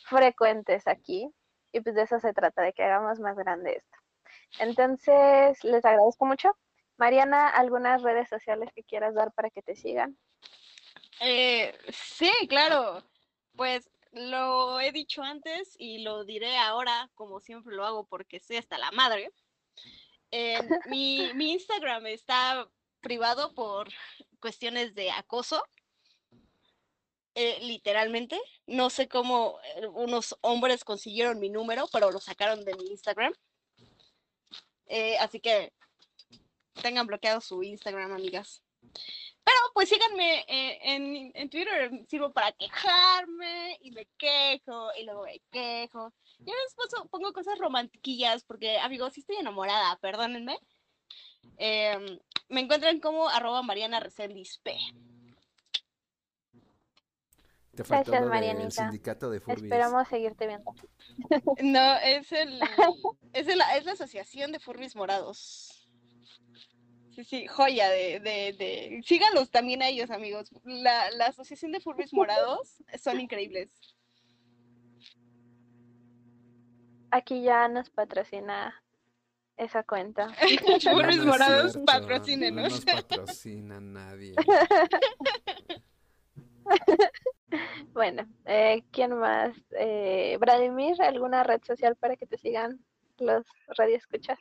[0.07, 1.29] frecuentes aquí
[1.71, 3.97] y pues de eso se trata, de que hagamos más grande esto.
[4.59, 6.51] Entonces, les agradezco mucho.
[6.97, 10.17] Mariana, ¿algunas redes sociales que quieras dar para que te sigan?
[11.19, 13.03] Eh, sí, claro.
[13.55, 18.57] Pues lo he dicho antes y lo diré ahora, como siempre lo hago, porque estoy
[18.57, 19.31] hasta la madre.
[20.31, 22.67] En mi, mi Instagram está
[23.01, 23.89] privado por
[24.39, 25.61] cuestiones de acoso,
[27.35, 28.39] eh, literalmente.
[28.65, 33.33] No sé cómo eh, unos hombres consiguieron mi número, pero lo sacaron de mi Instagram.
[34.87, 35.73] Eh, así que
[36.81, 38.64] tengan bloqueado su Instagram, amigas.
[39.43, 45.23] Pero pues síganme eh, en, en Twitter, sirvo para quejarme y me quejo y luego
[45.23, 46.11] me quejo.
[46.39, 50.57] Yo después pongo cosas romantiquillas porque, amigos, sí estoy enamorada, perdónenme.
[51.57, 53.99] Em, me encuentran como arroba Mariana
[54.63, 54.77] P.
[57.75, 58.83] Te faltó Gracias, Marianita.
[58.83, 59.63] sindicato de Furbis.
[59.65, 60.73] Esperamos seguirte viendo.
[61.61, 62.61] No, es el
[63.33, 65.74] es, el- es la asociación de Furbis Morados.
[67.15, 69.01] Sí, sí, joya de, de, de...
[69.05, 70.51] Síganlos también a ellos, amigos.
[70.65, 73.69] La, la asociación de Furbis Morados son increíbles.
[77.11, 78.83] Aquí ya nos patrocina
[79.55, 80.27] esa cuenta.
[80.85, 82.63] No, Furbis no Morados, cierto, patrocínenos.
[82.63, 84.35] No nos patrocina nadie.
[87.93, 89.55] Bueno, eh, ¿quién más?
[89.79, 92.79] Eh, Vladimir, ¿alguna red social para que te sigan
[93.19, 93.45] los
[93.77, 94.39] radioescuchas?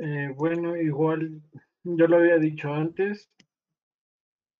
[0.00, 1.42] Eh, bueno, igual
[1.84, 3.30] yo lo había dicho antes.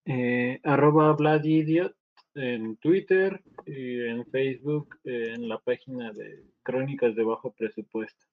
[0.07, 1.95] Eh, arroba Vladidiot
[2.35, 8.27] en Twitter y en Facebook en la página de Crónicas de Bajo Presupuesto.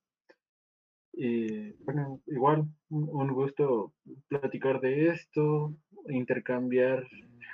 [1.14, 3.94] Y bueno, igual un un gusto
[4.28, 5.76] platicar de esto,
[6.10, 7.08] intercambiar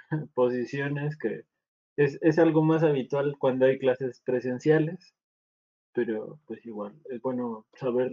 [0.34, 1.46] posiciones, que
[1.96, 5.16] es, es algo más habitual cuando hay clases presenciales,
[5.94, 8.12] pero pues igual es bueno saber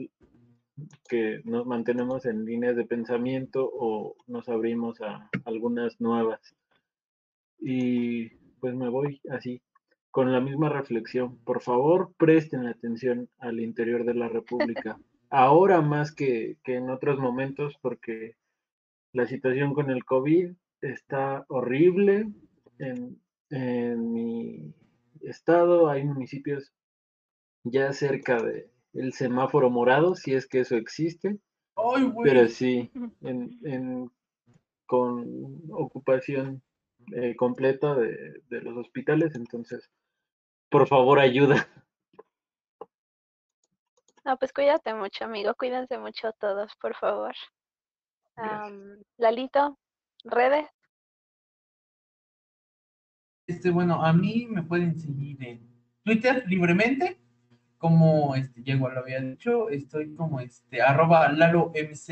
[1.08, 6.54] que nos mantenemos en líneas de pensamiento o nos abrimos a algunas nuevas.
[7.58, 8.28] Y
[8.60, 9.62] pues me voy así,
[10.10, 11.38] con la misma reflexión.
[11.38, 14.98] Por favor, presten atención al interior de la República,
[15.30, 18.36] ahora más que, que en otros momentos, porque
[19.12, 22.28] la situación con el COVID está horrible.
[22.78, 23.20] En,
[23.50, 24.74] en mi
[25.20, 26.72] estado hay municipios
[27.64, 31.38] ya cerca de el semáforo morado, si es que eso existe,
[31.76, 32.28] ¡Ay, güey!
[32.30, 32.90] pero sí,
[33.22, 34.10] en, en-
[34.86, 35.24] con
[35.70, 36.62] ocupación
[37.14, 39.88] eh, completa de, de los hospitales, entonces,
[40.68, 41.68] por favor, ayuda.
[44.24, 45.54] No, pues cuídate mucho, amigo.
[45.54, 47.34] Cuídense mucho todos, por favor.
[48.36, 49.78] Am, Lalito,
[50.24, 50.66] redes.
[53.46, 55.68] Este, bueno, a mí me pueden seguir en
[56.04, 57.18] Twitter libremente,
[57.80, 62.10] como este, ya igual lo había dicho, estoy como este, arroba lalomchz,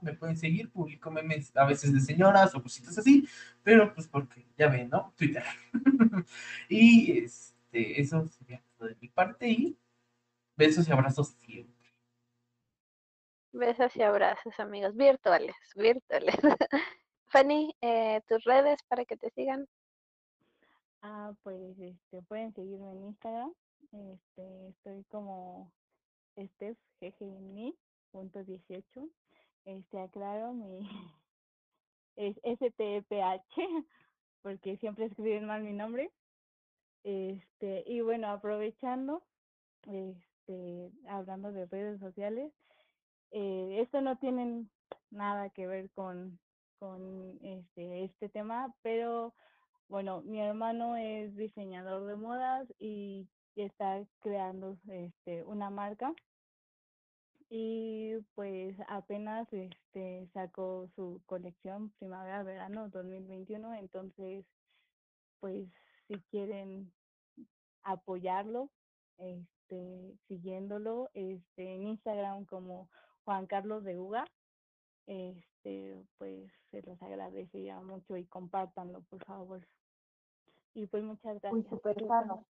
[0.00, 3.28] me pueden seguir, publico memes a veces de señoras o cositas así,
[3.62, 5.12] pero pues porque ya ven, ¿no?
[5.18, 5.44] Twitter.
[6.70, 9.78] y este, eso sería todo de mi parte y
[10.56, 11.90] besos y abrazos siempre.
[13.52, 16.36] Besos y abrazos, amigos, virtuales, virtuales.
[17.26, 19.68] Fanny, eh, tus redes para que te sigan.
[21.02, 23.52] Ah, pues este, pueden seguirme en Instagram.
[23.92, 25.72] Este, estoy como
[26.38, 26.78] Steph
[28.10, 29.08] punto 18.
[29.64, 30.80] Este, aclaro mi
[32.16, 33.86] es STPH
[34.42, 36.10] porque siempre escriben mal mi nombre.
[37.04, 39.22] Este, y bueno, aprovechando,
[39.86, 42.52] este, hablando de redes sociales,
[43.30, 44.66] eh, esto no tiene
[45.10, 46.38] nada que ver con,
[46.78, 49.34] con este, este tema, pero
[49.88, 56.14] bueno, mi hermano es diseñador de modas y está creando este, una marca
[57.48, 64.46] y pues apenas este sacó su colección primavera-verano 2021, entonces
[65.40, 65.68] pues
[66.06, 66.92] si quieren
[67.82, 68.70] apoyarlo,
[69.18, 72.88] este siguiéndolo este en Instagram como
[73.24, 74.24] Juan Carlos de Uga,
[75.06, 79.66] este pues se los agradecería mucho y compártanlo por favor.
[80.72, 81.52] Y pues muchas gracias.
[81.52, 82.46] Uy, súper sano.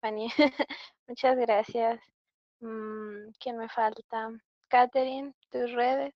[0.00, 0.28] Fanny,
[1.08, 2.00] muchas gracias.
[2.60, 4.30] Mm, ¿Quién me falta?
[4.68, 6.14] Catherine, tus redes.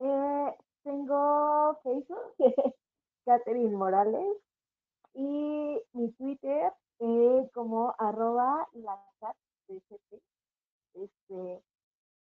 [0.00, 2.34] Eh, tengo Facebook,
[3.24, 4.36] Catherine Morales,
[5.14, 9.36] y mi Twitter eh, como arroba la cat
[10.94, 11.62] Este,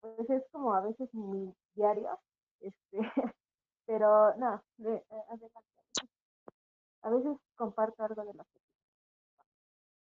[0.02, 2.20] pues es como a veces mi diario,
[2.62, 2.92] este,
[3.86, 5.73] pero no, de, eh, adelante.
[7.04, 8.64] A veces comparto algo de lo que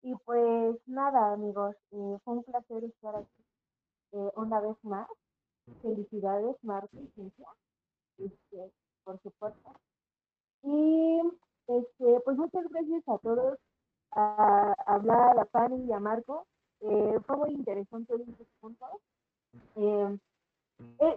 [0.03, 3.45] y pues nada, amigos, eh, fue un placer estar aquí
[4.13, 5.07] eh, una vez más.
[5.83, 7.47] Felicidades, Marta y Cintia,
[8.19, 8.73] este,
[9.05, 9.79] por su podcast.
[10.63, 11.21] Y
[11.67, 13.59] este, pues muchas gracias a todos,
[14.13, 16.47] a, hablar a Fanny y a Marco.
[16.81, 18.89] Eh, fue muy interesante estos puntos.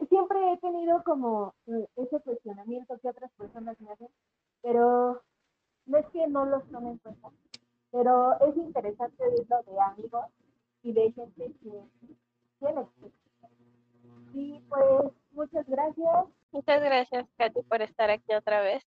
[0.10, 1.54] siempre he tenido como
[1.96, 4.10] ese cuestionamiento que otras personas me hacen,
[4.62, 5.22] pero
[5.86, 7.30] no es que no los tomen en cuenta,
[7.92, 10.26] pero es interesante oírlo de amigos
[10.84, 11.84] y de gente que
[12.60, 12.88] tiene
[14.34, 16.26] Y pues muchas gracias.
[16.52, 18.84] Muchas gracias, Katy, por estar aquí otra vez.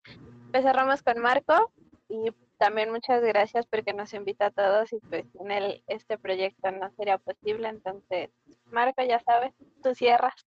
[0.45, 1.71] Empezamos con Marco
[2.09, 6.71] y también muchas gracias porque nos invita a todos y pues sin él este proyecto
[6.71, 7.67] no sería posible.
[7.67, 8.29] Entonces,
[8.65, 10.45] Marco, ya sabes, tú cierras.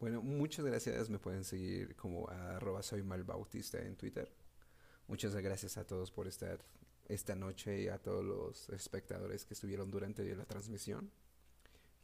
[0.00, 1.10] Bueno, muchas gracias.
[1.10, 4.32] Me pueden seguir como arroba soy malbautista en Twitter.
[5.08, 6.64] Muchas gracias a todos por estar
[7.06, 11.10] esta noche y a todos los espectadores que estuvieron durante la transmisión.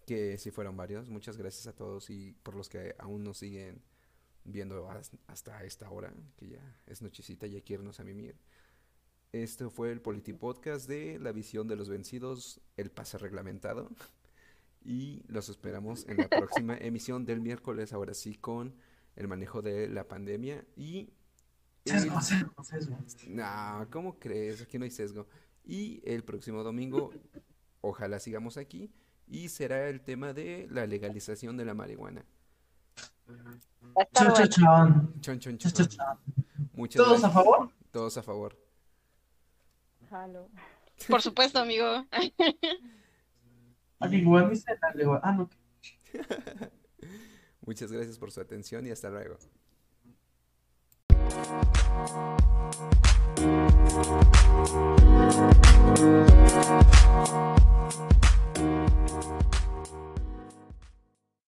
[0.05, 1.09] Que si fueron varios.
[1.09, 3.82] Muchas gracias a todos y por los que aún nos siguen
[4.44, 4.90] viendo
[5.27, 8.36] hasta esta hora, que ya es nochecita y hay que a mimir.
[9.32, 13.89] Este fue el Politi Podcast de La visión de los vencidos, el pase reglamentado.
[14.87, 18.73] Y los esperamos en la próxima emisión del miércoles, ahora sí, con
[19.17, 21.11] el manejo de la pandemia y...
[21.85, 22.97] Sesgo, sesgo, sesgo.
[23.29, 24.63] No, ¿cómo crees?
[24.63, 25.27] Aquí no hay sesgo.
[25.65, 27.13] Y el próximo domingo,
[27.81, 28.93] ojalá sigamos aquí,
[29.27, 32.25] y será el tema de la legalización de la marihuana.
[34.15, 35.21] Chon, chon, chon.
[35.21, 35.73] Chon, chon, Chon, chon.
[35.73, 36.19] chon, chon.
[36.75, 37.33] Muchas ¿Todos a gracias.
[37.33, 37.71] favor?
[37.91, 38.57] Todos a favor.
[40.11, 40.49] Jalo.
[41.09, 42.05] Por supuesto, amigo.
[47.66, 49.39] Muchas gracias por su atención y hasta luego.